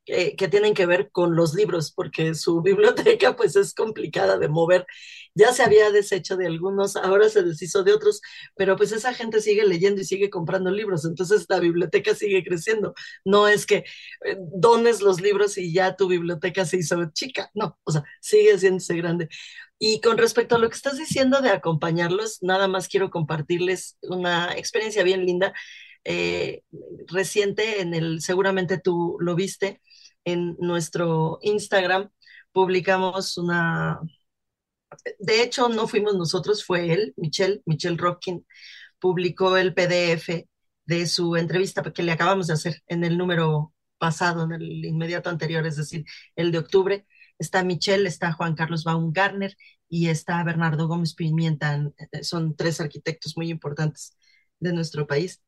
que, 0.08 0.36
que, 0.36 0.48
tienen 0.48 0.72
que 0.72 0.86
ver 0.86 1.10
con 1.10 1.36
los 1.36 1.54
libros, 1.54 1.92
porque 1.92 2.34
su 2.34 2.62
biblioteca 2.62 3.36
pues 3.36 3.56
es 3.56 3.74
complicada 3.74 4.38
de 4.38 4.48
mover. 4.48 4.86
Ya 5.34 5.52
se 5.52 5.62
había 5.62 5.90
deshecho 5.90 6.36
de 6.36 6.46
algunos, 6.46 6.96
ahora 6.96 7.28
se 7.28 7.42
deshizo 7.42 7.84
de 7.84 7.92
otros, 7.92 8.20
pero 8.56 8.76
pues 8.76 8.90
esa 8.92 9.12
gente 9.14 9.40
sigue 9.40 9.64
leyendo 9.64 10.00
y 10.00 10.04
sigue 10.04 10.30
comprando 10.30 10.70
libros, 10.70 11.04
entonces 11.04 11.46
la 11.48 11.60
biblioteca 11.60 12.14
sigue 12.14 12.42
creciendo. 12.42 12.94
No 13.24 13.46
es 13.48 13.66
que 13.66 13.84
eh, 14.24 14.36
dones 14.38 15.02
los 15.02 15.20
libros 15.20 15.58
y 15.58 15.72
ya 15.72 15.94
tu 15.94 16.08
biblioteca 16.08 16.64
se 16.64 16.78
hizo 16.78 16.96
chica, 17.12 17.50
no, 17.54 17.78
o 17.84 17.92
sea, 17.92 18.02
sigue 18.20 18.52
haciéndose 18.54 18.96
grande. 18.96 19.28
Y 19.78 20.00
con 20.00 20.18
respecto 20.18 20.56
a 20.56 20.58
lo 20.58 20.68
que 20.68 20.76
estás 20.76 20.98
diciendo 20.98 21.40
de 21.40 21.50
acompañarlos, 21.50 22.38
nada 22.42 22.66
más 22.66 22.88
quiero 22.88 23.10
compartirles 23.10 23.96
una 24.02 24.56
experiencia 24.56 25.02
bien 25.04 25.24
linda. 25.24 25.54
Eh, 26.04 26.62
reciente 27.06 27.80
en 27.82 27.92
el, 27.92 28.22
seguramente 28.22 28.78
tú 28.78 29.18
lo 29.20 29.34
viste, 29.34 29.82
en 30.32 30.56
nuestro 30.60 31.38
Instagram 31.42 32.10
publicamos 32.52 33.38
una, 33.38 34.00
de 35.18 35.42
hecho 35.42 35.68
no 35.68 35.88
fuimos 35.88 36.16
nosotros, 36.16 36.64
fue 36.64 36.92
él, 36.92 37.14
Michelle, 37.16 37.62
Michelle 37.66 37.96
Rockin, 37.96 38.46
publicó 38.98 39.56
el 39.56 39.74
PDF 39.74 40.46
de 40.86 41.06
su 41.06 41.36
entrevista 41.36 41.82
que 41.92 42.02
le 42.02 42.12
acabamos 42.12 42.46
de 42.48 42.54
hacer 42.54 42.82
en 42.86 43.04
el 43.04 43.18
número 43.18 43.74
pasado, 43.98 44.44
en 44.44 44.52
el 44.52 44.84
inmediato 44.84 45.30
anterior, 45.30 45.66
es 45.66 45.76
decir, 45.76 46.04
el 46.36 46.52
de 46.52 46.58
octubre 46.58 47.06
está 47.38 47.62
Michelle, 47.64 48.08
está 48.08 48.32
Juan 48.32 48.54
Carlos 48.54 48.84
Baumgartner 48.84 49.56
y 49.88 50.08
está 50.08 50.42
Bernardo 50.44 50.88
Gómez 50.88 51.14
Pimienta. 51.14 51.90
Son 52.22 52.56
tres 52.56 52.80
arquitectos 52.80 53.36
muy 53.36 53.50
importantes 53.50 54.16
de 54.60 54.72
nuestro 54.72 55.06
país. 55.06 55.40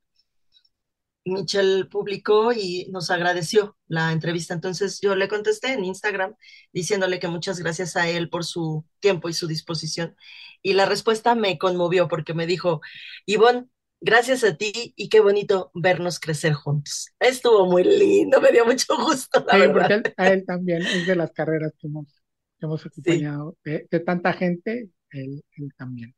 Michelle 1.25 1.85
publicó 1.87 2.53
y 2.53 2.89
nos 2.91 3.11
agradeció 3.11 3.77
la 3.89 4.13
entrevista. 4.13 4.55
Entonces 4.55 5.01
yo 5.01 5.15
le 5.17 5.29
contesté 5.29 5.73
en 5.73 5.85
Instagram 5.85 6.35
diciéndole 6.73 7.19
que 7.19 7.29
muchas 7.29 7.59
gracias 7.59 7.97
a 7.97 8.09
él 8.09 8.31
por 8.31 8.45
su 8.45 8.85
tiempo 9.01 9.29
y 9.29 9.33
su 9.33 9.47
disposición. 9.47 10.17
Y 10.63 10.75
la 10.75 10.87
respuesta 10.87 11.35
me 11.35 11.59
conmovió 11.59 12.09
porque 12.09 12.35
me 12.35 12.47
dijo, 12.47 12.81
Ivonne, 13.27 13.69
Gracias 14.03 14.45
a 14.45 14.57
ti 14.57 14.95
y 14.97 15.11
qué 15.11 15.21
bonito 15.21 15.71
vernos 15.75 16.19
crecer 16.19 16.55
juntos. 16.55 17.11
Estuvo 17.21 17.67
muy 17.67 17.85
lindo, 17.85 18.41
me 18.41 18.51
dio 18.51 18.65
mucho 18.65 18.97
gusto. 18.97 19.41
sí, 19.41 19.59
porque 19.71 20.15
a 20.17 20.29
él 20.29 20.45
también 20.47 20.81
es 20.81 21.07
de 21.07 21.17
las 21.17 21.31
carreras 21.33 21.75
que 21.79 21.87
hemos, 21.87 22.23
hemos 22.61 22.87
acompañado 22.87 23.59
de, 23.63 23.87
tanta 24.01 24.33
gente, 24.33 24.89
él, 25.11 25.45
también. 25.77 26.15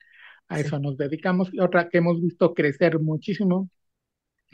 A 0.47 0.61
eso 0.61 0.79
nos 0.79 0.97
dedicamos. 0.97 1.53
Y 1.53 1.59
otra 1.59 1.89
que 1.89 1.99
hemos 1.99 2.23
visto 2.23 2.55
crecer 2.55 3.01
muchísimo 3.01 3.69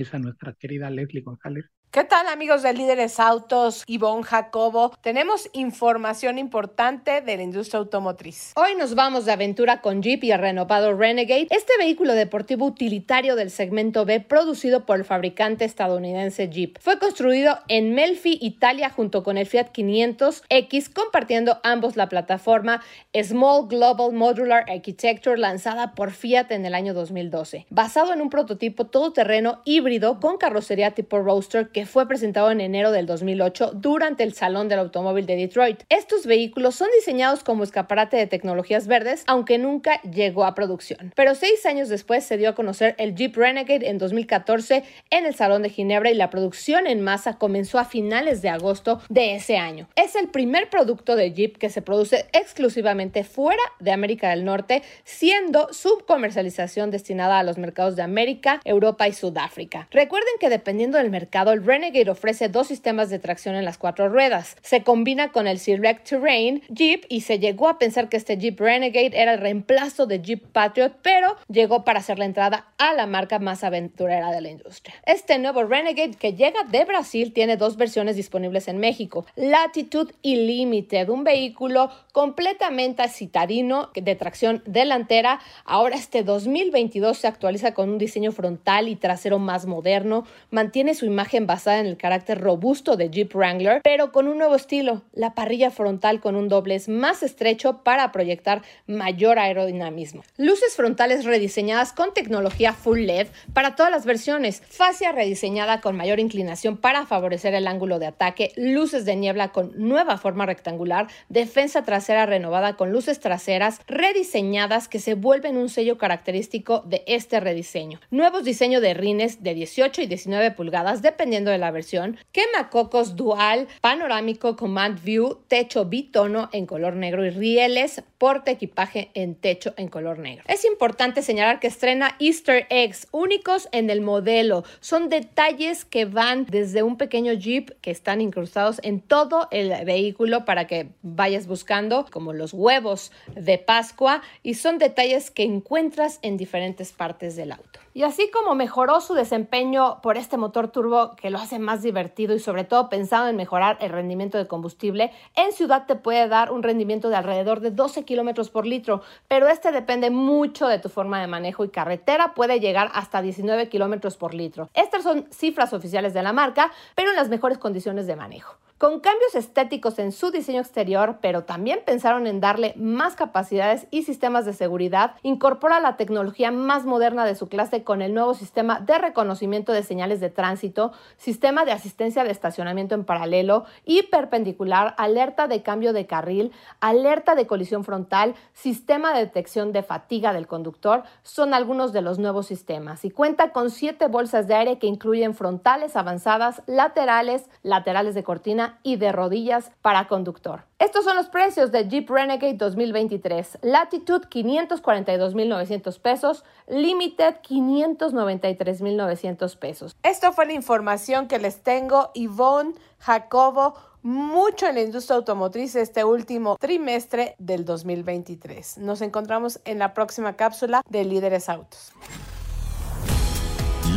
es 0.02 0.14
a 0.14 0.18
nuestra 0.18 0.54
querida 0.54 0.90
Leslie 0.90 1.22
González, 1.22 1.66
¿Qué 1.90 2.04
tal 2.04 2.26
amigos 2.26 2.62
de 2.62 2.74
Líderes 2.74 3.18
Autos? 3.18 3.82
Ivonne 3.86 4.22
Jacobo. 4.22 4.92
Tenemos 5.00 5.48
información 5.54 6.36
importante 6.36 7.22
de 7.22 7.36
la 7.38 7.42
industria 7.42 7.78
automotriz. 7.78 8.52
Hoy 8.56 8.74
nos 8.76 8.94
vamos 8.94 9.24
de 9.24 9.32
aventura 9.32 9.80
con 9.80 10.02
Jeep 10.02 10.22
y 10.22 10.32
el 10.32 10.38
renovado 10.38 10.94
Renegade, 10.94 11.46
este 11.48 11.72
vehículo 11.78 12.12
deportivo 12.12 12.66
utilitario 12.66 13.36
del 13.36 13.50
segmento 13.50 14.04
B 14.04 14.20
producido 14.20 14.84
por 14.84 14.98
el 14.98 15.06
fabricante 15.06 15.64
estadounidense 15.64 16.50
Jeep. 16.50 16.76
Fue 16.78 16.98
construido 16.98 17.58
en 17.68 17.94
Melfi, 17.94 18.36
Italia, 18.42 18.90
junto 18.90 19.22
con 19.22 19.38
el 19.38 19.46
Fiat 19.46 19.72
500X, 19.72 20.92
compartiendo 20.92 21.58
ambos 21.64 21.96
la 21.96 22.10
plataforma 22.10 22.82
Small 23.14 23.66
Global 23.66 24.12
Modular 24.12 24.66
Architecture 24.70 25.38
lanzada 25.38 25.94
por 25.94 26.10
Fiat 26.10 26.50
en 26.50 26.66
el 26.66 26.74
año 26.74 26.92
2012. 26.92 27.64
Basado 27.70 28.12
en 28.12 28.20
un 28.20 28.28
prototipo 28.28 28.88
todoterreno 28.88 29.62
híbrido 29.64 30.20
con 30.20 30.36
carrocería 30.36 30.90
tipo 30.90 31.18
Roadster 31.18 31.70
que 31.70 31.77
fue 31.86 32.08
presentado 32.08 32.50
en 32.50 32.60
enero 32.60 32.90
del 32.90 33.06
2008 33.06 33.72
durante 33.74 34.22
el 34.22 34.32
Salón 34.32 34.68
del 34.68 34.78
Automóvil 34.78 35.26
de 35.26 35.36
Detroit. 35.36 35.82
Estos 35.88 36.26
vehículos 36.26 36.74
son 36.74 36.88
diseñados 36.96 37.44
como 37.44 37.64
escaparate 37.64 38.16
de 38.16 38.26
tecnologías 38.26 38.86
verdes, 38.86 39.24
aunque 39.26 39.58
nunca 39.58 40.00
llegó 40.02 40.44
a 40.44 40.54
producción. 40.54 41.12
Pero 41.14 41.34
seis 41.34 41.64
años 41.66 41.88
después 41.88 42.24
se 42.24 42.36
dio 42.36 42.50
a 42.50 42.54
conocer 42.54 42.94
el 42.98 43.14
Jeep 43.14 43.36
Renegade 43.36 43.88
en 43.88 43.98
2014 43.98 44.84
en 45.10 45.26
el 45.26 45.34
Salón 45.34 45.62
de 45.62 45.70
Ginebra 45.70 46.10
y 46.10 46.14
la 46.14 46.30
producción 46.30 46.86
en 46.86 47.00
masa 47.00 47.38
comenzó 47.38 47.78
a 47.78 47.84
finales 47.84 48.42
de 48.42 48.48
agosto 48.48 49.00
de 49.08 49.34
ese 49.34 49.56
año. 49.56 49.88
Es 49.96 50.14
el 50.14 50.28
primer 50.28 50.70
producto 50.70 51.16
de 51.16 51.32
Jeep 51.32 51.58
que 51.58 51.70
se 51.70 51.82
produce 51.82 52.26
exclusivamente 52.32 53.24
fuera 53.24 53.62
de 53.80 53.92
América 53.92 54.30
del 54.30 54.44
Norte, 54.44 54.82
siendo 55.04 55.72
su 55.72 56.04
comercialización 56.06 56.90
destinada 56.90 57.38
a 57.38 57.42
los 57.42 57.58
mercados 57.58 57.96
de 57.96 58.02
América, 58.02 58.60
Europa 58.64 59.08
y 59.08 59.12
Sudáfrica. 59.12 59.88
Recuerden 59.90 60.34
que 60.40 60.48
dependiendo 60.48 60.98
del 60.98 61.10
mercado, 61.10 61.52
el 61.52 61.60
Renegade 61.68 62.10
ofrece 62.10 62.48
dos 62.48 62.66
sistemas 62.66 63.10
de 63.10 63.18
tracción 63.18 63.54
en 63.54 63.66
las 63.66 63.76
cuatro 63.76 64.08
ruedas. 64.08 64.56
Se 64.62 64.82
combina 64.82 65.32
con 65.32 65.46
el 65.46 65.58
Select 65.58 66.08
Terrain 66.08 66.62
Jeep 66.70 67.04
y 67.10 67.20
se 67.20 67.38
llegó 67.38 67.68
a 67.68 67.78
pensar 67.78 68.08
que 68.08 68.16
este 68.16 68.38
Jeep 68.38 68.58
Renegade 68.58 69.10
era 69.12 69.34
el 69.34 69.38
reemplazo 69.38 70.06
de 70.06 70.22
Jeep 70.22 70.46
Patriot, 70.50 70.94
pero 71.02 71.36
llegó 71.46 71.84
para 71.84 71.98
hacer 71.98 72.18
la 72.18 72.24
entrada 72.24 72.72
a 72.78 72.94
la 72.94 73.06
marca 73.06 73.38
más 73.38 73.64
aventurera 73.64 74.30
de 74.30 74.40
la 74.40 74.48
industria. 74.48 74.94
Este 75.04 75.38
nuevo 75.38 75.62
Renegade 75.62 76.12
que 76.12 76.32
llega 76.32 76.62
de 76.64 76.86
Brasil 76.86 77.34
tiene 77.34 77.58
dos 77.58 77.76
versiones 77.76 78.16
disponibles 78.16 78.66
en 78.68 78.78
México. 78.78 79.26
Latitude 79.36 80.14
y 80.22 80.36
Limited, 80.36 81.10
un 81.10 81.22
vehículo 81.22 81.90
completamente 82.14 83.06
citadino 83.08 83.90
de 83.94 84.14
tracción 84.14 84.62
delantera. 84.64 85.40
Ahora 85.66 85.96
este 85.96 86.22
2022 86.22 87.18
se 87.18 87.26
actualiza 87.26 87.74
con 87.74 87.90
un 87.90 87.98
diseño 87.98 88.32
frontal 88.32 88.88
y 88.88 88.96
trasero 88.96 89.38
más 89.38 89.66
moderno, 89.66 90.24
mantiene 90.50 90.94
su 90.94 91.04
imagen 91.04 91.46
bastante 91.46 91.57
basada 91.58 91.80
en 91.80 91.86
el 91.86 91.96
carácter 91.96 92.40
robusto 92.40 92.96
de 92.96 93.10
Jeep 93.10 93.34
Wrangler, 93.34 93.80
pero 93.82 94.12
con 94.12 94.28
un 94.28 94.38
nuevo 94.38 94.54
estilo, 94.54 95.02
la 95.12 95.34
parrilla 95.34 95.72
frontal 95.72 96.20
con 96.20 96.36
un 96.36 96.48
doblez 96.48 96.88
más 96.88 97.24
estrecho 97.24 97.82
para 97.82 98.12
proyectar 98.12 98.62
mayor 98.86 99.40
aerodinamismo. 99.40 100.22
Luces 100.36 100.76
frontales 100.76 101.24
rediseñadas 101.24 101.92
con 101.92 102.14
tecnología 102.14 102.74
full 102.74 103.00
LED 103.00 103.26
para 103.54 103.74
todas 103.74 103.90
las 103.90 104.06
versiones, 104.06 104.62
fascia 104.68 105.10
rediseñada 105.10 105.80
con 105.80 105.96
mayor 105.96 106.20
inclinación 106.20 106.76
para 106.76 107.06
favorecer 107.06 107.54
el 107.54 107.66
ángulo 107.66 107.98
de 107.98 108.06
ataque, 108.06 108.52
luces 108.54 109.04
de 109.04 109.16
niebla 109.16 109.48
con 109.48 109.72
nueva 109.74 110.16
forma 110.16 110.46
rectangular, 110.46 111.08
defensa 111.28 111.82
trasera 111.82 112.24
renovada 112.24 112.76
con 112.76 112.92
luces 112.92 113.18
traseras 113.18 113.80
rediseñadas 113.88 114.86
que 114.86 115.00
se 115.00 115.14
vuelven 115.14 115.56
un 115.56 115.70
sello 115.70 115.98
característico 115.98 116.84
de 116.86 117.02
este 117.08 117.40
rediseño. 117.40 117.98
Nuevos 118.12 118.44
diseños 118.44 118.80
de 118.80 118.94
rines 118.94 119.42
de 119.42 119.54
18 119.54 120.02
y 120.02 120.06
19 120.06 120.52
pulgadas 120.52 121.02
de 121.48 121.58
la 121.58 121.70
versión, 121.70 122.16
quemacocos 122.32 123.16
dual, 123.16 123.68
panorámico 123.80 124.56
Command 124.56 125.02
View, 125.02 125.40
techo 125.48 125.84
bitono 125.84 126.48
en 126.52 126.66
color 126.66 126.94
negro 126.94 127.24
y 127.24 127.30
rieles, 127.30 128.02
porte 128.18 128.50
equipaje 128.50 129.10
en 129.14 129.34
techo 129.34 129.74
en 129.76 129.88
color 129.88 130.18
negro. 130.18 130.44
Es 130.48 130.64
importante 130.64 131.22
señalar 131.22 131.60
que 131.60 131.68
estrena 131.68 132.16
Easter 132.18 132.66
eggs 132.70 133.08
únicos 133.12 133.68
en 133.72 133.90
el 133.90 134.00
modelo. 134.00 134.64
Son 134.80 135.08
detalles 135.08 135.84
que 135.84 136.04
van 136.04 136.46
desde 136.46 136.82
un 136.82 136.96
pequeño 136.96 137.32
Jeep 137.32 137.70
que 137.80 137.90
están 137.90 138.20
incrustados 138.20 138.80
en 138.82 139.00
todo 139.00 139.48
el 139.50 139.84
vehículo 139.84 140.44
para 140.44 140.66
que 140.66 140.88
vayas 141.02 141.46
buscando, 141.46 142.06
como 142.10 142.32
los 142.32 142.52
huevos 142.52 143.12
de 143.34 143.58
Pascua, 143.58 144.22
y 144.42 144.54
son 144.54 144.78
detalles 144.78 145.30
que 145.30 145.44
encuentras 145.44 146.18
en 146.22 146.36
diferentes 146.36 146.92
partes 146.92 147.36
del 147.36 147.52
auto. 147.52 147.77
Y 147.98 148.04
así 148.04 148.30
como 148.30 148.54
mejoró 148.54 149.00
su 149.00 149.14
desempeño 149.14 150.00
por 150.02 150.18
este 150.18 150.36
motor 150.36 150.68
turbo 150.68 151.16
que 151.16 151.30
lo 151.30 151.38
hace 151.38 151.58
más 151.58 151.82
divertido 151.82 152.32
y 152.32 152.38
sobre 152.38 152.62
todo 152.62 152.88
pensado 152.88 153.26
en 153.26 153.34
mejorar 153.34 153.76
el 153.80 153.90
rendimiento 153.90 154.38
de 154.38 154.46
combustible, 154.46 155.10
en 155.34 155.50
ciudad 155.50 155.84
te 155.84 155.96
puede 155.96 156.28
dar 156.28 156.52
un 156.52 156.62
rendimiento 156.62 157.08
de 157.08 157.16
alrededor 157.16 157.58
de 157.58 157.72
12 157.72 158.04
kilómetros 158.04 158.50
por 158.50 158.66
litro, 158.66 159.02
pero 159.26 159.48
este 159.48 159.72
depende 159.72 160.10
mucho 160.10 160.68
de 160.68 160.78
tu 160.78 160.88
forma 160.88 161.20
de 161.20 161.26
manejo 161.26 161.64
y 161.64 161.70
carretera. 161.70 162.34
Puede 162.34 162.60
llegar 162.60 162.88
hasta 162.94 163.20
19 163.20 163.68
kilómetros 163.68 164.16
por 164.16 164.32
litro. 164.32 164.68
Estas 164.74 165.02
son 165.02 165.26
cifras 165.32 165.72
oficiales 165.72 166.14
de 166.14 166.22
la 166.22 166.32
marca, 166.32 166.70
pero 166.94 167.10
en 167.10 167.16
las 167.16 167.28
mejores 167.28 167.58
condiciones 167.58 168.06
de 168.06 168.14
manejo 168.14 168.58
con 168.78 169.00
cambios 169.00 169.34
estéticos 169.34 169.98
en 169.98 170.12
su 170.12 170.30
diseño 170.30 170.60
exterior, 170.60 171.18
pero 171.20 171.42
también 171.42 171.80
pensaron 171.84 172.28
en 172.28 172.40
darle 172.40 172.74
más 172.76 173.16
capacidades 173.16 173.88
y 173.90 174.04
sistemas 174.04 174.46
de 174.46 174.52
seguridad, 174.52 175.16
incorpora 175.22 175.80
la 175.80 175.96
tecnología 175.96 176.52
más 176.52 176.84
moderna 176.84 177.26
de 177.26 177.34
su 177.34 177.48
clase 177.48 177.82
con 177.82 178.02
el 178.02 178.14
nuevo 178.14 178.34
sistema 178.34 178.78
de 178.78 178.98
reconocimiento 178.98 179.72
de 179.72 179.82
señales 179.82 180.20
de 180.20 180.30
tránsito, 180.30 180.92
sistema 181.16 181.64
de 181.64 181.72
asistencia 181.72 182.22
de 182.22 182.30
estacionamiento 182.30 182.94
en 182.94 183.04
paralelo 183.04 183.64
y 183.84 184.04
perpendicular, 184.04 184.94
alerta 184.96 185.48
de 185.48 185.62
cambio 185.62 185.92
de 185.92 186.06
carril, 186.06 186.52
alerta 186.80 187.34
de 187.34 187.48
colisión 187.48 187.82
frontal, 187.82 188.36
sistema 188.52 189.12
de 189.12 189.20
detección 189.20 189.72
de 189.72 189.82
fatiga 189.82 190.32
del 190.32 190.46
conductor, 190.46 191.02
son 191.24 191.52
algunos 191.52 191.92
de 191.92 192.02
los 192.02 192.20
nuevos 192.20 192.46
sistemas. 192.46 193.04
Y 193.04 193.10
cuenta 193.10 193.50
con 193.50 193.70
siete 193.70 194.06
bolsas 194.06 194.46
de 194.46 194.54
aire 194.54 194.78
que 194.78 194.86
incluyen 194.86 195.34
frontales 195.34 195.96
avanzadas, 195.96 196.62
laterales, 196.66 197.46
laterales 197.62 198.14
de 198.14 198.22
cortina, 198.22 198.67
y 198.82 198.96
de 198.96 199.12
rodillas 199.12 199.70
para 199.82 200.08
conductor. 200.08 200.64
Estos 200.78 201.04
son 201.04 201.16
los 201.16 201.28
precios 201.28 201.70
de 201.72 201.86
Jeep 201.88 202.08
Renegade 202.08 202.54
2023. 202.54 203.58
Latitude 203.62 204.28
542.900 204.28 206.00
pesos, 206.00 206.44
Limited 206.68 207.36
593.900 207.42 209.58
pesos. 209.58 209.96
Esto 210.02 210.32
fue 210.32 210.46
la 210.46 210.52
información 210.52 211.28
que 211.28 211.38
les 211.38 211.62
tengo. 211.62 212.10
Yvonne, 212.14 212.74
Jacobo, 212.98 213.74
mucho 214.02 214.66
en 214.66 214.74
la 214.76 214.82
industria 214.82 215.16
automotriz 215.16 215.74
este 215.74 216.04
último 216.04 216.56
trimestre 216.58 217.34
del 217.38 217.64
2023. 217.64 218.78
Nos 218.78 219.02
encontramos 219.02 219.60
en 219.64 219.78
la 219.78 219.94
próxima 219.94 220.36
cápsula 220.36 220.82
de 220.88 221.04
Líderes 221.04 221.48
Autos. 221.48 221.92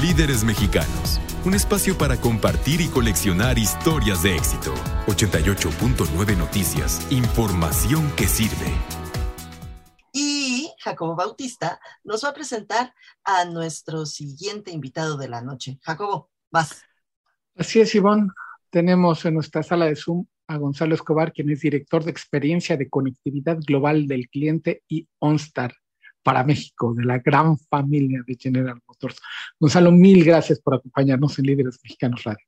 Líderes 0.01 0.43
Mexicanos 0.43 1.21
un 1.43 1.55
espacio 1.55 1.97
para 1.97 2.17
compartir 2.17 2.81
y 2.81 2.87
coleccionar 2.87 3.57
historias 3.57 4.21
de 4.21 4.35
éxito. 4.35 4.73
88.9 5.07 6.37
Noticias, 6.37 7.11
información 7.11 8.11
que 8.15 8.27
sirve. 8.27 8.71
Y 10.13 10.69
Jacobo 10.79 11.15
Bautista 11.15 11.79
nos 12.03 12.23
va 12.23 12.29
a 12.29 12.33
presentar 12.33 12.93
a 13.23 13.45
nuestro 13.45 14.05
siguiente 14.05 14.71
invitado 14.71 15.17
de 15.17 15.29
la 15.29 15.41
noche. 15.41 15.79
Jacobo, 15.81 16.29
vas. 16.51 16.83
Así 17.55 17.79
es, 17.79 17.95
Ivonne. 17.95 18.29
Tenemos 18.69 19.25
en 19.25 19.33
nuestra 19.33 19.63
sala 19.63 19.85
de 19.85 19.95
Zoom 19.95 20.25
a 20.47 20.57
Gonzalo 20.57 20.93
Escobar, 20.93 21.33
quien 21.33 21.49
es 21.49 21.61
director 21.61 22.03
de 22.03 22.11
experiencia 22.11 22.77
de 22.77 22.89
conectividad 22.89 23.57
global 23.65 24.05
del 24.05 24.29
cliente 24.29 24.83
y 24.87 25.07
OnStar 25.17 25.73
para 26.23 26.43
México, 26.43 26.93
de 26.93 27.05
la 27.05 27.19
gran 27.19 27.57
familia 27.57 28.21
de 28.25 28.36
General 28.36 28.79
Motors. 28.88 29.17
Gonzalo, 29.60 29.91
mil 29.91 30.23
gracias 30.23 30.60
por 30.60 30.75
acompañarnos 30.75 31.38
en 31.39 31.45
Líderes 31.45 31.79
Mexicanos 31.84 32.23
Radio. 32.23 32.45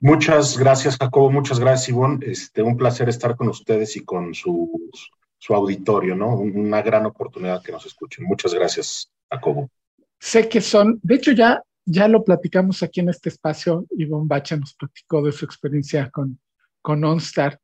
Muchas 0.00 0.56
gracias, 0.56 0.96
Jacobo. 0.96 1.30
Muchas 1.30 1.60
gracias, 1.60 1.90
Ivonne. 1.90 2.24
Este, 2.26 2.62
un 2.62 2.76
placer 2.76 3.08
estar 3.08 3.36
con 3.36 3.48
ustedes 3.48 3.96
y 3.96 4.04
con 4.04 4.34
su, 4.34 4.90
su 5.36 5.54
auditorio, 5.54 6.16
¿no? 6.16 6.36
Una 6.36 6.80
gran 6.80 7.04
oportunidad 7.04 7.62
que 7.62 7.72
nos 7.72 7.84
escuchen. 7.84 8.24
Muchas 8.24 8.54
gracias, 8.54 9.12
Jacobo. 9.30 9.70
Sé 10.18 10.48
que 10.48 10.60
son, 10.60 11.00
de 11.02 11.16
hecho, 11.16 11.32
ya, 11.32 11.62
ya 11.84 12.08
lo 12.08 12.24
platicamos 12.24 12.82
aquí 12.82 13.00
en 13.00 13.10
este 13.10 13.28
espacio. 13.28 13.86
Ivonne 13.90 14.26
Bacha 14.26 14.56
nos 14.56 14.74
platicó 14.74 15.22
de 15.22 15.32
su 15.32 15.44
experiencia 15.44 16.10
con, 16.10 16.40
con 16.80 17.04
OnStar, 17.04 17.58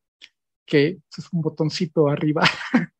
que 0.66 0.98
es 1.16 1.32
un 1.32 1.40
botoncito 1.40 2.08
arriba. 2.08 2.42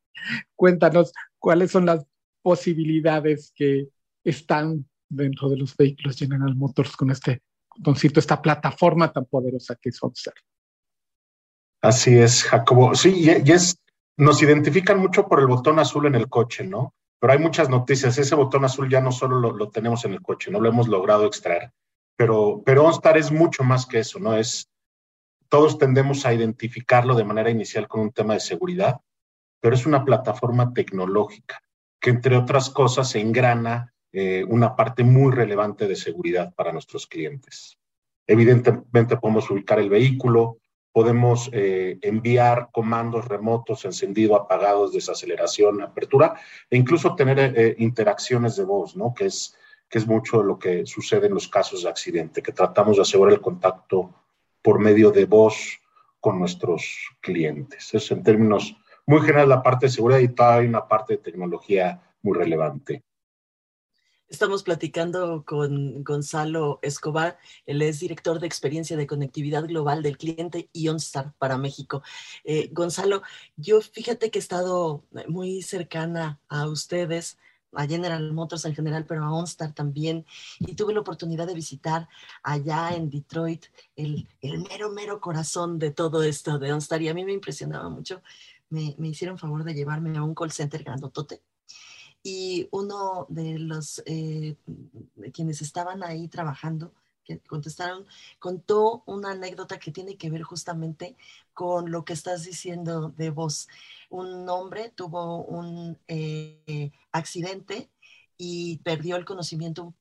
Cuéntanos 0.54 1.12
cuáles 1.38 1.70
son 1.70 1.87
las 1.87 2.06
posibilidades 2.46 3.52
que 3.56 3.88
están 4.22 4.88
dentro 5.09 5.48
de 5.48 5.56
los 5.56 5.76
vehículos 5.76 6.16
General 6.16 6.54
Motors 6.54 6.96
con 6.96 7.11
este 7.11 7.42
botoncito, 7.74 8.20
esta 8.20 8.40
plataforma 8.40 9.12
tan 9.12 9.24
poderosa 9.24 9.74
que 9.74 9.88
es 9.88 10.00
OnStar. 10.00 10.35
Así 11.82 12.16
es, 12.16 12.44
Jacobo. 12.44 12.94
Sí, 12.94 13.24
y, 13.24 13.50
es, 13.50 13.82
nos 14.16 14.40
identifican 14.44 15.00
mucho 15.00 15.26
por 15.26 15.40
el 15.40 15.48
botón 15.48 15.80
azul 15.80 16.06
en 16.06 16.14
el 16.14 16.28
coche, 16.28 16.62
¿no? 16.62 16.94
Pero 17.18 17.32
hay 17.32 17.40
muchas 17.40 17.68
noticias. 17.68 18.16
Ese 18.16 18.37
botón 18.37 18.64
azul 18.64 18.88
ya 18.88 19.00
no 19.00 19.11
solo 19.11 19.40
lo, 19.40 19.68
tenemos 19.70 20.04
en 20.04 20.12
el 20.12 20.22
coche, 20.22 20.52
no 20.52 20.61
lo 20.61 20.68
hemos 20.68 20.87
logrado 20.87 21.26
extraer. 21.26 21.72
Pero, 22.16 22.62
pero 22.64 22.85
OnStar 22.85 23.18
es 23.18 23.32
mucho 23.32 23.64
más 23.64 23.87
que 23.87 23.98
eso, 23.98 24.20
¿no? 24.20 24.37
Es, 24.37 24.70
todos 25.48 25.78
tendemos 25.78 26.24
a 26.24 26.32
identificarlo 26.32 27.16
de 27.16 27.24
manera 27.24 27.50
inicial 27.50 27.88
con 27.88 28.02
un 28.02 28.12
tema 28.12 28.35
de 28.35 28.40
seguridad, 28.40 29.00
pero 29.61 29.74
es 29.74 29.85
una 29.85 30.04
plataforma 30.04 30.72
tecnológica 30.72 31.61
entre 32.11 32.37
otras 32.37 32.71
cosas 32.71 33.14
engrana 33.14 33.92
eh, 34.12 34.45
una 34.49 34.75
parte 34.75 35.05
muy 35.05 35.33
relevante 35.33 35.87
de 35.87 35.97
seguridad 35.97 36.55
para 36.55 36.73
nuestros 36.73 37.07
clientes. 37.07 37.79
Evidentemente 38.27 39.16
podemos 39.19 39.51
ubicar 39.51 39.79
el 39.79 39.90
vehículo, 39.90 40.59
podemos 40.90 41.51
eh, 41.53 41.99
enviar 42.01 42.71
comandos 42.73 43.29
remotos, 43.29 43.85
encendido, 43.85 44.35
apagados, 44.35 44.92
desaceleración, 44.92 45.83
apertura, 45.83 46.35
e 46.71 46.77
incluso 46.79 47.14
tener 47.14 47.38
eh, 47.38 47.77
interacciones 47.79 48.57
de 48.57 48.64
voz, 48.64 48.97
¿no? 48.97 49.12
Que 49.12 49.27
es, 49.27 49.55
que 49.88 49.99
es 49.99 50.07
mucho 50.07 50.42
lo 50.42 50.59
que 50.59 50.87
sucede 50.87 51.27
en 51.27 51.35
los 51.35 51.49
casos 51.49 51.83
de 51.83 51.90
accidente, 51.90 52.42
que 52.42 52.53
tratamos 52.53 52.97
de 52.97 53.03
asegurar 53.03 53.35
el 53.35 53.42
contacto 53.42 54.14
por 54.62 54.79
medio 54.79 55.11
de 55.11 55.27
voz 55.27 55.79
con 56.21 56.38
nuestros 56.38 57.11
clientes. 57.21 57.92
Eso 57.92 58.14
en 58.14 58.23
términos 58.23 58.75
muy 59.07 59.21
general 59.21 59.49
la 59.49 59.62
parte 59.62 59.87
de 59.87 59.92
seguridad 59.92 60.19
y 60.19 60.29
todavía 60.29 60.69
una 60.69 60.88
parte 60.88 61.14
de 61.14 61.23
tecnología 61.23 62.03
muy 62.23 62.37
relevante. 62.37 63.05
Estamos 64.29 64.64
platicando 64.64 65.45
con 65.45 66.03
Gonzalo 66.03 66.81
Escobar, 66.83 67.38
él 67.64 67.81
es 67.83 68.01
director 68.01 68.40
de 68.40 68.49
experiencia 68.49 68.97
de 68.97 69.07
conectividad 69.07 69.64
global 69.64 70.03
del 70.03 70.19
cliente 70.19 70.69
OnStar 70.90 71.33
para 71.38 71.59
México. 71.59 72.03
Eh, 72.42 72.69
Gonzalo, 72.73 73.23
yo 73.55 73.81
fíjate 73.81 74.33
que 74.33 74.40
he 74.40 74.42
estado 74.42 75.05
muy 75.29 75.62
cercana 75.62 76.40
a 76.49 76.66
ustedes, 76.66 77.38
a 77.73 77.87
General 77.87 78.33
Motors 78.33 78.64
en 78.64 78.75
general, 78.75 79.05
pero 79.07 79.23
a 79.23 79.33
OnStar 79.33 79.73
también, 79.73 80.27
y 80.59 80.75
tuve 80.75 80.92
la 80.92 81.01
oportunidad 81.01 81.47
de 81.47 81.55
visitar 81.55 82.09
allá 82.42 82.97
en 82.97 83.11
Detroit 83.11 83.66
el, 83.95 84.29
el 84.40 84.59
mero, 84.59 84.90
mero 84.90 85.21
corazón 85.21 85.79
de 85.79 85.92
todo 85.92 86.25
esto 86.25 86.59
de 86.59 86.73
OnStar, 86.73 87.01
y 87.01 87.09
a 87.09 87.14
mí 87.14 87.25
me 87.25 87.33
impresionaba 87.33 87.88
mucho 87.90 88.23
me, 88.70 88.94
hicieron 89.09 89.38
favor 89.38 89.64
de 89.64 89.74
llevarme 89.74 90.16
a 90.16 90.22
un 90.22 90.35
call 90.35 90.52
center 90.52 90.83
grandotote 90.83 91.42
y 92.22 92.68
uno 92.72 93.26
de 93.29 93.59
los 93.59 94.02
eh, 94.07 94.57
quienes 95.33 95.62
estaban 95.62 96.02
ahí 96.02 96.29
trabajando, 96.29 96.92
que 97.24 97.38
contestaron, 97.40 98.07
contó 98.38 99.02
una 99.07 99.33
anécdota 99.33 99.79
que 99.79 99.92
tiene 99.92 100.16
que 100.16 100.31
ver 100.31 100.42
justamente 100.42 101.16
con 101.55 101.90
lo 101.90 102.05
que 102.05 102.12
estás 102.12 102.44
diciendo 102.44 103.11
de 103.16 103.31
vos. 103.31 103.68
Un 104.11 104.48
hombre 104.48 104.92
tuvo 104.94 105.44
un 105.44 105.98
eh, 106.09 106.90
accidente 107.12 107.90
y 108.37 108.79
perdió 108.79 109.16
el 109.16 109.24
conocimiento 109.24 109.94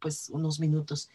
pues 0.00 0.28
unos 0.30 0.60
minutos 0.60 1.08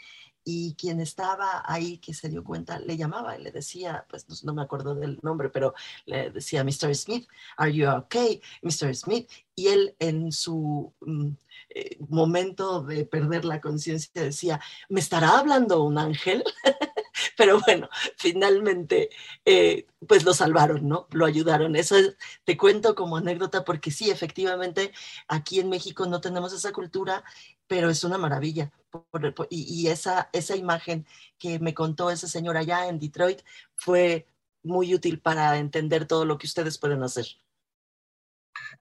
y 0.43 0.75
quien 0.75 0.99
estaba 0.99 1.63
ahí 1.65 1.97
que 1.97 2.13
se 2.13 2.29
dio 2.29 2.43
cuenta 2.43 2.79
le 2.79 2.97
llamaba 2.97 3.37
y 3.37 3.43
le 3.43 3.51
decía, 3.51 4.05
pues 4.09 4.43
no, 4.43 4.53
me 4.53 4.61
acuerdo 4.61 4.95
del 4.95 5.19
nombre, 5.21 5.49
pero 5.49 5.73
le 6.05 6.31
decía, 6.31 6.63
Mr. 6.63 6.93
Smith, 6.95 7.27
¿are 7.57 7.73
you 7.73 7.89
okay, 7.89 8.41
Mr. 8.61 8.95
Smith? 8.95 9.29
Y 9.55 9.67
él 9.67 9.95
en 9.99 10.31
su 10.31 10.93
mm, 11.01 11.29
eh, 11.69 11.97
momento 12.09 12.83
de 12.83 13.05
perder 13.05 13.45
la 13.45 13.61
conciencia 13.61 14.23
decía, 14.23 14.59
¿me 14.89 14.99
estará 14.99 15.39
hablando 15.39 15.83
un 15.83 15.97
ángel? 15.97 16.43
pero 17.37 17.59
bueno, 17.61 17.89
finalmente, 18.17 19.09
eh, 19.45 19.87
pues 20.07 20.23
lo 20.23 20.33
salvaron, 20.33 20.87
¿no? 20.87 21.07
Lo 21.11 21.25
ayudaron. 21.25 21.75
Eso 21.75 21.95
te 22.43 22.57
cuento 22.57 22.95
como 22.95 23.17
anécdota 23.17 23.63
porque 23.63 23.91
sí, 23.91 24.09
efectivamente, 24.09 24.91
aquí 25.27 25.59
en 25.59 25.69
México 25.69 26.05
no 26.05 26.21
tenemos 26.21 26.53
esa 26.53 26.71
cultura 26.71 27.23
pero 27.73 27.89
es 27.89 28.03
una 28.03 28.19
maravilla. 28.19 28.71
y, 29.49 29.87
esa, 29.87 30.29
esa 30.31 30.55
imagen 30.55 31.07
que 31.39 31.57
me 31.57 31.73
contó 31.73 32.11
ese 32.11 32.27
señor 32.27 32.55
allá 32.55 32.87
en 32.87 32.99
Detroit 32.99 33.39
fue 33.73 34.27
muy 34.61 34.93
útil 34.93 35.19
para 35.19 35.57
entender 35.57 36.05
todo 36.05 36.23
lo 36.23 36.37
que 36.37 36.45
ustedes 36.45 36.77
pueden 36.77 37.01
hacer. 37.01 37.25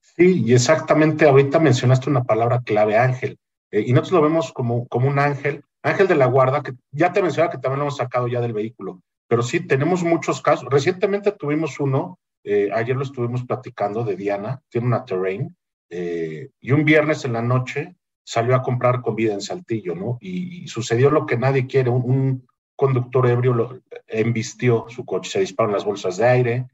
Sí, 0.02 0.42
y 0.44 0.52
exactamente 0.52 1.26
ahorita 1.26 1.58
mencionaste 1.58 2.10
una 2.10 2.22
palabra 2.22 2.60
clave, 2.60 2.98
ángel. 2.98 3.38
Eh, 3.70 3.80
y 3.86 3.94
nosotros 3.94 4.20
lo 4.20 4.28
vemos 4.28 4.52
como, 4.52 4.86
como 4.88 5.08
un 5.08 5.18
ángel, 5.18 5.64
ángel 5.82 6.06
de 6.06 6.16
la 6.16 6.26
guarda, 6.26 6.62
que 6.62 6.74
ya 6.90 7.14
te 7.14 7.22
mencionaba 7.22 7.50
que 7.50 7.56
también 7.56 7.78
lo 7.78 7.84
hemos 7.86 7.96
sacado 7.96 8.28
ya 8.28 8.42
del 8.42 8.52
vehículo. 8.52 9.00
Pero 9.26 9.40
sí, 9.40 9.66
tenemos 9.66 10.02
muchos 10.02 10.42
casos. 10.42 10.68
Recientemente 10.70 11.32
tuvimos 11.32 11.80
uno, 11.80 12.18
eh, 12.44 12.68
ayer 12.74 12.94
lo 12.94 13.04
estuvimos 13.04 13.42
platicando 13.46 14.04
de 14.04 14.16
Diana, 14.16 14.60
tiene 14.68 14.86
una 14.88 15.06
terrain, 15.06 15.56
eh, 15.88 16.50
y 16.60 16.72
un 16.72 16.84
viernes 16.84 17.24
en 17.24 17.32
la 17.32 17.40
noche 17.40 17.96
salió 18.24 18.54
a 18.54 18.62
comprar 18.62 19.02
comida 19.02 19.32
en 19.32 19.40
Saltillo, 19.40 19.94
¿no? 19.94 20.18
Y, 20.20 20.66
sucedió 20.68 21.10
lo 21.10 21.26
que 21.26 21.36
nadie 21.36 21.66
quiere, 21.66 21.90
un, 21.90 22.46
conductor 22.74 23.28
ebrio 23.28 23.80
embistió 24.08 24.86
su 24.88 25.04
coche, 25.04 25.30
se 25.30 25.40
disparó 25.40 25.70
las 25.70 25.84
bolsas 25.84 26.16
de 26.16 26.26
aire, 26.26 26.66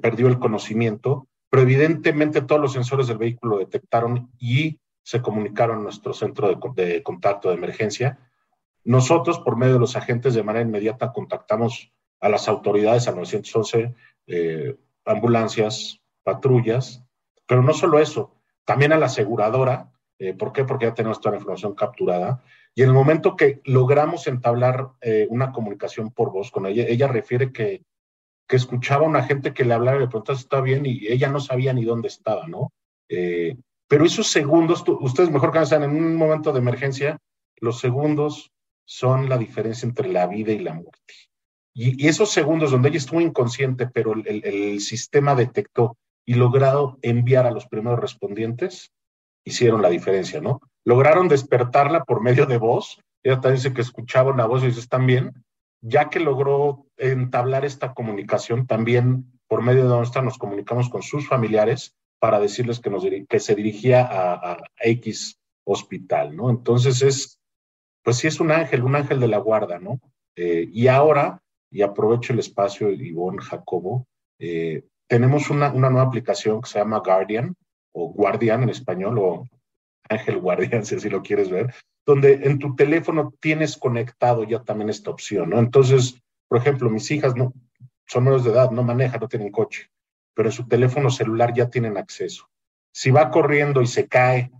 perdió 0.00 0.26
el 0.26 0.40
conocimiento, 0.40 1.28
pero 1.48 1.62
evidentemente 1.62 2.42
todos 2.42 2.60
los 2.60 2.72
sensores 2.72 3.06
del 3.06 3.18
vehículo 3.18 3.54
lo 3.54 3.58
detectaron 3.60 4.32
y 4.38 4.80
se 5.02 5.22
comunicaron 5.22 5.78
a 5.78 5.82
nuestro 5.82 6.12
centro 6.12 6.48
de, 6.74 7.02
contacto 7.02 7.48
de 7.50 7.54
emergencia. 7.54 8.18
Nosotros, 8.84 9.38
por 9.38 9.56
medio 9.56 9.74
de 9.74 9.80
los 9.80 9.96
agentes, 9.96 10.34
de 10.34 10.42
manera 10.42 10.66
inmediata 10.66 11.12
contactamos 11.12 11.92
a 12.20 12.28
las 12.28 12.48
autoridades, 12.48 13.06
a 13.06 13.12
911, 13.12 13.94
eh, 14.26 14.76
ambulancias, 15.04 16.00
patrullas, 16.22 17.04
pero 17.46 17.62
no 17.62 17.72
solo 17.74 18.00
eso, 18.00 18.34
también 18.64 18.92
a 18.92 18.98
la 18.98 19.06
aseguradora. 19.06 19.92
Eh, 20.18 20.34
¿Por 20.34 20.52
qué? 20.52 20.64
Porque 20.64 20.86
ya 20.86 20.94
tenemos 20.94 21.20
toda 21.20 21.32
la 21.32 21.38
información 21.38 21.74
capturada. 21.74 22.42
Y 22.74 22.82
en 22.82 22.88
el 22.88 22.94
momento 22.94 23.36
que 23.36 23.60
logramos 23.64 24.26
entablar 24.26 24.90
eh, 25.00 25.26
una 25.30 25.52
comunicación 25.52 26.10
por 26.10 26.32
voz 26.32 26.50
con 26.50 26.66
ella, 26.66 26.84
ella 26.86 27.08
refiere 27.08 27.52
que, 27.52 27.82
que 28.46 28.56
escuchaba 28.56 29.04
a 29.04 29.08
una 29.08 29.24
gente 29.24 29.52
que 29.52 29.64
le 29.64 29.74
hablaba 29.74 29.96
y 29.96 30.00
le 30.00 30.08
preguntaba 30.08 30.36
si 30.36 30.44
estaba 30.44 30.62
bien 30.62 30.86
y 30.86 31.06
ella 31.06 31.28
no 31.28 31.40
sabía 31.40 31.72
ni 31.72 31.84
dónde 31.84 32.08
estaba, 32.08 32.46
¿no? 32.46 32.72
Pero 33.88 34.04
esos 34.04 34.28
segundos, 34.28 34.84
ustedes 34.86 35.30
mejor 35.30 35.50
que 35.50 35.74
en 35.74 35.82
un 35.90 36.14
momento 36.14 36.52
de 36.52 36.58
emergencia, 36.58 37.18
los 37.56 37.80
segundos 37.80 38.52
son 38.84 39.28
la 39.28 39.38
diferencia 39.38 39.86
entre 39.86 40.08
la 40.08 40.26
vida 40.26 40.52
y 40.52 40.58
la 40.58 40.74
muerte. 40.74 41.14
Y, 41.74 42.06
esos 42.06 42.30
segundos 42.30 42.70
donde 42.70 42.90
ella 42.90 42.98
estuvo 42.98 43.20
inconsciente, 43.20 43.86
pero 43.86 44.12
el, 44.12 44.80
sistema 44.80 45.34
detectó 45.34 45.96
y 46.26 46.34
logrado 46.34 46.98
enviar 47.02 47.46
a 47.46 47.50
los 47.50 47.66
primeros 47.66 47.98
respondientes, 47.98 48.92
hicieron 49.48 49.82
la 49.82 49.88
diferencia, 49.88 50.40
¿no? 50.40 50.60
Lograron 50.84 51.28
despertarla 51.28 52.04
por 52.04 52.22
medio 52.22 52.46
de 52.46 52.58
voz. 52.58 53.00
Ella 53.22 53.40
también 53.40 53.56
dice 53.56 53.74
que 53.74 53.80
escuchaba 53.80 54.30
una 54.30 54.46
voz 54.46 54.62
y 54.62 54.66
dice, 54.66 54.80
¿están 54.80 55.06
bien? 55.06 55.32
Ya 55.80 56.08
que 56.08 56.20
logró 56.20 56.86
entablar 56.96 57.64
esta 57.64 57.94
comunicación, 57.94 58.66
también 58.66 59.32
por 59.48 59.62
medio 59.62 59.82
de 59.82 59.88
donde 59.88 60.22
nos 60.22 60.38
comunicamos 60.38 60.88
con 60.88 61.02
sus 61.02 61.26
familiares 61.26 61.94
para 62.20 62.40
decirles 62.40 62.80
que, 62.80 62.90
nos, 62.90 63.04
que 63.28 63.40
se 63.40 63.54
dirigía 63.54 64.06
a, 64.10 64.58
X 64.80 65.38
hospital, 65.64 66.36
¿no? 66.36 66.50
Entonces 66.50 67.02
es, 67.02 67.38
pues 68.02 68.16
sí 68.16 68.26
es 68.26 68.40
un 68.40 68.50
ángel, 68.50 68.82
un 68.82 68.96
ángel 68.96 69.20
de 69.20 69.28
la 69.28 69.38
guarda, 69.38 69.78
¿no? 69.78 70.00
Eh, 70.36 70.68
y 70.72 70.88
ahora, 70.88 71.40
y 71.70 71.82
aprovecho 71.82 72.32
el 72.32 72.38
espacio, 72.38 72.90
Ivonne 72.90 73.42
Jacobo, 73.42 74.06
eh, 74.38 74.84
tenemos 75.06 75.50
una, 75.50 75.70
una, 75.72 75.90
nueva 75.90 76.06
aplicación 76.06 76.60
que 76.60 76.68
se 76.68 76.78
llama 76.78 77.02
Guardian, 77.04 77.54
o 77.98 78.12
Guardian 78.12 78.62
en 78.62 78.70
español, 78.70 79.18
o 79.18 79.48
Ángel 80.08 80.38
Guardian, 80.38 80.84
si 80.86 80.96
así 80.96 81.08
lo 81.08 81.22
quieres 81.22 81.50
ver, 81.50 81.74
donde 82.06 82.34
en 82.44 82.58
tu 82.58 82.74
teléfono 82.74 83.34
tienes 83.40 83.76
conectado 83.76 84.44
ya 84.44 84.62
también 84.62 84.90
esta 84.90 85.10
opción, 85.10 85.50
¿no? 85.50 85.58
Entonces, 85.58 86.20
por 86.48 86.58
ejemplo, 86.58 86.88
mis 86.88 87.10
hijas 87.10 87.36
no, 87.36 87.52
son 88.06 88.24
menores 88.24 88.44
de 88.44 88.52
edad, 88.52 88.70
no 88.70 88.82
manejan, 88.82 89.20
no 89.20 89.28
tienen 89.28 89.50
coche 89.50 89.90
pero 90.38 90.50
en 90.50 90.52
su 90.52 90.68
teléfono 90.68 91.10
celular 91.10 91.52
ya 91.52 91.68
tienen 91.68 91.96
acceso. 91.96 92.48
Si 92.92 93.10
va 93.10 93.28
corriendo 93.28 93.82
y 93.82 93.88
se 93.88 94.06
cae 94.06 94.52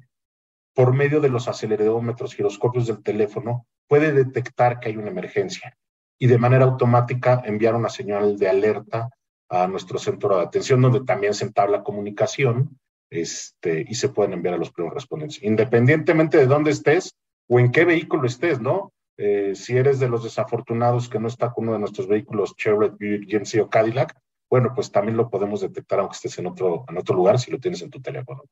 por 0.75 0.93
medio 0.93 1.21
de 1.21 1.29
los 1.29 1.47
acelerómetros, 1.47 2.35
giroscopios 2.35 2.89
del 2.89 3.01
teléfono, 3.01 3.65
puede 3.87 4.13
detectar 4.13 4.81
que 4.81 4.89
hay 4.89 4.97
una 4.97 5.11
emergencia 5.11 5.79
y 6.19 6.27
de 6.27 6.37
manera 6.37 6.65
automática 6.65 7.43
enviar 7.45 7.77
una 7.77 7.91
señal 7.91 8.37
de 8.37 8.49
alerta 8.49 9.09
a 9.49 9.69
nuestro 9.69 10.01
centro 10.01 10.37
de 10.37 10.43
atención, 10.43 10.83
donde 10.83 11.05
también 11.05 11.33
se 11.33 11.45
entabla 11.45 11.85
comunicación 11.85 12.77
este, 13.11 13.85
y 13.89 13.95
se 13.95 14.09
pueden 14.11 14.33
enviar 14.33 14.55
a 14.55 14.59
los 14.59 14.71
primeros 14.71 14.95
respondentes, 14.95 15.43
independientemente 15.43 16.39
de 16.39 16.47
dónde 16.47 16.71
estés 16.71 17.15
o 17.49 17.59
en 17.59 17.73
qué 17.73 17.85
vehículo 17.85 18.27
estés, 18.27 18.61
¿no? 18.61 18.93
Eh, 19.17 19.55
si 19.55 19.77
eres 19.77 19.99
de 19.99 20.09
los 20.09 20.23
desafortunados 20.23 21.09
que 21.09 21.19
no 21.19 21.27
está 21.27 21.53
con 21.53 21.65
uno 21.65 21.73
de 21.73 21.81
nuestros 21.81 22.07
vehículos 22.07 22.55
Chevrolet, 22.57 22.97
Buick, 22.99 23.29
GMC 23.29 23.63
o 23.63 23.69
Cadillac, 23.69 24.17
bueno, 24.49 24.73
pues 24.75 24.91
también 24.91 25.17
lo 25.17 25.29
podemos 25.29 25.61
detectar 25.61 25.99
aunque 25.99 26.15
estés 26.15 26.39
en 26.39 26.47
otro, 26.47 26.85
en 26.89 26.97
otro 26.97 27.17
lugar 27.17 27.39
si 27.39 27.51
lo 27.51 27.59
tienes 27.59 27.83
en 27.83 27.91
tu 27.91 28.01
teléfono. 28.01 28.45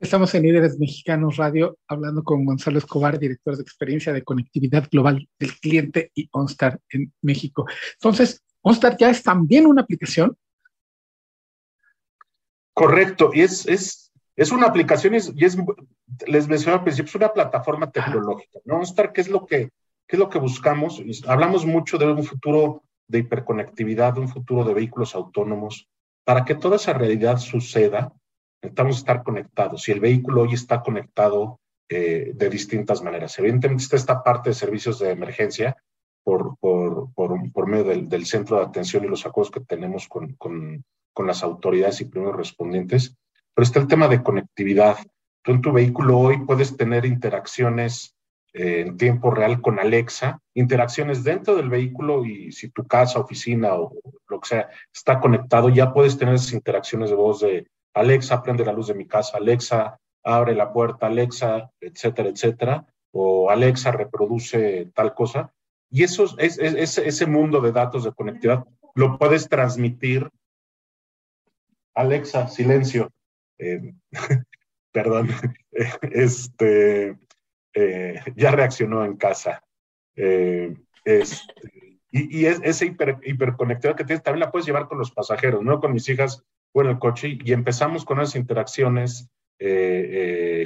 Estamos 0.00 0.34
en 0.34 0.44
Líderes 0.44 0.78
Mexicanos 0.78 1.36
Radio 1.36 1.76
hablando 1.86 2.24
con 2.24 2.46
Gonzalo 2.46 2.78
Escobar, 2.78 3.18
director 3.18 3.54
de 3.54 3.62
experiencia 3.62 4.14
de 4.14 4.24
conectividad 4.24 4.88
global 4.90 5.28
del 5.38 5.52
cliente 5.60 6.10
y 6.14 6.26
OnStar 6.32 6.80
en 6.88 7.12
México. 7.20 7.66
Entonces, 7.94 8.42
OnStar 8.62 8.96
ya 8.96 9.10
es 9.10 9.22
también 9.22 9.66
una 9.66 9.82
aplicación. 9.82 10.34
Correcto, 12.74 13.30
y 13.32 13.42
es, 13.42 13.66
es, 13.66 14.12
es 14.36 14.52
una 14.52 14.66
aplicación 14.66 15.14
y 15.14 15.18
es, 15.18 15.58
les 16.26 16.48
mencioné 16.48 16.78
al 16.78 16.84
principio, 16.84 17.08
es 17.08 17.14
una 17.14 17.32
plataforma 17.32 17.90
tecnológica. 17.90 18.60
¿no? 18.64 18.76
OnStar, 18.76 19.12
¿qué 19.12 19.20
es 19.20 19.28
lo 19.28 19.44
que, 19.46 19.70
qué 20.06 20.16
es 20.16 20.18
lo 20.18 20.28
que 20.28 20.38
buscamos? 20.38 21.02
Hablamos 21.26 21.66
mucho 21.66 21.98
de 21.98 22.06
un 22.06 22.24
futuro 22.24 22.82
de 23.08 23.18
hiperconectividad, 23.18 24.18
un 24.18 24.28
futuro 24.28 24.64
de 24.64 24.74
vehículos 24.74 25.14
autónomos. 25.14 25.88
Para 26.24 26.44
que 26.44 26.54
toda 26.54 26.76
esa 26.76 26.92
realidad 26.92 27.38
suceda, 27.38 28.12
necesitamos 28.62 28.98
estar 28.98 29.22
conectados. 29.22 29.88
Y 29.88 29.92
el 29.92 30.00
vehículo 30.00 30.42
hoy 30.42 30.54
está 30.54 30.80
conectado 30.80 31.60
eh, 31.88 32.30
de 32.34 32.50
distintas 32.50 33.02
maneras. 33.02 33.36
Evidentemente 33.38 33.82
está 33.82 33.96
esta 33.96 34.22
parte 34.22 34.50
de 34.50 34.54
servicios 34.54 35.00
de 35.00 35.10
emergencia 35.10 35.76
por, 36.22 36.56
por, 36.58 37.12
por, 37.12 37.66
medio 37.66 37.84
del, 37.84 38.26
centro 38.26 38.58
de 38.58 38.64
atención 38.64 39.04
y 39.04 39.08
los 39.08 39.26
acuerdos 39.26 39.50
que 39.50 39.60
tenemos 39.60 40.06
con, 40.06 40.34
con, 40.34 40.84
con 41.12 41.26
las 41.26 41.42
autoridades 41.42 42.00
y 42.00 42.06
primeros 42.06 42.36
respondientes, 42.36 43.16
pero 43.54 43.64
está 43.64 43.80
el 43.80 43.88
tema 43.88 44.08
de 44.08 44.22
conectividad. 44.22 44.98
Tú 45.42 45.52
en 45.52 45.60
tu 45.60 45.72
vehículo 45.72 46.18
hoy 46.18 46.44
puedes 46.44 46.76
tener 46.76 47.04
interacciones 47.06 48.14
eh, 48.52 48.80
en 48.80 48.96
tiempo 48.96 49.30
real 49.30 49.60
con 49.60 49.78
Alexa, 49.78 50.40
interacciones 50.54 51.22
dentro 51.22 51.56
del 51.56 51.68
vehículo 51.68 52.24
y 52.24 52.50
si 52.52 52.70
tu 52.70 52.86
casa, 52.86 53.20
oficina 53.20 53.74
o 53.74 53.92
lo 54.28 54.40
que 54.40 54.48
sea 54.48 54.68
está 54.92 55.20
conectado, 55.20 55.68
ya 55.68 55.92
puedes 55.92 56.18
tener 56.18 56.34
esas 56.34 56.52
interacciones 56.52 57.10
de 57.10 57.16
voz 57.16 57.40
de 57.40 57.68
Alexa, 57.94 58.42
prende 58.42 58.64
la 58.64 58.72
luz 58.72 58.88
de 58.88 58.94
mi 58.94 59.06
casa, 59.06 59.38
Alexa, 59.38 59.98
abre 60.22 60.54
la 60.54 60.72
puerta, 60.72 61.06
Alexa, 61.06 61.70
etcétera, 61.80 62.28
etcétera, 62.28 62.86
o 63.12 63.50
Alexa 63.50 63.92
reproduce 63.92 64.90
tal 64.94 65.14
cosa. 65.14 65.52
Y 65.90 66.04
eso 66.04 66.26
es, 66.38 66.58
ese 66.58 67.26
mundo 67.26 67.60
de 67.60 67.72
datos 67.72 68.04
de 68.04 68.12
conectividad 68.12 68.64
lo 68.94 69.18
puedes 69.18 69.48
transmitir. 69.48 70.28
Alexa, 71.94 72.48
silencio. 72.48 73.10
Eh, 73.58 73.94
perdón. 74.92 75.28
este, 76.02 77.18
eh, 77.74 78.20
ya 78.36 78.50
reaccionó 78.50 79.04
en 79.04 79.16
casa. 79.16 79.62
Eh, 80.16 80.74
y, 82.10 82.40
y 82.40 82.46
es, 82.46 82.82
hiperconectividad 82.82 83.96
que 83.96 84.04
tienes 84.04 84.22
también 84.22 84.40
la 84.40 84.50
puedes 84.50 84.66
llevar 84.66 84.88
con 84.88 84.98
los 84.98 85.12
pasajeros, 85.12 85.62
¿no? 85.62 85.80
Con 85.80 85.92
mis 85.92 86.08
hijas 86.08 86.42
o 86.72 86.82
en 86.82 86.88
el 86.88 86.98
coche 86.98 87.38
y 87.42 87.52
empezamos 87.52 88.04
con 88.04 88.20
esas 88.20 88.36
interacciones 88.36 89.28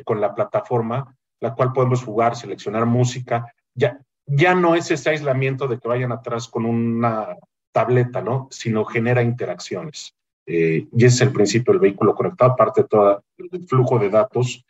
con 0.05 0.21
la 0.21 0.35
plataforma, 0.37 1.17
la 1.41 1.55
cual 1.55 1.73
podemos 1.73 2.05
jugar, 2.05 2.37
seleccionar 2.37 2.87
música. 2.87 3.53
Ya, 3.75 4.01
ya 4.27 4.55
no 4.55 4.77
es 4.77 4.91
ese 4.91 5.11
aislamiento 5.11 5.67
de 5.67 5.79
que 5.79 5.89
vayan 5.89 6.13
atrás 6.13 6.49
con 6.49 6.65
una 6.65 7.37
tableta, 7.73 8.23
¿no? 8.23 8.49
Sino 8.51 8.85
genera 8.85 9.23
interacciones. 9.23 10.15
Y 10.47 10.87
ese 10.97 11.07
es 11.07 11.21
el 11.23 11.33
principio 11.33 11.73
del 11.73 11.81
vehículo 11.81 12.15
conectado, 12.15 12.53
aparte 12.53 12.83
de 12.83 12.89
todo 12.89 13.25
el 13.39 13.67
flujo 13.67 13.99
de 13.99 14.11
datos 14.11 14.65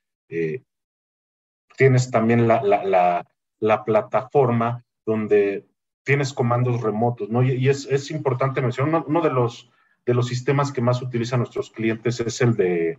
tienes 1.76 2.10
también 2.10 2.46
la, 2.46 2.62
la, 2.62 3.26
la, 3.60 3.84
plataforma 3.84 4.84
donde 5.04 5.66
tienes 6.02 6.32
comandos 6.32 6.82
remotos, 6.82 7.28
¿no? 7.30 7.42
Y, 7.42 7.68
es, 7.68 7.86
es, 7.86 8.10
importante 8.10 8.60
mencionar, 8.60 9.04
uno, 9.06 9.20
de, 9.20 9.30
los, 9.30 9.70
de 10.04 10.14
los 10.14 10.28
sistemas 10.28 10.72
que 10.72 10.80
más 10.80 11.02
utilizan 11.02 11.40
nuestros 11.40 11.70
clientes 11.70 12.20
es 12.20 12.40
el 12.40 12.54
de, 12.56 12.98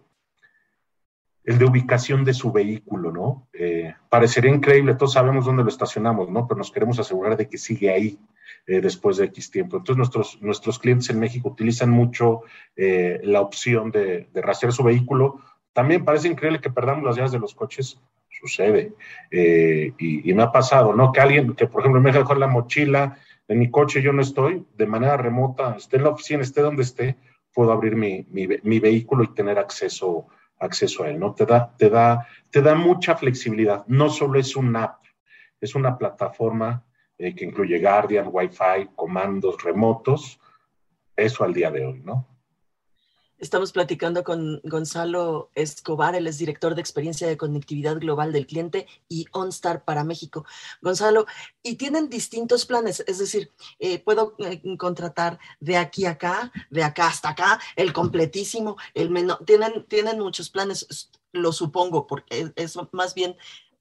el 1.43 1.57
de 1.57 1.65
ubicación 1.65 2.23
de 2.23 2.33
su 2.33 2.51
vehículo, 2.51 3.11
¿no? 3.11 3.47
Eh, 3.53 3.93
parecería 4.09 4.53
increíble, 4.53 4.95
todos 4.95 5.13
sabemos 5.13 5.45
dónde 5.45 5.63
lo 5.63 5.69
estacionamos, 5.69 6.29
¿no? 6.29 6.47
Pero 6.47 6.57
nos 6.57 6.71
queremos 6.71 6.99
asegurar 6.99 7.37
de 7.37 7.47
que 7.47 7.57
sigue 7.57 7.91
ahí 7.91 8.19
eh, 8.67 8.81
después 8.81 9.17
de 9.17 9.25
X 9.25 9.51
tiempo. 9.51 9.77
Entonces, 9.77 9.97
nuestros, 9.97 10.41
nuestros 10.41 10.79
clientes 10.79 11.09
en 11.09 11.19
México 11.19 11.49
utilizan 11.49 11.89
mucho 11.89 12.41
eh, 12.75 13.19
la 13.23 13.41
opción 13.41 13.91
de, 13.91 14.29
de 14.33 14.41
rastrear 14.41 14.73
su 14.73 14.83
vehículo. 14.83 15.41
También 15.73 16.05
parece 16.05 16.27
increíble 16.27 16.61
que 16.61 16.69
perdamos 16.69 17.03
las 17.03 17.15
llaves 17.15 17.31
de 17.31 17.39
los 17.39 17.53
coches 17.53 17.99
sucede. 18.39 18.93
Eh, 19.31 19.93
y, 19.97 20.33
me 20.33 20.43
ha 20.43 20.51
pasado, 20.51 20.93
¿no? 20.93 21.11
Que 21.11 21.21
alguien, 21.21 21.55
que 21.55 21.67
por 21.67 21.81
ejemplo 21.81 22.01
me 22.01 22.11
dejó 22.11 22.35
la 22.35 22.47
mochila 22.47 23.17
en 23.47 23.59
mi 23.59 23.69
coche, 23.69 24.01
yo 24.01 24.11
no 24.11 24.21
estoy, 24.21 24.65
de 24.75 24.87
manera 24.87 25.17
remota, 25.17 25.75
esté 25.77 25.97
en 25.97 26.03
la 26.03 26.09
oficina, 26.09 26.41
esté 26.41 26.61
donde 26.61 26.83
esté, 26.83 27.17
puedo 27.53 27.71
abrir 27.71 27.95
mi, 27.95 28.25
mi, 28.31 28.79
vehículo 28.79 29.23
y 29.23 29.33
tener 29.33 29.59
acceso, 29.59 30.27
acceso 30.59 31.03
a 31.03 31.09
él, 31.09 31.19
¿no? 31.19 31.33
Te 31.33 31.45
da, 31.45 31.73
te, 31.77 31.89
da, 31.89 32.27
te 32.49 32.61
da 32.61 32.75
mucha 32.75 33.15
flexibilidad. 33.15 33.85
No 33.87 34.09
solo 34.09 34.39
es 34.39 34.55
una 34.55 34.83
app, 34.83 35.05
es 35.61 35.75
una 35.75 35.97
plataforma 35.97 36.83
eh, 37.17 37.35
que 37.35 37.45
incluye 37.45 37.79
Guardian, 37.79 38.29
Wi-Fi, 38.31 38.89
comandos 38.95 39.61
remotos, 39.63 40.39
eso 41.15 41.43
al 41.43 41.53
día 41.53 41.71
de 41.71 41.85
hoy, 41.85 42.01
¿no? 42.03 42.27
Estamos 43.37 43.73
platicando 43.73 44.23
con 44.23 44.61
Gonzalo 44.63 45.51
Escobar, 45.55 46.15
él 46.15 46.25
es 46.25 46.37
director 46.37 46.73
de 46.73 46.79
experiencia 46.79 47.27
de 47.27 47.35
conectividad 47.35 47.99
global 47.99 48.31
del 48.31 48.47
cliente 48.47 48.87
y 49.09 49.25
OnStar 49.33 49.83
para 49.83 50.05
México. 50.05 50.45
Gonzalo, 50.81 51.25
y 51.61 51.75
tienen 51.75 52.09
distintos 52.09 52.65
planes, 52.65 53.03
es 53.05 53.19
decir, 53.19 53.51
eh, 53.79 53.99
puedo 53.99 54.35
eh, 54.39 54.61
contratar 54.77 55.37
de 55.59 55.75
aquí 55.75 56.05
a 56.05 56.11
acá, 56.11 56.51
de 56.69 56.83
acá 56.83 57.07
hasta 57.07 57.29
acá, 57.29 57.59
el 57.75 57.91
completísimo, 57.91 58.77
el 58.93 59.09
menor, 59.09 59.43
tienen, 59.45 59.85
tienen 59.89 60.19
muchos 60.19 60.49
planes, 60.49 61.09
lo 61.33 61.51
supongo, 61.51 62.07
porque 62.07 62.53
es 62.55 62.77
más 62.93 63.13
bien 63.13 63.35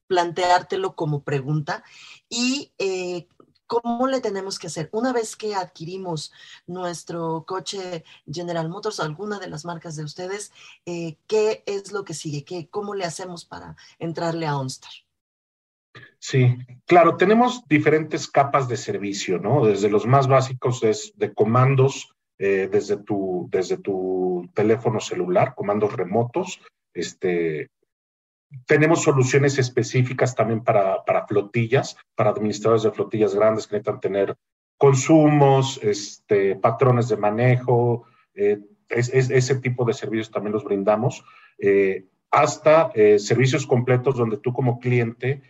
planteártelo 0.07 0.95
como 0.95 1.23
pregunta. 1.23 1.83
Y 2.29 2.71
eh, 2.77 3.27
¿Cómo 3.67 4.05
le 4.07 4.21
tenemos 4.21 4.59
que 4.59 4.67
hacer? 4.67 4.89
Una 4.91 5.11
vez 5.11 5.35
que 5.35 5.55
adquirimos 5.55 6.31
nuestro 6.67 7.45
coche 7.47 8.03
General 8.31 8.69
Motors, 8.69 8.99
alguna 8.99 9.39
de 9.39 9.47
las 9.47 9.65
marcas 9.65 9.95
de 9.95 10.03
ustedes, 10.03 10.51
eh, 10.85 11.17
¿qué 11.25 11.63
es 11.65 11.91
lo 11.91 12.03
que 12.03 12.13
sigue? 12.13 12.43
¿Qué, 12.43 12.67
¿Cómo 12.69 12.93
le 12.93 13.05
hacemos 13.05 13.43
para 13.45 13.75
entrarle 13.97 14.45
a 14.45 14.57
OnStar? 14.57 14.91
Sí, 16.19 16.57
claro, 16.85 17.17
tenemos 17.17 17.63
diferentes 17.67 18.27
capas 18.27 18.67
de 18.67 18.77
servicio, 18.77 19.39
¿no? 19.39 19.65
Desde 19.65 19.89
los 19.89 20.05
más 20.05 20.27
básicos 20.27 20.83
es 20.83 21.13
de 21.15 21.33
comandos 21.33 22.13
eh, 22.37 22.67
desde, 22.71 22.97
tu, 22.97 23.47
desde 23.49 23.77
tu 23.77 24.47
teléfono 24.53 24.99
celular, 24.99 25.55
comandos 25.55 25.93
remotos, 25.93 26.59
este, 26.93 27.69
tenemos 28.65 29.03
soluciones 29.03 29.57
específicas 29.57 30.35
también 30.35 30.63
para, 30.63 31.03
para 31.03 31.27
flotillas, 31.27 31.97
para 32.15 32.31
administradores 32.31 32.83
de 32.83 32.91
flotillas 32.91 33.35
grandes 33.35 33.67
que 33.67 33.75
necesitan 33.75 33.99
tener 33.99 34.35
consumos, 34.77 35.79
este, 35.81 36.55
patrones 36.55 37.07
de 37.09 37.17
manejo, 37.17 38.03
eh, 38.33 38.59
ese 38.89 39.55
tipo 39.55 39.83
de 39.83 39.93
servicios 39.93 40.29
también 40.29 40.53
los 40.53 40.63
brindamos, 40.63 41.23
eh, 41.57 42.05
hasta 42.29 42.91
eh, 42.93 43.17
servicios 43.17 43.65
completos 43.65 44.15
donde 44.15 44.37
tú 44.37 44.53
como 44.53 44.79
cliente 44.79 45.41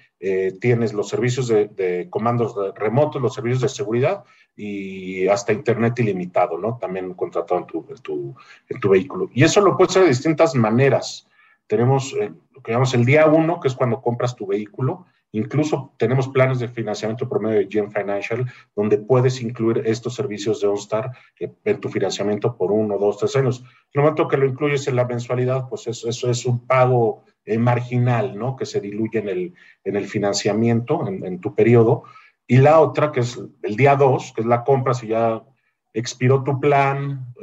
tienes 0.59 0.91
los 0.91 1.09
servicios 1.09 1.47
de, 1.49 2.07
comandos 2.09 2.55
remotos, 2.75 3.21
los 3.21 3.35
servicios 3.35 3.61
de 3.61 3.69
seguridad 3.69 4.23
y 4.55 5.27
hasta 5.27 5.53
internet 5.53 5.99
ilimitado, 5.99 6.57
¿no? 6.57 6.79
También 6.79 7.13
contratado 7.13 7.59
en 7.59 7.67
tu, 7.67 7.85
en 7.87 7.97
tu, 7.97 8.35
en 8.67 8.79
tu 8.79 8.89
vehículo. 8.89 9.29
Y 9.35 9.43
eso 9.43 9.61
lo 9.61 9.77
puedes 9.77 9.91
hacer 9.91 10.03
de 10.03 10.09
distintas 10.09 10.55
maneras. 10.55 11.27
Tenemos 11.67 12.13
eh, 12.19 12.31
lo 12.51 12.61
que 12.61 12.71
llamamos 12.71 12.93
el 12.93 13.05
día 13.05 13.25
uno, 13.27 13.59
que 13.59 13.67
es 13.67 13.75
cuando 13.75 14.01
compras 14.01 14.35
tu 14.35 14.45
vehículo. 14.45 15.05
Incluso 15.31 15.93
tenemos 15.97 16.29
planes 16.29 16.59
de 16.59 16.67
financiamiento 16.67 17.27
por 17.27 17.41
medio 17.41 17.59
de 17.59 17.65
GM 17.65 17.91
Financial, 17.91 18.45
donde 18.75 18.99
puedes 18.99 19.41
incluir 19.41 19.81
estos 19.85 20.15
servicios 20.15 20.61
de 20.61 20.67
OnStar 20.67 21.11
eh, 21.39 21.51
en 21.65 21.81
tu 21.81 21.89
financiamiento 21.89 22.55
por 22.55 22.71
uno, 22.71 22.97
dos, 22.97 23.17
tres 23.17 23.35
años. 23.35 23.59
En 23.93 23.99
el 23.99 24.01
momento 24.01 24.27
que 24.27 24.37
lo 24.37 24.45
incluyes 24.45 24.87
en 24.87 24.95
la 24.95 25.05
mensualidad, 25.05 25.67
pues 25.67 25.87
eso, 25.87 26.07
eso 26.07 26.29
es 26.29 26.45
un 26.45 26.65
pago 26.65 27.23
eh, 27.43 27.57
marginal, 27.57 28.37
¿no? 28.37 28.55
Que 28.55 28.65
se 28.65 28.79
diluye 28.79 29.19
en 29.19 29.29
el, 29.29 29.53
en 29.83 29.95
el 29.95 30.05
financiamiento, 30.05 31.05
en, 31.07 31.39
tu 31.41 31.55
periodo. 31.55 32.03
Y 32.47 32.57
la 32.57 32.79
otra, 32.79 33.11
que 33.11 33.21
es 33.21 33.41
el 33.63 33.75
día 33.75 33.95
dos, 33.95 34.31
que 34.33 34.41
es 34.41 34.47
la 34.47 34.63
compra, 34.63 34.93
si 34.93 35.07
ya 35.07 35.43
expiró 35.93 36.43
tu 36.43 36.59
plan, 36.59 37.33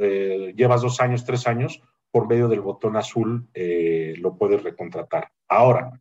llevas 0.55 0.81
dos 0.81 1.01
años, 1.01 1.25
tres 1.25 1.47
años, 1.47 1.81
por 2.13 2.27
medio 2.27 2.47
del 2.47 2.61
botón 2.61 2.95
azul 2.95 3.49
eh, 3.55 4.13
lo 4.19 4.37
puedes 4.37 4.61
recontratar. 4.61 5.31
Ahora, 5.49 5.99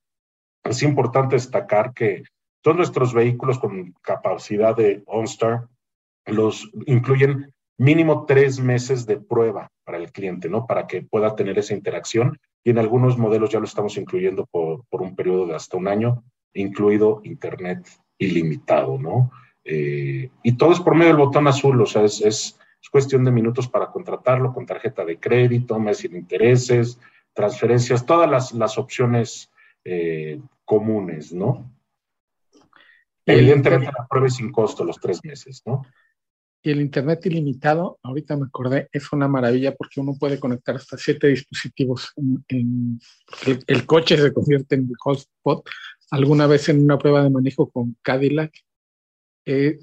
es 0.63 0.83
importante 0.83 1.37
destacar 1.37 1.95
que 1.95 2.25
todos 2.61 2.77
nuestros 2.77 3.15
vehículos 3.15 3.59
con 3.59 3.95
capacidad 4.03 4.77
de 4.77 5.03
OnStar 5.07 5.69
los 6.27 6.71
incluyen 6.85 7.55
mínimo 7.79 8.27
tres 8.27 8.61
meses 8.61 9.07
de 9.07 9.19
prueba 9.19 9.71
para 9.85 9.97
el 9.97 10.13
cliente, 10.13 10.51
¿no? 10.51 10.67
Para 10.67 10.87
que 10.87 11.01
pueda 11.01 11.35
tener 11.35 11.59
esa 11.59 11.75
interacción. 11.75 12.39
Y 12.63 12.71
en 12.71 12.79
algunos 12.79 13.17
modelos 13.17 13.49
ya 13.49 13.59
lo 13.59 13.65
estamos 13.65 13.97
incluyendo 13.97 14.47
por, 14.51 14.85
por 14.91 15.01
un 15.01 15.17
periodo 15.17 15.47
de 15.47 15.55
hasta 15.55 15.79
un 15.79 15.89
año, 15.89 16.23
incluido 16.53 17.23
Internet 17.25 17.89
ilimitado, 18.19 18.99
¿no? 18.99 19.33
Eh, 19.65 20.29
y 20.43 20.57
todo 20.59 20.73
es 20.73 20.81
por 20.81 20.95
medio 20.95 21.15
del 21.15 21.25
botón 21.25 21.49
azul, 21.49 21.81
o 21.81 21.87
sea, 21.87 22.03
es, 22.03 22.21
es 22.21 22.59
es 22.83 22.91
cuestión 22.91 23.25
de 23.25 23.31
minutos 23.31 23.69
para 23.69 23.91
contratarlo 23.91 24.53
con 24.53 24.67
tarjeta 24.67 25.05
de 25.05 25.21
crédito, 25.21 25.79
mes 25.79 25.99
sin 25.99 26.17
intereses, 26.17 26.99
transferencias, 27.33 28.05
todas 28.05 28.53
las, 28.53 28.79
opciones 28.79 29.53
eh, 29.85 30.41
comunes, 30.65 31.33
¿no? 31.33 31.71
Evidentemente 33.25 33.87
la 33.97 34.07
prueba 34.09 34.27
es 34.27 34.35
sin 34.35 34.51
costo 34.51 34.85
los 34.85 34.99
tres 34.99 35.25
meses, 35.25 35.63
¿no? 35.65 35.87
Y 36.65 36.71
el 36.71 36.81
Internet 36.81 37.27
ilimitado, 37.27 37.99
ahorita 38.03 38.37
me 38.37 38.47
acordé, 38.47 38.89
es 38.93 39.13
una 39.13 39.27
maravilla 39.27 39.75
porque 39.75 40.01
uno 40.01 40.15
puede 40.19 40.39
conectar 40.39 40.77
hasta 40.77 40.97
siete 40.97 41.29
dispositivos. 41.29 42.13
En, 42.49 43.01
el, 43.67 43.87
coche 43.87 44.17
se 44.17 44.33
convierte 44.33 44.77
en 44.77 44.83
el 44.83 44.97
hotspot. 44.97 45.69
Alguna 46.11 46.47
vez 46.47 46.69
en 46.69 46.85
una 46.85 46.99
prueba 46.99 47.23
de 47.25 47.31
manejo 47.31 47.69
con 47.69 47.97
Cadillac, 48.03 48.53
eh, 49.45 49.79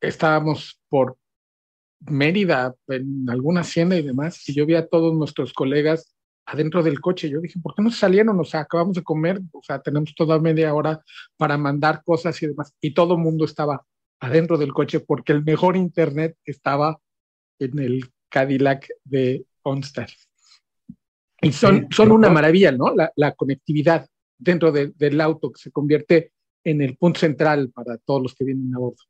estábamos 0.00 0.80
por 0.88 1.16
Mérida, 2.06 2.74
en 2.88 3.28
alguna 3.28 3.60
hacienda 3.60 3.96
y 3.96 4.02
demás, 4.02 4.48
y 4.48 4.54
yo 4.54 4.66
vi 4.66 4.74
a 4.74 4.86
todos 4.86 5.14
nuestros 5.14 5.52
colegas 5.52 6.14
adentro 6.46 6.82
del 6.82 7.00
coche. 7.00 7.28
Yo 7.28 7.40
dije, 7.40 7.60
¿por 7.60 7.74
qué 7.74 7.82
no 7.82 7.90
salieron? 7.90 8.38
O 8.38 8.44
sea, 8.44 8.60
acabamos 8.60 8.94
de 8.94 9.02
comer, 9.02 9.40
o 9.52 9.62
sea, 9.62 9.80
tenemos 9.80 10.14
toda 10.14 10.38
media 10.38 10.74
hora 10.74 11.02
para 11.36 11.56
mandar 11.56 12.02
cosas 12.04 12.40
y 12.42 12.48
demás. 12.48 12.72
Y 12.80 12.94
todo 12.94 13.14
el 13.14 13.20
mundo 13.20 13.44
estaba 13.44 13.84
adentro 14.20 14.58
del 14.58 14.72
coche 14.72 15.00
porque 15.00 15.32
el 15.32 15.44
mejor 15.44 15.76
internet 15.76 16.36
estaba 16.44 16.98
en 17.58 17.78
el 17.78 18.10
Cadillac 18.28 18.88
de 19.04 19.44
OnStar. 19.62 20.08
Y 21.40 21.52
son, 21.52 21.88
son 21.90 22.12
una 22.12 22.30
maravilla, 22.30 22.70
¿no? 22.70 22.94
La, 23.16 23.32
conectividad 23.32 24.06
dentro 24.38 24.70
del 24.70 25.20
auto 25.20 25.50
que 25.50 25.60
se 25.60 25.72
convierte 25.72 26.32
en 26.64 26.80
el 26.82 26.96
punto 26.96 27.20
central 27.20 27.70
para 27.74 27.98
todos 27.98 28.22
los 28.22 28.34
que 28.34 28.44
vienen 28.44 28.72
a 28.74 28.78
bordo. 28.78 29.02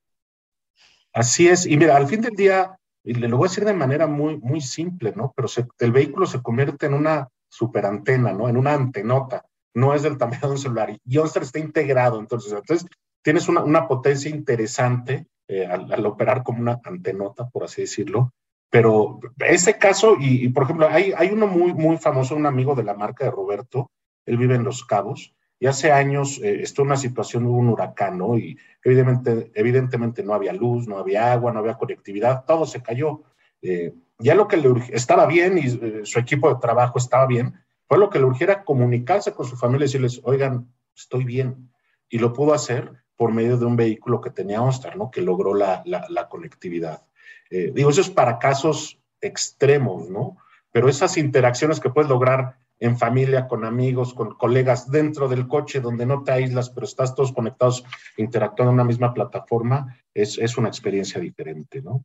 Así 1.13 1.47
es. 1.47 1.67
Y 1.67 1.77
mira, 1.77 1.97
al 1.97 2.07
fin 2.07 2.23
del 2.23 2.35
día, 2.35 2.79
y 3.05 3.15
le 3.15 3.29
lo 3.29 3.37
voy 3.37 3.47
a 3.47 3.51
decir 3.51 3.65
de 3.65 3.75
manera 3.75 4.07
muy, 4.07 4.39
muy 4.39 4.61
simple, 4.61 5.13
¿no? 5.17 5.33
Pero 5.35 5.49
el 5.79 5.93
vehículo 5.93 6.27
se 6.27 6.43
convierte 6.43 6.87
en 6.87 6.95
una 6.95 7.29
superantena, 7.49 8.33
¿no? 8.33 8.49
En 8.49 8.57
una 8.57 8.75
antenota, 8.75 9.45
no 9.75 9.95
es 9.95 10.03
del 10.03 10.19
tamaño 10.19 10.41
de 10.43 10.49
un 10.49 10.59
celular. 10.59 10.97
Y 11.05 11.19
OnStar 11.19 11.43
está 11.43 11.59
integrado, 11.59 12.21
entonces, 12.21 12.53
entonces 12.53 12.89
tienes 13.23 13.49
una, 13.49 13.63
una 13.63 13.89
potencia 13.89 14.31
interesante 14.31 15.27
eh, 15.49 15.67
al, 15.67 16.07
operar 16.07 16.43
como 16.43 16.61
una 16.61 16.81
antenota, 16.85 17.49
por 17.49 17.65
así 17.65 17.83
decirlo. 17.83 18.33
Pero 18.71 19.21
ese 19.41 19.77
caso, 19.77 20.17
y, 20.19 20.49
por 20.49 20.63
ejemplo, 20.63 20.89
hay, 20.89 21.13
hay 21.15 21.29
uno 21.29 21.47
muy, 21.47 21.75
muy 21.75 21.99
famoso, 21.99 22.35
un 22.35 22.47
amigo 22.47 22.75
de 22.75 22.85
la 22.85 22.95
marca 22.95 23.25
de 23.25 23.31
Roberto, 23.31 23.91
él 24.25 24.39
vive 24.39 24.55
en 24.55 24.65
Los 24.65 24.85
Cabos, 24.85 25.35
y 25.63 25.69
hace 25.69 25.93
años 25.93 26.41
eh, 26.43 26.63
estuvo 26.63 26.87
una 26.87 26.97
situación 26.97 27.45
de 27.45 27.51
un 27.51 27.69
huracán, 27.69 28.19
¿no? 28.19 28.37
Y 28.37 28.59
evidentemente, 28.83 30.25
no 30.25 30.35
había 30.35 30.53
luz, 30.53 30.89
no 30.89 30.99
había 30.99 31.33
agua, 31.33 31.53
no 31.53 31.61
había 31.61 31.79
conectividad, 31.79 32.45
todo 32.45 32.67
se 32.67 32.83
cayó. 32.83 33.23
Eh, 33.63 33.95
ya 34.19 34.35
lo 34.35 34.49
que 34.49 34.57
le 34.57 34.69
estaba 34.91 35.25
bien 35.27 35.59
y 35.59 35.69
eh, 35.69 36.01
su 36.03 36.19
equipo 36.19 36.53
de 36.53 36.61
trabajo 36.61 36.99
estaba 36.99 37.27
bien, 37.27 37.55
fue 37.87 37.97
lo 37.97 38.11
que 38.11 38.19
le 38.19 38.25
urgiera 38.25 38.65
comunicarse 38.65 39.35
con 39.35 39.47
su 39.47 39.57
familia 39.57 39.85
y 39.85 39.87
decirles, 39.87 40.21
oigan, 40.25 40.67
estoy 40.97 41.23
bien. 41.23 41.71
Y 42.09 42.19
lo 42.19 42.33
pudo 42.33 42.55
hacer 42.55 42.91
por 43.15 43.33
medio 43.33 43.57
de 43.57 43.65
un 43.65 43.77
vehículo 43.77 44.21
que 44.21 44.31
tenía 44.31 44.61
OnStar, 44.61 44.97
¿no? 44.97 45.13
Que 45.13 45.23
logró 45.23 45.55
la, 45.55 45.85
conectividad. 46.29 47.03
digo, 47.49 47.89
eso 47.89 48.01
es 48.01 48.11
para 48.11 48.41
casos 48.41 48.99
extremos, 49.21 50.11
¿no? 50.11 50.39
Pero 50.73 50.89
esas 50.89 51.17
interacciones 51.19 51.79
que 51.79 51.91
puedes 51.91 52.11
lograr 52.11 52.57
en 52.83 52.99
familia, 52.99 53.47
con 53.47 53.65
amigos, 53.65 54.13
con 54.13 54.35
colegas, 54.35 54.91
dentro 54.91 55.29
del 55.29 55.47
coche, 55.47 55.81
donde 55.81 56.05
no 56.05 56.25
te 56.25 56.33
aíslas, 56.33 56.69
pero 56.69 56.85
estás 56.85 57.15
todos 57.15 57.33
conectados, 57.33 57.85
interactuando 58.17 58.73
en 58.73 58.75
una 58.75 58.85
misma 58.85 59.15
plataforma, 59.15 59.97
es, 60.13 60.37
es 60.37 60.59
una 60.59 60.67
experiencia 60.67 61.21
diferente, 61.21 61.81
¿no? 61.81 62.05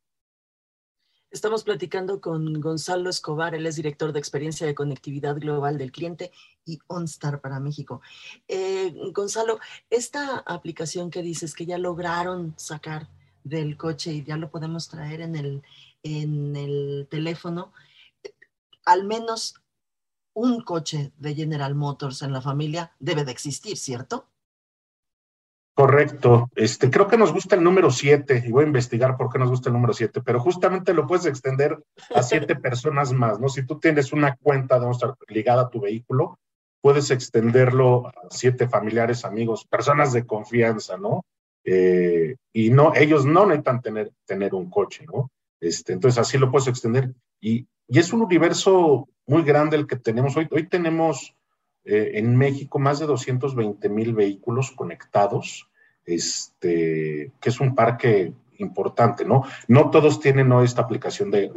Estamos 1.32 1.64
platicando 1.64 2.22
con 2.22 2.62
Gonzalo 2.62 3.10
Escobar, 3.10 3.56
él 3.56 3.66
es 3.66 3.76
director 3.76 4.14
de 4.14 4.20
experiencia 4.20 4.68
de 4.68 4.76
conectividad 4.76 5.36
global 5.38 5.80
del 5.80 5.92
cliente 5.92 6.32
y 6.64 6.78
OnStar 6.86 7.42
para 7.42 7.60
México. 7.60 8.02
Eh, 8.48 8.94
Gonzalo, 9.14 9.60
esta 9.90 10.38
aplicación 10.46 11.10
que 11.10 11.24
dices 11.24 11.56
que 11.56 11.66
ya 11.66 11.80
lograron 11.80 12.54
sacar 12.56 13.08
del 13.44 13.78
coche 13.78 14.14
y 14.14 14.24
ya 14.24 14.38
lo 14.38 14.52
podemos 14.52 14.90
traer 14.90 15.22
en 15.22 15.36
el, 15.36 15.64
en 16.04 16.56
el 16.56 17.08
teléfono, 17.10 17.74
al 18.86 19.06
menos 19.06 19.56
un 20.38 20.62
coche 20.62 21.12
de 21.18 21.34
General 21.34 21.74
Motors 21.74 22.22
en 22.22 22.32
la 22.32 22.42
familia 22.42 22.92
debe 23.00 23.26
de 23.26 23.32
existir, 23.32 23.76
¿cierto? 23.76 24.28
Correcto. 25.74 26.50
Este, 26.56 26.90
creo 26.92 27.08
que 27.08 27.18
nos 27.18 27.34
gusta 27.34 27.56
el 27.56 27.64
número 27.64 27.90
7 27.90 28.44
y 28.46 28.52
voy 28.52 28.64
a 28.64 28.68
investigar 28.68 29.18
por 29.18 29.32
qué 29.32 29.40
nos 29.40 29.50
gusta 29.50 29.70
el 29.70 29.74
número 29.74 29.94
7, 29.94 30.22
pero 30.22 30.40
justamente 30.40 30.94
lo 30.94 31.08
puedes 31.08 31.26
extender 31.26 31.84
a 32.14 32.22
siete 32.22 32.56
personas 32.68 33.14
más, 33.14 33.40
¿no? 33.40 33.50
Si 33.50 33.66
tú 33.66 33.80
tienes 33.80 34.14
una 34.14 34.36
cuenta 34.36 34.80
de 34.80 34.90
estar 34.90 35.16
ligada 35.28 35.64
a 35.64 35.70
tu 35.70 35.82
vehículo, 35.82 36.38
puedes 36.82 37.10
extenderlo 37.10 38.08
a 38.08 38.14
siete 38.30 38.68
familiares, 38.68 39.26
amigos, 39.26 39.66
personas 39.66 40.14
de 40.14 40.26
confianza, 40.26 40.98
¿no? 40.98 41.26
Eh, 41.64 42.36
y 42.54 42.70
no, 42.70 42.94
ellos 42.96 43.26
no 43.26 43.46
necesitan 43.46 43.82
tener, 43.82 44.12
tener 44.26 44.54
un 44.54 44.70
coche, 44.70 45.06
¿no? 45.12 45.32
Este, 45.60 45.94
entonces 45.94 46.20
así 46.20 46.38
lo 46.38 46.52
puedes 46.52 46.68
extender. 46.68 47.14
Y 47.42 47.68
y 47.88 48.00
es 48.00 48.12
un 48.12 48.22
universo 48.22 49.08
muy 49.28 49.44
grande 49.44 49.76
el 49.76 49.86
que 49.86 49.98
tenemos. 49.98 50.36
Hoy, 50.38 50.48
hoy 50.50 50.68
tenemos 50.68 51.36
eh, 51.84 52.12
en 52.16 52.36
México 52.36 52.80
más 52.80 53.00
de 53.00 53.06
220 53.06 53.90
mil 53.90 54.14
vehículos 54.14 54.72
conectados, 54.72 55.70
este, 56.06 57.32
que 57.40 57.50
es 57.50 57.60
un 57.60 57.76
parque 57.76 58.34
importante, 58.58 59.26
¿no? 59.26 59.44
No 59.68 59.90
todos 59.92 60.20
tienen 60.20 60.52
hoy 60.52 60.66
esta 60.66 60.82
aplicación 60.82 61.30
de, 61.30 61.50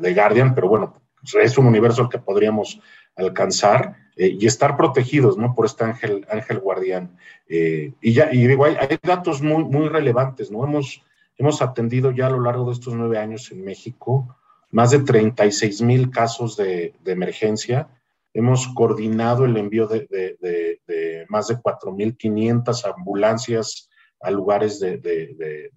de, 0.00 0.14
Guardian, 0.14 0.54
pero 0.54 0.68
bueno, 0.68 1.00
es 1.40 1.56
un 1.56 1.66
universo 1.66 2.02
al 2.02 2.08
que 2.08 2.18
podríamos 2.18 2.80
alcanzar 3.16 3.96
eh, 4.16 4.36
y 4.38 4.46
estar 4.46 4.76
protegidos, 4.76 5.38
¿no? 5.38 5.54
Por 5.54 5.66
este 5.66 5.84
ángel, 5.84 6.26
ángel 6.28 6.58
guardián. 6.58 7.16
Eh, 7.48 7.92
y 8.00 8.12
ya, 8.12 8.30
y 8.32 8.46
digo, 8.46 8.64
hay, 8.64 8.76
hay, 8.78 8.98
datos 9.02 9.40
muy, 9.40 9.64
muy 9.64 9.88
relevantes, 9.88 10.50
¿no? 10.50 10.64
Hemos, 10.64 11.02
hemos 11.38 11.62
atendido 11.62 12.10
ya 12.10 12.26
a 12.26 12.30
lo 12.30 12.40
largo 12.40 12.66
de 12.66 12.72
estos 12.72 12.94
nueve 12.94 13.18
años 13.18 13.50
en 13.52 13.64
México 13.64 14.36
más 14.72 14.90
de 14.90 14.98
36 15.00 15.82
mil 15.82 16.10
casos 16.10 16.56
de, 16.56 16.94
emergencia. 17.06 17.88
Hemos 18.34 18.66
coordinado 18.74 19.44
el 19.44 19.56
envío 19.56 19.86
de, 19.86 20.06
de 20.10 21.26
más 21.28 21.48
de 21.48 21.56
4.500 21.56 22.92
ambulancias 22.96 23.88
a 24.22 24.30
lugares 24.30 24.80
de, 24.80 25.70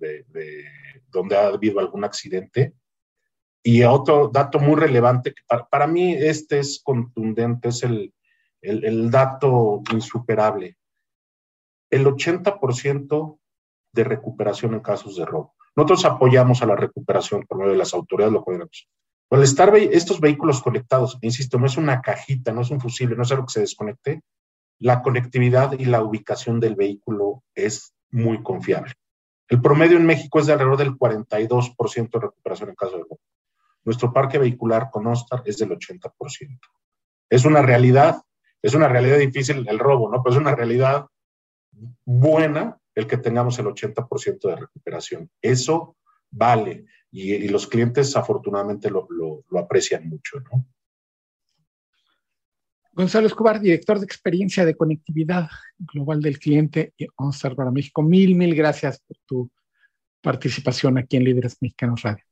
donde 1.09 1.35
ha 1.35 1.47
habido 1.47 1.79
algún 1.79 2.03
accidente. 2.03 2.73
Y 3.63 3.83
otro 3.83 4.29
dato 4.31 4.59
muy 4.59 4.75
relevante, 4.75 5.33
para, 5.69 5.87
mí 5.87 6.13
este 6.13 6.59
es 6.59 6.79
contundente, 6.83 7.69
es 7.69 7.83
el, 7.83 8.13
el 8.61 9.09
dato 9.09 9.81
insuperable. 9.91 10.77
El 11.89 12.05
80% 12.05 13.39
de 13.91 14.03
recuperación 14.03 14.75
en 14.75 14.81
casos 14.81 15.15
de 15.15 15.25
robo. 15.25 15.55
Nosotros 15.75 16.05
apoyamos 16.05 16.61
a 16.61 16.65
la 16.65 16.75
recuperación 16.75 17.43
por 17.43 17.57
medio 17.57 17.71
de 17.71 17.77
las 17.77 17.93
autoridades 17.93 18.33
locales. 18.33 18.87
Al 19.29 19.43
estar 19.43 19.75
estos 19.75 20.21
vehículos 20.21 20.61
conectados, 20.61 21.17
insisto, 21.21 21.59
no 21.59 21.65
es 21.65 21.77
una 21.77 22.01
cajita, 22.01 22.53
no 22.53 22.61
es 22.61 22.69
un 22.69 22.79
fusible, 22.79 23.15
no 23.15 23.23
es 23.23 23.31
algo 23.31 23.45
que 23.45 23.53
se 23.53 23.59
desconecte, 23.61 24.21
la 24.79 25.01
conectividad 25.01 25.73
y 25.77 25.85
la 25.85 26.01
ubicación 26.01 26.59
del 26.59 26.75
vehículo 26.75 27.43
es 27.53 27.93
muy 28.11 28.41
confiable. 28.43 28.93
El 29.47 29.61
promedio 29.61 29.97
en 29.97 30.05
México 30.05 30.39
es 30.39 30.45
de 30.45 30.53
alrededor 30.53 30.77
del 30.77 30.97
42% 30.97 32.09
de 32.11 32.19
recuperación 32.19 32.69
en 32.69 32.75
caso 32.75 32.97
de 32.97 33.03
robo. 33.03 33.19
Nuestro 33.83 34.11
parque 34.11 34.37
vehicular 34.37 34.89
con 34.91 35.05
OSTAR 35.05 35.43
es 35.45 35.57
del 35.57 35.69
80%. 35.69 36.11
Es 37.29 37.45
una 37.45 37.61
realidad, 37.61 38.21
es 38.61 38.73
una 38.73 38.87
realidad 38.87 39.17
difícil 39.17 39.67
el 39.67 39.79
robo, 39.79 40.09
¿no? 40.09 40.23
Pero 40.23 40.35
es 40.35 40.41
una 40.41 40.55
realidad 40.55 41.05
buena 42.05 42.77
el 42.95 43.07
que 43.07 43.17
tengamos 43.17 43.59
el 43.59 43.65
80% 43.65 44.47
de 44.47 44.55
recuperación. 44.55 45.29
Eso 45.41 45.97
vale 46.31 46.85
y, 47.11 47.47
los 47.47 47.67
clientes 47.67 48.15
afortunadamente 48.15 48.89
lo, 48.89 49.07
aprecian 49.57 50.07
mucho, 50.07 50.39
¿no? 50.39 50.65
Gonzalo 52.91 53.27
Escobar, 53.27 53.59
director 53.59 53.99
de 53.99 54.05
experiencia 54.05 54.63
de 54.63 54.75
conectividad 54.75 55.49
global 55.77 56.21
del 56.21 56.39
cliente 56.39 56.93
y 56.97 57.07
OnStar 57.17 57.53
para 57.53 57.69
México. 57.69 58.01
Mil, 58.01 58.35
mil 58.35 58.55
gracias 58.55 59.01
por 59.05 59.17
tu 59.25 59.51
participación 60.21 60.97
aquí 60.97 61.17
en 61.17 61.25
Líderes 61.25 61.57
Mexicanos 61.59 62.01
Radio. 62.03 62.23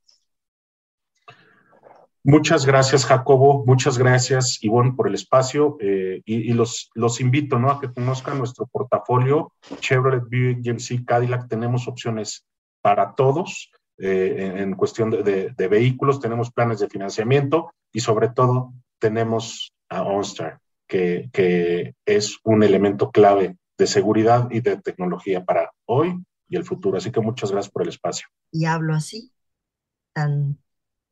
Muchas 2.26 2.64
gracias, 2.64 3.04
Jacobo. 3.04 3.64
Muchas 3.66 3.98
gracias, 3.98 4.58
Ivonne, 4.62 4.94
por 4.96 5.06
el 5.08 5.14
espacio. 5.14 5.76
Eh, 5.80 6.22
y, 6.24 6.54
los, 6.54 6.90
los 6.94 7.20
invito 7.20 7.58
¿no? 7.58 7.70
a 7.70 7.78
que 7.78 7.92
conozcan 7.92 8.38
nuestro 8.38 8.66
portafolio. 9.04 9.52
Chevrolet, 9.80 10.22
Buick, 10.28 10.62
GMC, 10.62 11.04
Cadillac. 11.04 11.48
Tenemos 11.48 11.88
opciones 11.88 12.44
para 12.80 13.14
todos 13.14 13.70
eh, 13.98 14.54
en, 14.56 14.74
cuestión 14.74 15.10
de, 15.10 15.68
vehículos. 15.68 16.20
Tenemos 16.20 16.50
planes 16.50 16.80
de 16.80 16.88
financiamiento 16.88 17.72
y, 17.92 18.00
sobre 18.00 18.28
todo, 18.28 18.72
tenemos 18.98 19.72
a 19.88 20.02
OnStar, 20.02 20.58
que, 20.88 21.28
que 21.32 21.94
es 22.04 22.38
un 22.44 22.62
elemento 22.62 23.10
clave 23.10 23.56
de 23.76 23.86
seguridad 23.86 24.48
y 24.50 24.60
de 24.60 24.80
tecnología 24.80 25.44
para 25.44 25.70
hoy 25.86 26.14
y 26.48 26.56
el 26.56 26.64
futuro. 26.64 26.98
Así 26.98 27.10
que 27.10 27.20
muchas 27.20 27.50
gracias 27.50 27.72
por 27.72 27.82
el 27.82 27.88
espacio. 27.88 28.26
Y 28.50 28.64
hablo 28.64 28.94
así, 28.94 29.32
tan. 30.12 30.58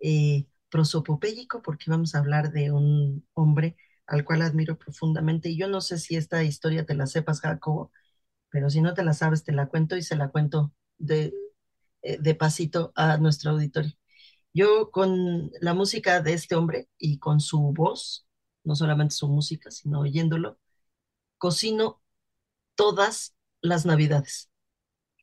Eh, 0.01 0.47
prosopopéyico 0.73 1.63
porque 1.63 1.91
vamos 1.91 2.15
a 2.15 2.19
hablar 2.19 2.51
de 2.51 2.73
un 2.73 3.25
hombre 3.35 3.77
al 4.07 4.25
cual 4.25 4.43
admiro 4.43 4.79
profundamente. 4.79 5.49
Y 5.51 5.57
yo 5.59 5.69
no 5.69 5.81
sé 5.81 5.99
si 5.99 6.17
esta 6.17 6.43
historia 6.45 6.85
te 6.87 6.95
la 6.95 7.07
sepas, 7.07 7.41
Jacobo, 7.41 7.93
pero 8.51 8.71
si 8.71 8.81
no 8.83 8.95
te 8.95 9.05
la 9.05 9.15
sabes, 9.15 9.45
te 9.45 9.53
la 9.53 9.69
cuento 9.69 9.97
y 9.97 10.03
se 10.03 10.17
la 10.17 10.31
cuento 10.31 10.73
de, 10.99 11.35
eh, 12.03 12.19
de 12.21 12.35
pasito 12.35 12.93
a 12.97 13.19
nuestro 13.19 13.53
auditorio. 13.53 13.93
Yo 14.55 14.91
con 14.91 15.51
la 15.61 15.75
música 15.75 16.21
de 16.23 16.35
este 16.35 16.57
hombre 16.57 16.89
y 16.99 17.19
con 17.19 17.41
su 17.41 17.61
voz, 17.75 18.27
no 18.65 18.77
solamente 18.77 19.15
su 19.15 19.29
música, 19.29 19.71
sino 19.71 20.01
oyéndolo, 20.01 20.59
cocino 21.39 22.03
todas 22.75 23.35
las 23.63 23.87
navidades. 23.87 24.51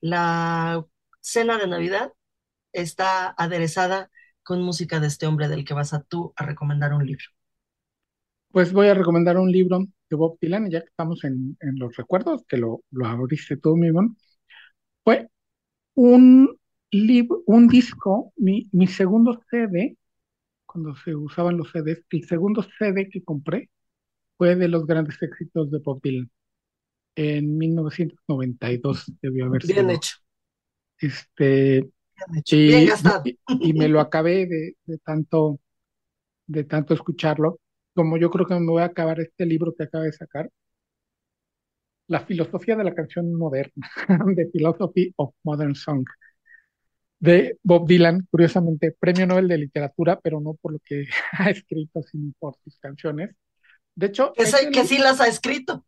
La 0.01 0.85
cena 1.21 1.57
de 1.57 1.67
Navidad 1.67 2.13
está 2.73 3.29
aderezada 3.37 4.11
con 4.43 4.61
música 4.63 4.99
de 4.99 5.07
este 5.07 5.27
hombre 5.27 5.47
del 5.49 5.65
que 5.65 5.73
vas 5.75 5.93
a 5.93 6.03
tú 6.03 6.33
a 6.37 6.45
recomendar 6.45 6.93
un 6.93 7.05
libro? 7.07 7.25
Pues 8.51 8.73
voy 8.73 8.87
a 8.87 8.93
recomendar 8.93 9.37
un 9.37 9.51
libro 9.51 9.79
de 10.09 10.15
Bob 10.15 10.37
Dylan, 10.41 10.69
ya 10.69 10.81
que 10.81 10.87
estamos 10.87 11.23
en, 11.23 11.57
los 11.61 11.95
recuerdos, 11.95 12.43
que 12.47 12.57
lo, 12.57 12.83
lo 12.91 13.05
abriste 13.05 13.57
tú, 13.57 13.75
mismo. 13.75 14.15
Fue 15.03 15.29
un 15.95 16.57
libro, 16.91 17.43
un 17.45 17.67
disco, 17.67 18.33
mi, 18.37 18.67
mi 18.71 18.87
segundo 18.87 19.39
CD, 19.49 19.97
cuando 20.65 20.95
se 20.95 21.15
usaban 21.15 21.57
los 21.57 21.71
CDs, 21.71 22.03
el 22.09 22.25
segundo 22.25 22.63
CD 22.77 23.09
que 23.09 23.23
compré 23.23 23.69
fue 24.37 24.55
de 24.55 24.67
los 24.67 24.85
grandes 24.85 25.21
éxitos 25.21 25.69
de 25.71 25.79
Bob 25.79 26.01
Dylan. 26.01 26.29
En 27.15 27.57
1992 27.57 29.11
debió 29.21 29.45
haber 29.45 29.63
sido. 29.63 29.83
Bien 29.83 29.89
hecho. 29.95 30.15
Este, 30.99 31.89
y, 32.51 33.73
me 33.73 33.87
lo 33.87 33.99
acabé 33.99 34.45
de, 34.45 34.97
tanto, 35.03 35.59
de 36.47 36.63
tanto 36.63 36.93
escucharlo, 36.93 37.59
como 37.99 38.15
yo 38.15 38.29
creo 38.31 38.45
que 38.47 38.53
me 38.57 38.65
voy 38.65 38.81
a 38.81 38.85
acabar 38.85 39.19
este 39.19 39.45
libro 39.45 39.75
que 39.75 39.83
acaba 39.83 40.05
de 40.05 40.13
sacar, 40.13 40.49
La 42.07 42.21
filosofía 42.21 42.77
de 42.77 42.85
la 42.85 42.95
canción 42.95 43.33
moderna, 43.33 43.91
The 44.37 44.45
Philosophy 44.53 45.13
of 45.17 45.33
Modern 45.43 45.75
Song, 45.75 46.05
de 47.19 47.57
Bob 47.61 47.85
Dylan, 47.89 48.25
curiosamente, 48.31 48.95
premio 48.97 49.27
Nobel 49.27 49.49
de 49.49 49.57
literatura, 49.57 50.17
pero 50.17 50.39
no 50.39 50.53
por 50.53 50.71
lo 50.71 50.79
que 50.79 51.07
ha 51.33 51.49
escrito, 51.49 52.01
sino 52.03 52.31
por 52.39 52.55
sus 52.63 52.79
canciones. 52.79 53.35
De 53.95 54.05
hecho, 54.05 54.31
que, 54.31 54.45
que 54.71 54.85
sí 54.85 54.97
las 54.97 55.19
ha 55.19 55.27
escrito. 55.27 55.85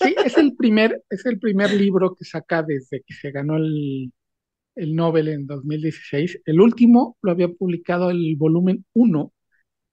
Sí, 0.00 0.14
es 0.24 0.38
el 0.38 0.56
primer, 0.56 1.02
es 1.10 1.26
el 1.26 1.38
primer 1.38 1.74
libro 1.74 2.14
que 2.14 2.24
saca 2.24 2.62
desde 2.62 3.02
que 3.02 3.12
se 3.12 3.30
ganó 3.32 3.58
el 3.58 4.10
el 4.76 4.94
Nobel 4.94 5.28
en 5.28 5.46
2016. 5.46 6.40
El 6.46 6.60
último 6.60 7.18
lo 7.20 7.32
había 7.32 7.48
publicado 7.48 8.10
el 8.10 8.34
volumen 8.36 8.86
1 8.94 9.32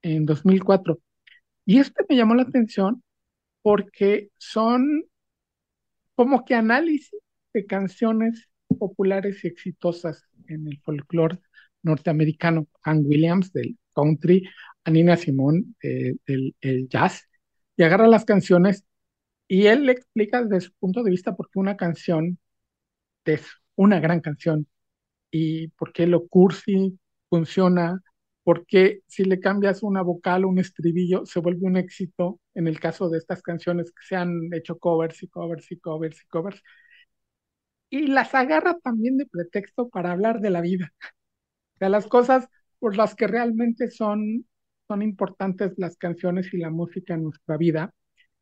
en 0.04 0.26
2004. 0.26 1.00
Y 1.68 1.80
este 1.80 2.06
me 2.08 2.16
llamó 2.16 2.34
la 2.34 2.44
atención 2.44 3.04
porque 3.62 4.32
son 4.38 5.04
como 6.16 6.46
que 6.46 6.56
análisis 6.56 7.20
de 7.54 7.66
canciones 7.66 8.48
populares 8.80 9.44
y 9.44 9.48
exitosas 9.50 10.24
en 10.48 10.66
el 10.68 10.80
folclore 10.80 11.40
norteamericano. 11.84 12.68
Ann 12.84 13.06
Williams 13.06 13.52
del 13.52 13.78
country, 13.94 14.48
Anina 14.86 15.18
Simón 15.18 15.76
eh, 15.84 16.14
del 16.26 16.88
jazz, 16.88 17.28
y 17.76 17.84
agarra 17.84 18.08
las 18.08 18.24
canciones 18.24 18.86
y 19.50 19.68
él 19.68 19.88
le 19.88 19.92
explica 19.92 20.44
desde 20.44 20.68
su 20.68 20.74
punto 20.80 21.04
de 21.04 21.12
vista 21.12 21.36
por 21.36 21.50
qué 21.50 21.60
una 21.60 21.76
canción 21.76 22.40
es 23.26 23.46
una 23.76 24.00
gran 24.00 24.22
canción 24.22 24.68
y 25.32 25.68
por 25.70 25.92
qué 25.92 26.08
lo 26.08 26.28
cursi 26.28 26.98
funciona, 27.30 28.02
por 28.48 28.66
qué 28.66 29.02
si 29.08 29.26
le 29.26 29.42
cambias 29.42 29.84
una 29.84 30.02
vocal 30.02 30.46
o 30.46 30.48
un 30.48 30.58
estribillo 30.58 31.26
se 31.26 31.42
vuelve 31.42 31.68
un 31.68 31.76
éxito 31.76 32.40
en 32.54 32.70
el 32.70 32.80
caso 32.80 33.10
de 33.10 33.18
estas 33.18 33.42
canciones 33.42 33.92
que 33.92 34.06
se 34.08 34.16
han 34.16 34.54
hecho 34.54 34.80
covers 34.80 35.22
y 35.22 35.28
covers 35.28 35.70
y 35.70 35.78
covers 35.78 36.24
y 36.24 36.28
covers. 36.28 36.64
Y 37.90 38.08
las 38.08 38.34
agarra 38.34 38.78
también 38.80 39.18
de 39.18 39.26
pretexto 39.26 39.90
para 39.90 40.12
hablar 40.14 40.40
de 40.40 40.50
la 40.50 40.62
vida, 40.62 40.94
de 41.82 41.90
las 41.90 42.08
cosas 42.08 42.48
por 42.80 42.96
las 42.96 43.16
que 43.16 43.28
realmente 43.28 43.92
son, 43.92 44.48
son 44.88 45.02
importantes 45.02 45.74
las 45.78 45.98
canciones 45.98 46.54
y 46.54 46.58
la 46.60 46.70
música 46.70 47.16
en 47.16 47.24
nuestra 47.24 47.58
vida, 47.58 47.94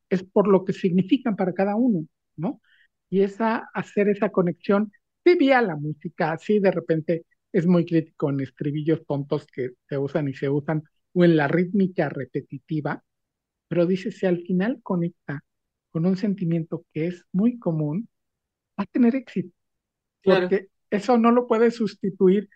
es 0.09 0.23
por 0.23 0.47
lo 0.47 0.65
que 0.65 0.73
significan 0.73 1.35
para 1.35 1.53
cada 1.53 1.75
uno, 1.75 2.07
¿no? 2.35 2.61
Y 3.09 3.21
esa, 3.21 3.69
hacer 3.73 4.09
esa 4.09 4.29
conexión 4.29 4.91
vivía 5.25 5.63
la 5.63 5.75
música, 5.77 6.33
así 6.33 6.59
de 6.59 6.71
repente 6.71 7.25
es 7.55 7.65
muy 7.67 7.85
crítico 7.85 8.29
en 8.29 8.41
estribillos 8.41 9.05
tontos 9.05 9.47
que 9.47 9.69
se 9.87 9.97
usan 9.97 10.27
y 10.27 10.33
se 10.33 10.49
usan, 10.49 10.83
o 11.13 11.23
en 11.23 11.37
la 11.37 11.47
rítmica 11.47 12.09
repetitiva, 12.09 13.01
pero 13.69 13.85
dice, 13.85 14.11
si 14.11 14.25
al 14.25 14.41
final 14.41 14.81
conecta 14.83 15.41
con 15.89 16.05
un 16.05 16.17
sentimiento 16.17 16.85
que 16.91 17.07
es 17.07 17.23
muy 17.31 17.57
común, 17.57 18.09
va 18.77 18.83
a 18.83 18.85
tener 18.87 19.15
éxito. 19.15 19.55
Porque 20.21 20.67
eso 20.89 21.17
no 21.17 21.31
lo 21.31 21.47
puede 21.47 21.71
sustituir 21.71 22.49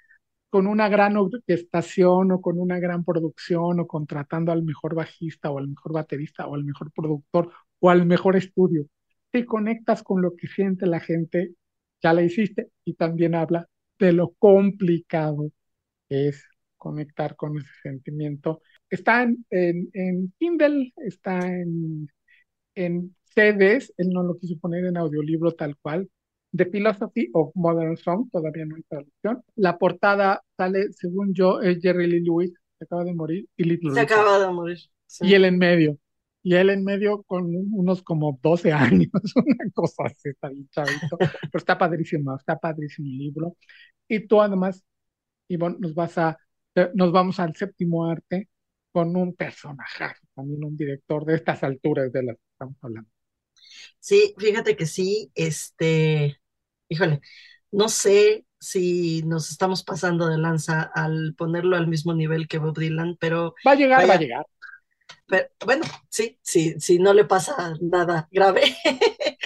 con 0.49 0.67
una 0.67 0.89
gran 0.89 1.15
orquestación 1.15 2.33
o 2.33 2.41
con 2.41 2.59
una 2.59 2.77
gran 2.79 3.05
producción 3.05 3.79
o 3.79 3.87
contratando 3.87 4.51
al 4.51 4.63
mejor 4.63 4.95
bajista 4.95 5.49
o 5.49 5.59
al 5.59 5.69
mejor 5.69 5.93
baterista 5.93 6.45
o 6.45 6.55
al 6.55 6.65
mejor 6.65 6.91
productor 6.91 7.53
o 7.79 7.89
al 7.89 8.05
mejor 8.05 8.35
estudio. 8.35 8.85
Te 9.31 9.45
conectas 9.45 10.03
con 10.03 10.21
lo 10.21 10.35
que 10.35 10.47
siente 10.47 10.87
la 10.87 10.99
gente, 10.99 11.53
ya 12.03 12.11
la 12.11 12.21
hiciste 12.21 12.69
y 12.83 12.95
también 12.95 13.33
habla 13.33 13.69
de 13.99 14.13
lo 14.13 14.33
complicado 14.39 15.51
que 16.07 16.29
es 16.29 16.43
conectar 16.77 17.35
con 17.35 17.57
ese 17.57 17.69
sentimiento. 17.83 18.61
Está 18.89 19.23
en, 19.23 19.45
en, 19.51 20.33
Kindle, 20.39 20.93
está 20.97 21.39
en, 21.45 22.09
en 22.75 23.15
CDs, 23.25 23.93
él 23.97 24.09
no 24.09 24.23
lo 24.23 24.39
quiso 24.39 24.57
poner 24.57 24.85
en 24.85 24.97
audiolibro 24.97 25.51
tal 25.51 25.77
cual, 25.77 26.09
The 26.55 26.65
Philosophy 26.65 27.29
of 27.33 27.51
Modern 27.53 27.95
Song, 27.97 28.29
todavía 28.31 28.65
no 28.65 28.75
hay 28.75 28.83
traducción. 28.83 29.43
La 29.55 29.77
portada 29.77 30.41
sale, 30.57 30.91
según 30.93 31.33
yo, 31.33 31.61
es 31.61 31.79
Jerry 31.79 32.07
Lee 32.07 32.21
Lewis, 32.21 32.51
se 32.79 32.85
acaba 32.85 33.03
de 33.03 33.13
morir, 33.13 33.47
y 33.55 33.65
Little 33.65 33.93
Se 33.93 33.99
acaba 33.99 34.39
de 34.39 34.51
morir. 34.51 34.77
Y 35.21 35.33
él 35.33 35.45
en 35.45 35.57
medio. 35.57 35.97
Y 36.41 36.55
él 36.55 36.69
en 36.69 36.83
medio 36.83 37.23
con 37.23 37.45
unos 37.53 38.01
como 38.01 38.39
12 38.41 38.71
años, 38.73 39.09
una 39.35 39.71
cosa 39.73 40.03
así, 40.05 40.29
está 40.29 40.49
bien 40.49 40.67
chavito. 40.69 41.17
Pero 41.17 41.49
está 41.53 41.77
padrísimo, 41.77 42.35
está 42.35 42.57
padrísimo 42.57 43.07
el 43.07 43.17
libro. 43.17 43.57
Y 44.07 44.27
tú 44.27 44.41
además, 44.41 44.83
Ivonne, 45.47 45.77
nos 45.79 45.93
vas 45.93 46.17
a, 46.17 46.37
nos 46.93 47.11
vamos 47.11 47.39
al 47.39 47.55
séptimo 47.55 48.05
arte 48.05 48.49
con 48.91 49.15
un 49.15 49.35
personaje, 49.35 50.05
también 50.33 50.63
un 50.63 50.75
director 50.75 51.25
de 51.25 51.35
estas 51.35 51.63
alturas 51.63 52.11
de 52.11 52.23
las 52.23 52.35
que 52.35 52.43
estamos 52.53 52.77
hablando. 52.81 53.09
Sí, 53.99 54.33
fíjate 54.37 54.75
que 54.75 54.85
sí, 54.85 55.31
este, 55.35 56.41
híjole, 56.87 57.21
no 57.71 57.89
sé 57.89 58.45
si 58.59 59.23
nos 59.23 59.51
estamos 59.51 59.83
pasando 59.83 60.27
de 60.27 60.37
lanza 60.37 60.81
al 60.93 61.35
ponerlo 61.37 61.77
al 61.77 61.87
mismo 61.87 62.13
nivel 62.13 62.47
que 62.47 62.57
Bob 62.57 62.77
Dylan, 62.77 63.17
pero... 63.19 63.55
Va 63.65 63.71
a 63.71 63.75
llegar, 63.75 64.09
va 64.09 64.13
a 64.15 64.19
llegar. 64.19 64.45
Pero, 65.29 65.47
bueno, 65.65 65.85
sí, 66.09 66.37
sí, 66.41 66.75
sí, 66.79 66.99
no 66.99 67.13
le 67.13 67.25
pasa 67.25 67.75
nada 67.81 68.27
grave. 68.31 68.61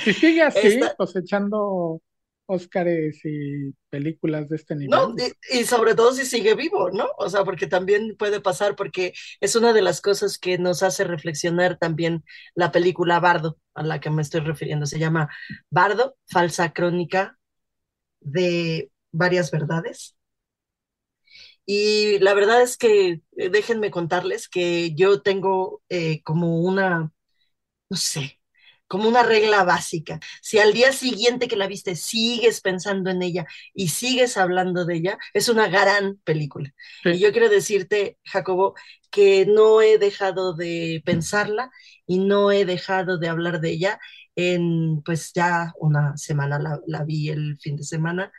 Si 0.04 0.14
sigue 0.14 0.42
así, 0.42 0.80
cosechando 0.98 2.02
Óscares 2.46 3.22
y 3.24 3.72
películas 3.90 4.50
de 4.50 4.58
este 4.58 4.76
nivel. 4.76 4.90
No, 4.90 5.16
y, 5.52 5.64
sobre 5.64 5.96
todo 5.96 6.12
si 6.14 6.26
sigue 6.26 6.56
vivo, 6.56 6.90
¿no? 6.92 7.08
O 7.18 7.30
sea, 7.30 7.46
porque 7.46 7.68
también 7.68 8.16
puede 8.18 8.42
pasar, 8.42 8.76
porque 8.76 9.14
es 9.40 9.56
una 9.56 9.72
de 9.72 9.82
las 9.82 10.02
cosas 10.02 10.38
que 10.38 10.58
nos 10.58 10.84
hace 10.84 11.06
reflexionar 11.06 11.78
también 11.78 12.24
la 12.54 12.72
película 12.72 13.20
Bardo, 13.22 13.58
a 13.74 13.84
la 13.84 14.00
que 14.02 14.10
me 14.10 14.22
estoy 14.22 14.42
refiriendo. 14.42 14.86
Se 14.86 15.00
llama 15.00 15.30
Bardo, 15.70 16.18
falsa 16.28 16.74
crónica 16.74 17.38
de 18.20 18.92
varias 19.12 19.50
verdades. 19.50 20.16
Y 21.66 22.20
la 22.20 22.34
verdad 22.34 22.62
es 22.62 22.78
que 22.78 23.22
eh, 23.38 23.50
déjenme 23.50 23.92
contarles 23.92 24.50
que 24.50 24.94
yo 24.96 25.22
tengo 25.22 25.82
eh, 25.90 26.22
como 26.24 26.62
una, 26.62 27.12
no 27.90 27.98
sé, 27.98 28.42
como 28.88 29.10
una 29.10 29.24
regla 29.24 29.64
básica. 29.64 30.20
Si 30.42 30.60
al 30.60 30.74
día 30.74 30.92
siguiente 30.94 31.48
que 31.48 31.56
la 31.56 31.68
viste 31.68 31.96
sigues 31.96 32.62
pensando 32.62 33.10
en 33.10 33.24
ella 33.24 33.48
y 33.74 33.90
sigues 33.90 34.38
hablando 34.38 34.86
de 34.86 34.96
ella, 34.98 35.18
es 35.34 35.50
una 35.50 35.68
gran 35.68 36.18
película. 36.24 36.74
Y 37.06 37.20
yo 37.20 37.32
quiero 37.32 37.50
decirte, 37.50 38.20
Jacobo, 38.24 38.76
que 39.12 39.46
no 39.46 39.82
he 39.82 39.98
dejado 39.98 40.54
de 40.54 41.02
pensarla 41.06 41.72
y 42.06 42.20
no 42.20 42.52
he 42.52 42.66
dejado 42.66 43.18
de 43.18 43.30
hablar 43.30 43.62
de 43.62 43.72
ella 43.72 44.00
en, 44.36 45.02
pues 45.04 45.32
ya 45.34 45.74
una 45.80 46.18
semana 46.18 46.60
la, 46.86 47.04
vi 47.04 47.30
el 47.30 47.58
fin 47.60 47.76
de 47.78 47.84
semana. 47.84 48.32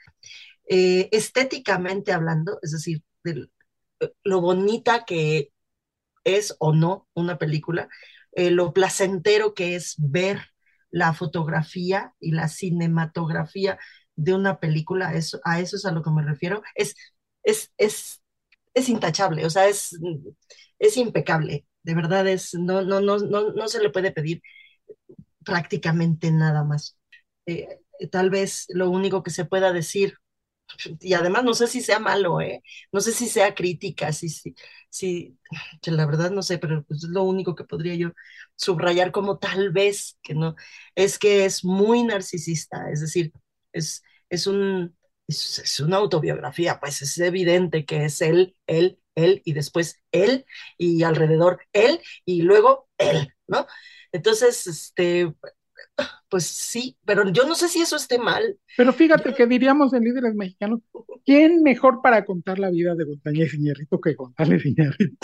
Eh, 0.68 1.08
estéticamente 1.12 2.12
hablando, 2.12 2.58
es 2.62 2.72
decir, 2.72 3.02
de 3.24 3.48
lo 4.24 4.40
bonita 4.40 5.04
que 5.04 5.50
es 6.24 6.56
o 6.58 6.74
no 6.74 7.08
una 7.14 7.38
película, 7.38 7.88
eh, 8.32 8.50
lo 8.50 8.72
placentero 8.72 9.54
que 9.54 9.76
es 9.76 9.94
ver 9.98 10.40
la 10.90 11.12
fotografía 11.14 12.14
y 12.20 12.32
la 12.32 12.48
cinematografía 12.48 13.78
de 14.16 14.34
una 14.34 14.60
película, 14.60 15.14
eso, 15.14 15.40
a 15.44 15.60
eso 15.60 15.76
es 15.76 15.84
a 15.86 15.92
lo 15.92 16.02
que 16.02 16.10
me 16.10 16.22
refiero, 16.24 16.62
es, 16.74 16.96
es, 17.42 17.72
es, 17.78 18.22
es 18.74 18.88
intachable, 18.88 19.46
o 19.46 19.50
sea, 19.50 19.68
es, 19.68 19.98
es 20.78 20.96
impecable, 20.96 21.66
de 21.82 21.94
verdad 21.94 22.26
es, 22.28 22.54
no, 22.54 22.82
no, 22.82 23.00
no, 23.00 23.18
no, 23.18 23.52
no 23.52 23.68
se 23.68 23.80
le 23.82 23.90
puede 23.90 24.12
pedir 24.12 24.42
prácticamente 25.44 26.30
nada 26.30 26.64
más. 26.64 26.98
Eh, 27.46 27.80
tal 28.10 28.30
vez 28.30 28.66
lo 28.70 28.90
único 28.90 29.22
que 29.22 29.30
se 29.30 29.44
pueda 29.44 29.72
decir 29.72 30.16
y 31.00 31.14
además 31.14 31.44
no 31.44 31.54
sé 31.54 31.66
si 31.66 31.80
sea 31.80 31.98
malo, 31.98 32.40
¿eh? 32.40 32.62
No 32.92 33.00
sé 33.00 33.12
si 33.12 33.28
sea 33.28 33.54
crítica, 33.54 34.12
si, 34.12 34.28
si, 34.28 34.54
si, 34.90 35.36
la 35.86 36.06
verdad 36.06 36.30
no 36.30 36.42
sé, 36.42 36.58
pero 36.58 36.84
pues 36.84 37.04
es 37.04 37.10
lo 37.10 37.24
único 37.24 37.54
que 37.54 37.64
podría 37.64 37.94
yo 37.94 38.10
subrayar 38.56 39.12
como 39.12 39.38
tal 39.38 39.72
vez 39.72 40.18
que 40.22 40.34
no, 40.34 40.56
es 40.94 41.18
que 41.18 41.44
es 41.44 41.64
muy 41.64 42.02
narcisista, 42.04 42.90
es 42.90 43.00
decir, 43.00 43.32
es, 43.72 44.02
es 44.30 44.46
un, 44.46 44.96
es, 45.28 45.80
una 45.80 45.96
autobiografía, 45.98 46.80
pues 46.80 47.02
es 47.02 47.18
evidente 47.18 47.84
que 47.84 48.04
es 48.04 48.20
él, 48.20 48.56
él, 48.66 48.98
él, 49.14 49.42
y 49.44 49.52
después 49.52 50.02
él, 50.12 50.46
y 50.78 51.02
alrededor 51.02 51.60
él, 51.72 52.00
y 52.24 52.42
luego 52.42 52.88
él, 52.98 53.32
¿no? 53.46 53.66
Entonces, 54.12 54.66
este, 54.66 55.34
pues 56.28 56.46
sí, 56.46 56.96
pero 57.04 57.28
yo 57.30 57.46
no 57.46 57.54
sé 57.54 57.68
si 57.68 57.80
eso 57.80 57.96
esté 57.96 58.18
mal. 58.18 58.58
Pero 58.76 58.92
fíjate 58.92 59.34
que 59.34 59.46
diríamos 59.46 59.92
en 59.94 60.02
líderes 60.02 60.34
mexicanos, 60.34 60.80
¿quién 61.24 61.62
mejor 61.62 62.00
para 62.02 62.24
contar 62.24 62.58
la 62.58 62.70
vida 62.70 62.94
de 62.94 63.04
González 63.04 63.54
Iñárritu 63.54 64.00
que 64.00 64.14
González 64.14 64.64
Iñárritu? 64.66 65.16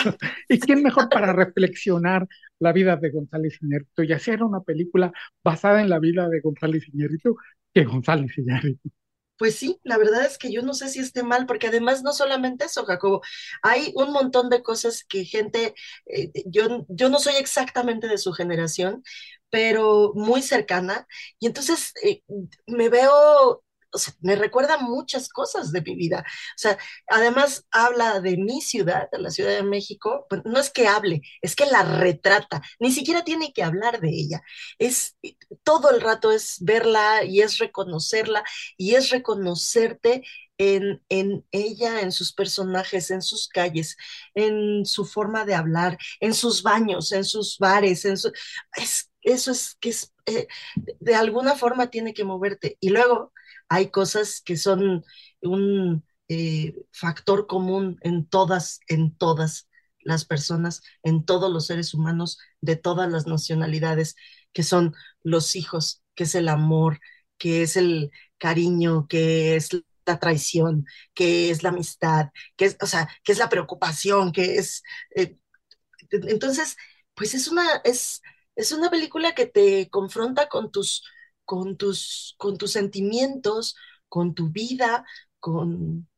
¿Y 0.49 0.61
quién 0.61 0.83
mejor 0.83 1.09
para 1.09 1.33
reflexionar 1.33 2.29
la 2.59 2.73
vida 2.73 2.97
de 2.97 3.11
González 3.11 3.59
Iñárritu 3.61 4.03
y 4.03 4.13
hacer 4.13 4.43
una 4.43 4.61
película 4.61 5.13
basada 5.43 5.81
en 5.81 5.91
la 5.91 5.99
vida 5.99 6.29
de 6.29 6.41
González 6.41 6.87
Iñárritu 6.93 7.37
que 7.75 7.85
González 7.85 8.37
Iñárritu? 8.39 8.91
Pues 9.41 9.55
sí, 9.57 9.81
la 9.85 9.97
verdad 9.97 10.27
es 10.27 10.37
que 10.37 10.53
yo 10.53 10.61
no 10.61 10.75
sé 10.75 10.91
si 10.91 10.99
esté 10.99 11.23
mal, 11.23 11.47
porque 11.47 11.69
además 11.69 12.03
no 12.03 12.13
solamente 12.13 12.67
eso, 12.67 12.85
Jacobo, 12.85 13.23
hay 13.63 13.91
un 13.97 14.13
montón 14.13 14.51
de 14.51 14.63
cosas 14.63 15.03
que 15.03 15.25
gente, 15.25 15.75
eh, 16.05 16.31
yo, 16.45 16.85
yo 16.91 17.09
no 17.09 17.19
soy 17.19 17.37
exactamente 17.39 18.07
de 18.07 18.19
su 18.19 18.33
generación, 18.33 19.03
pero 19.51 20.13
muy 20.15 20.43
cercana. 20.43 21.07
Y 21.39 21.47
entonces 21.47 21.93
eh, 22.03 22.23
me 22.67 22.89
veo 22.89 23.63
me 24.21 24.37
recuerda 24.37 24.79
muchas 24.79 25.29
cosas 25.29 25.73
de 25.73 25.83
mi 25.83 25.95
vida. 25.95 26.25
O 26.27 26.59
sea, 26.59 26.79
además 27.09 27.67
habla 27.71 28.21
de 28.21 28.37
mi 28.37 28.61
ciudad, 28.61 29.09
de 29.11 29.19
la 29.19 29.31
Ciudad 29.31 29.51
de 29.55 29.63
México, 29.63 30.27
no 30.45 30.59
es 30.61 30.71
que 30.71 30.87
hable, 30.87 31.23
es 31.43 31.57
que 31.57 31.67
la 31.67 31.83
retrata, 31.83 32.63
ni 32.79 32.93
siquiera 32.93 33.25
tiene 33.25 33.53
que 33.53 33.63
hablar 33.63 34.01
de 34.01 34.11
ella. 34.11 34.43
Es 34.79 35.17
todo 35.65 35.91
el 35.91 36.01
rato 36.01 36.33
es 36.33 36.59
verla 36.61 37.25
y 37.25 37.41
es 37.41 37.59
reconocerla 37.59 38.45
y 38.77 38.95
es 38.95 39.11
reconocerte 39.11 40.23
en, 40.59 41.03
en, 41.09 41.47
ella, 41.53 42.03
en 42.03 42.13
sus 42.13 42.33
personajes, 42.35 43.11
en 43.11 43.23
sus 43.23 43.49
calles, 43.49 43.97
en 44.35 44.85
su 44.85 45.07
forma 45.07 45.45
de 45.47 45.55
hablar, 45.55 45.97
en 46.21 46.35
sus 46.35 46.63
baños, 46.63 47.13
en 47.13 47.25
sus 47.25 47.57
bares, 47.59 48.05
en 48.05 48.19
su... 48.19 48.31
es, 48.77 49.10
eso 49.23 49.53
es 49.53 49.77
que 49.81 49.91
es, 49.91 50.13
eh, 50.27 50.47
de 51.01 51.15
alguna 51.15 51.55
forma 51.57 51.91
tiene 51.91 52.15
que 52.15 52.25
moverte. 52.25 52.77
Y 52.81 52.91
luego 52.91 53.33
hay 53.69 53.91
cosas 53.91 54.41
que 54.45 54.57
son 54.57 55.05
un 55.43 56.05
eh, 56.29 56.75
factor 56.93 57.47
común 57.47 57.99
en 58.03 58.27
todas, 58.27 58.81
en 58.89 59.17
todas 59.17 59.69
las 60.03 60.25
personas, 60.25 60.83
en 61.03 61.25
todos 61.25 61.53
los 61.53 61.67
seres 61.67 61.95
humanos 61.95 62.39
de 62.61 62.77
todas 62.77 63.11
las 63.11 63.27
nacionalidades, 63.27 64.17
que 64.53 64.63
son 64.63 64.95
los 65.23 65.57
hijos, 65.57 66.03
que 66.15 66.25
es 66.25 66.35
el 66.35 66.49
amor, 66.49 67.01
que 67.39 67.63
es 67.63 67.77
el 67.77 68.11
cariño, 68.39 69.07
que 69.09 69.57
es 69.57 69.71
la 70.07 70.19
traición, 70.19 70.87
que 71.15 71.51
es 71.51 71.63
la 71.63 71.71
amistad, 71.71 72.31
que 72.57 72.67
es, 72.67 72.77
o 72.81 72.87
sea, 72.87 73.09
que 73.25 73.33
es 73.33 73.39
la 73.39 73.49
preocupación, 73.49 74.33
que 74.33 74.57
es... 74.59 74.83
Eh, 75.15 75.37
entonces, 76.11 76.77
pues 77.15 77.35
es 77.35 77.49
una, 77.49 77.65
es, 77.85 78.23
es 78.57 78.73
una 78.73 78.91
película 78.91 79.35
que 79.35 79.47
te 79.47 79.89
confronta 79.91 80.49
con 80.49 80.71
tus, 80.71 81.05
con 81.45 81.77
tus, 81.77 82.35
con 82.39 82.57
tus 82.59 82.73
sentimientos, 82.73 83.77
con 84.09 84.35
tu 84.35 84.51
vida, 84.51 85.05
con, 85.39 86.09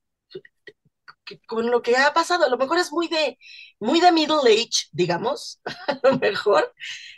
con 1.46 1.70
lo 1.70 1.82
que 1.82 1.96
ha 1.96 2.12
pasado. 2.12 2.44
A 2.44 2.48
lo 2.48 2.58
mejor 2.58 2.78
es 2.78 2.92
muy 2.92 3.08
de, 3.08 3.38
muy 3.80 4.00
de 4.00 4.12
middle 4.12 4.40
age, 4.52 4.88
digamos, 4.92 5.60
a 5.88 6.00
lo 6.02 6.18
mejor 6.18 6.72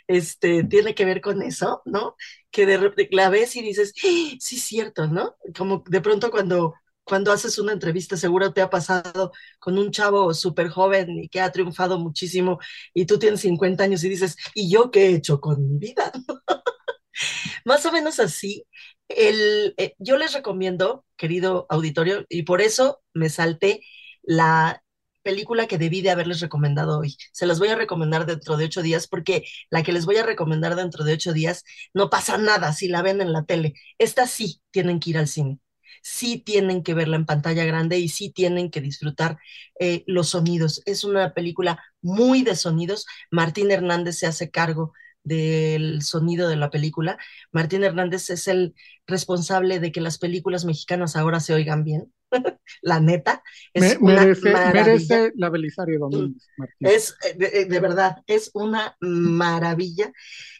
este, 0.07 0.63
tiene 0.63 0.95
que 0.95 1.05
ver 1.05 1.21
con 1.21 1.41
eso, 1.41 1.81
¿no? 1.85 2.15
Que 2.51 2.65
de, 2.65 3.07
la 3.11 3.29
ves 3.29 3.55
y 3.55 3.61
dices, 3.61 3.93
sí, 3.95 4.39
cierto, 4.39 5.07
¿no? 5.07 5.35
Como 5.57 5.83
de 5.87 6.01
pronto 6.01 6.31
cuando 6.31 6.75
cuando 7.05 7.31
haces 7.31 7.59
una 7.59 7.73
entrevista, 7.73 8.17
seguro 8.17 8.53
te 8.53 8.61
ha 8.61 8.69
pasado 8.69 9.31
con 9.59 9.77
un 9.77 9.91
chavo 9.91 10.33
súper 10.33 10.69
joven 10.69 11.09
y 11.23 11.29
que 11.29 11.41
ha 11.41 11.51
triunfado 11.51 11.99
muchísimo 11.99 12.59
y 12.93 13.05
tú 13.05 13.19
tienes 13.19 13.41
50 13.41 13.83
años 13.85 14.03
y 14.03 14.09
dices, 14.09 14.37
¿y 14.55 14.69
yo 14.71 14.91
qué 14.91 15.07
he 15.07 15.15
hecho 15.15 15.39
con 15.41 15.61
mi 15.63 15.77
vida? 15.79 16.11
Más 17.65 17.85
o 17.85 17.91
menos 17.91 18.19
así. 18.19 18.65
el, 19.07 19.73
eh, 19.77 19.95
yo 19.99 20.17
les 20.17 20.33
recomiendo, 20.33 21.05
querido 21.17 21.65
auditorio, 21.69 22.25
y 22.29 22.43
por 22.43 22.61
eso 22.61 23.01
me 23.13 23.29
salté 23.29 23.81
la 24.23 24.83
película 25.23 25.67
que 25.67 25.77
debí 25.79 26.01
de 26.01 26.11
haberles 26.11 26.39
recomendado 26.39 26.99
hoy. 26.99 27.17
Se 27.31 27.45
las 27.47 27.59
voy 27.59 27.69
a 27.69 27.75
recomendar 27.75 28.25
dentro 28.25 28.57
de 28.57 28.65
ocho 28.65 28.81
días 28.83 29.07
porque 29.07 29.45
la 29.71 29.83
que 29.83 29.91
les 29.93 30.05
voy 30.05 30.17
a 30.17 30.25
recomendar 30.25 30.75
dentro 30.75 31.03
de 31.03 31.13
ocho 31.13 31.33
días 31.33 31.63
no 31.93 32.09
pasa 32.09 32.37
nada 32.37 32.73
si 32.73 32.87
la 32.87 33.01
ven 33.01 33.21
en 33.21 33.33
la 33.33 33.43
tele. 33.45 33.73
Esta 33.97 34.27
sí 34.27 34.61
tienen 34.71 34.99
que 34.99 35.11
ir 35.11 35.17
al 35.17 35.27
cine 35.27 35.59
sí 36.01 36.37
tienen 36.39 36.83
que 36.83 36.93
verla 36.93 37.15
en 37.15 37.25
pantalla 37.25 37.65
grande 37.65 37.99
y 37.99 38.09
sí 38.09 38.29
tienen 38.29 38.71
que 38.71 38.81
disfrutar 38.81 39.37
eh, 39.79 40.03
los 40.07 40.29
sonidos. 40.29 40.81
Es 40.85 41.03
una 41.03 41.33
película 41.33 41.83
muy 42.01 42.43
de 42.43 42.55
sonidos. 42.55 43.05
Martín 43.31 43.71
Hernández 43.71 44.17
se 44.17 44.27
hace 44.27 44.51
cargo 44.51 44.93
del 45.23 46.01
sonido 46.03 46.47
de 46.47 46.55
la 46.55 46.69
película. 46.69 47.17
Martín 47.51 47.83
Hernández 47.83 48.29
es 48.29 48.47
el 48.47 48.75
responsable 49.07 49.79
de 49.79 49.91
que 49.91 50.01
las 50.01 50.17
películas 50.17 50.65
mexicanas 50.65 51.15
ahora 51.15 51.39
se 51.39 51.53
oigan 51.53 51.83
bien. 51.83 52.13
la 52.81 52.99
neta. 52.99 53.43
Es 53.73 53.99
merece, 54.01 54.51
merece, 54.51 55.31
la 55.35 55.49
Belisario 55.49 55.99
Domínguez. 55.99 56.47
Es, 56.79 57.15
eh, 57.25 57.35
de, 57.37 57.65
de, 57.65 57.79
verdad, 57.79 58.17
es 58.27 58.51
una 58.53 58.95
maravilla 58.99 60.11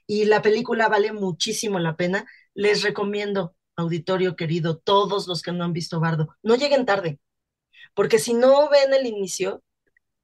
y 0.08 0.26
la 0.26 0.42
película 0.42 0.88
vale 0.88 1.14
muchísimo 1.14 1.80
la 1.80 1.96
pena. 1.96 2.26
Les 2.54 2.84
recomiendo 2.84 3.56
auditorio 3.76 4.36
querido, 4.36 4.78
todos 4.78 5.28
los 5.28 5.41
que 5.41 5.51
no 5.51 5.63
han 5.63 5.73
visto 5.73 5.99
Bardo, 5.99 6.36
no 6.43 6.55
lleguen 6.55 6.86
tarde, 6.86 7.19
porque 7.93 8.19
si 8.19 8.34
no 8.34 8.69
ven 8.69 8.93
el 8.93 9.05
inicio, 9.05 9.63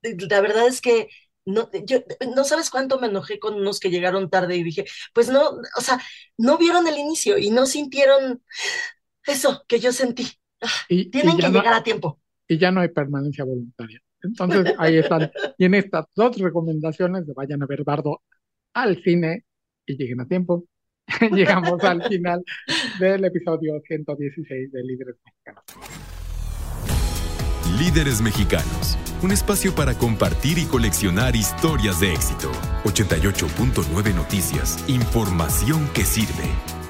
la 0.01 0.41
verdad 0.41 0.67
es 0.67 0.81
que 0.81 1.09
no, 1.45 1.69
yo, 1.85 1.99
no 2.35 2.43
sabes 2.43 2.69
cuánto 2.69 2.99
me 2.99 3.07
enojé 3.07 3.39
con 3.39 3.55
unos 3.55 3.79
que 3.79 3.89
llegaron 3.89 4.29
tarde 4.29 4.55
y 4.57 4.63
dije, 4.63 4.85
pues 5.13 5.29
no, 5.29 5.49
o 5.77 5.81
sea, 5.81 5.99
no 6.37 6.57
vieron 6.57 6.87
el 6.87 6.97
inicio 6.97 7.37
y 7.37 7.49
no 7.49 7.65
sintieron 7.65 8.43
eso 9.25 9.63
que 9.67 9.79
yo 9.79 9.91
sentí. 9.91 10.27
Ah, 10.61 10.67
y, 10.89 11.09
Tienen 11.09 11.37
que 11.37 11.49
llegar 11.49 11.73
a 11.73 11.83
tiempo. 11.83 12.19
Y 12.47 12.57
ya 12.57 12.71
no 12.71 12.81
hay 12.81 12.89
permanencia 12.89 13.43
voluntaria. 13.43 13.99
Entonces, 14.21 14.75
ahí 14.77 14.97
están. 14.97 15.31
Y 15.57 15.65
en 15.65 15.73
estas 15.75 16.05
dos 16.15 16.37
recomendaciones, 16.37 17.25
vayan 17.33 17.63
a 17.63 17.65
ver 17.65 17.83
Bardo 17.83 18.21
al 18.73 19.01
cine 19.03 19.45
y 19.85 19.97
lleguen 19.97 20.21
a 20.21 20.27
tiempo. 20.27 20.65
llegamos 21.32 21.84
al 21.84 22.03
final 22.03 22.43
del 22.99 23.26
episodio 23.26 23.82
116 23.88 24.72
de 24.72 24.84
Líderes 24.84 25.16
Mexicanos. 25.26 25.64
Líderes 27.80 28.22
Mexicanos, 28.22 28.97
un 29.24 29.32
espacio 29.32 29.74
para 29.74 29.97
compartir 29.97 30.57
y 30.57 30.66
coleccionar 30.66 31.36
historias 31.36 31.99
de 31.99 32.14
éxito. 32.14 32.51
88.9 32.84 34.14
Noticias, 34.14 34.84
información 34.88 35.88
que 35.93 36.03
sirve. 36.03 36.80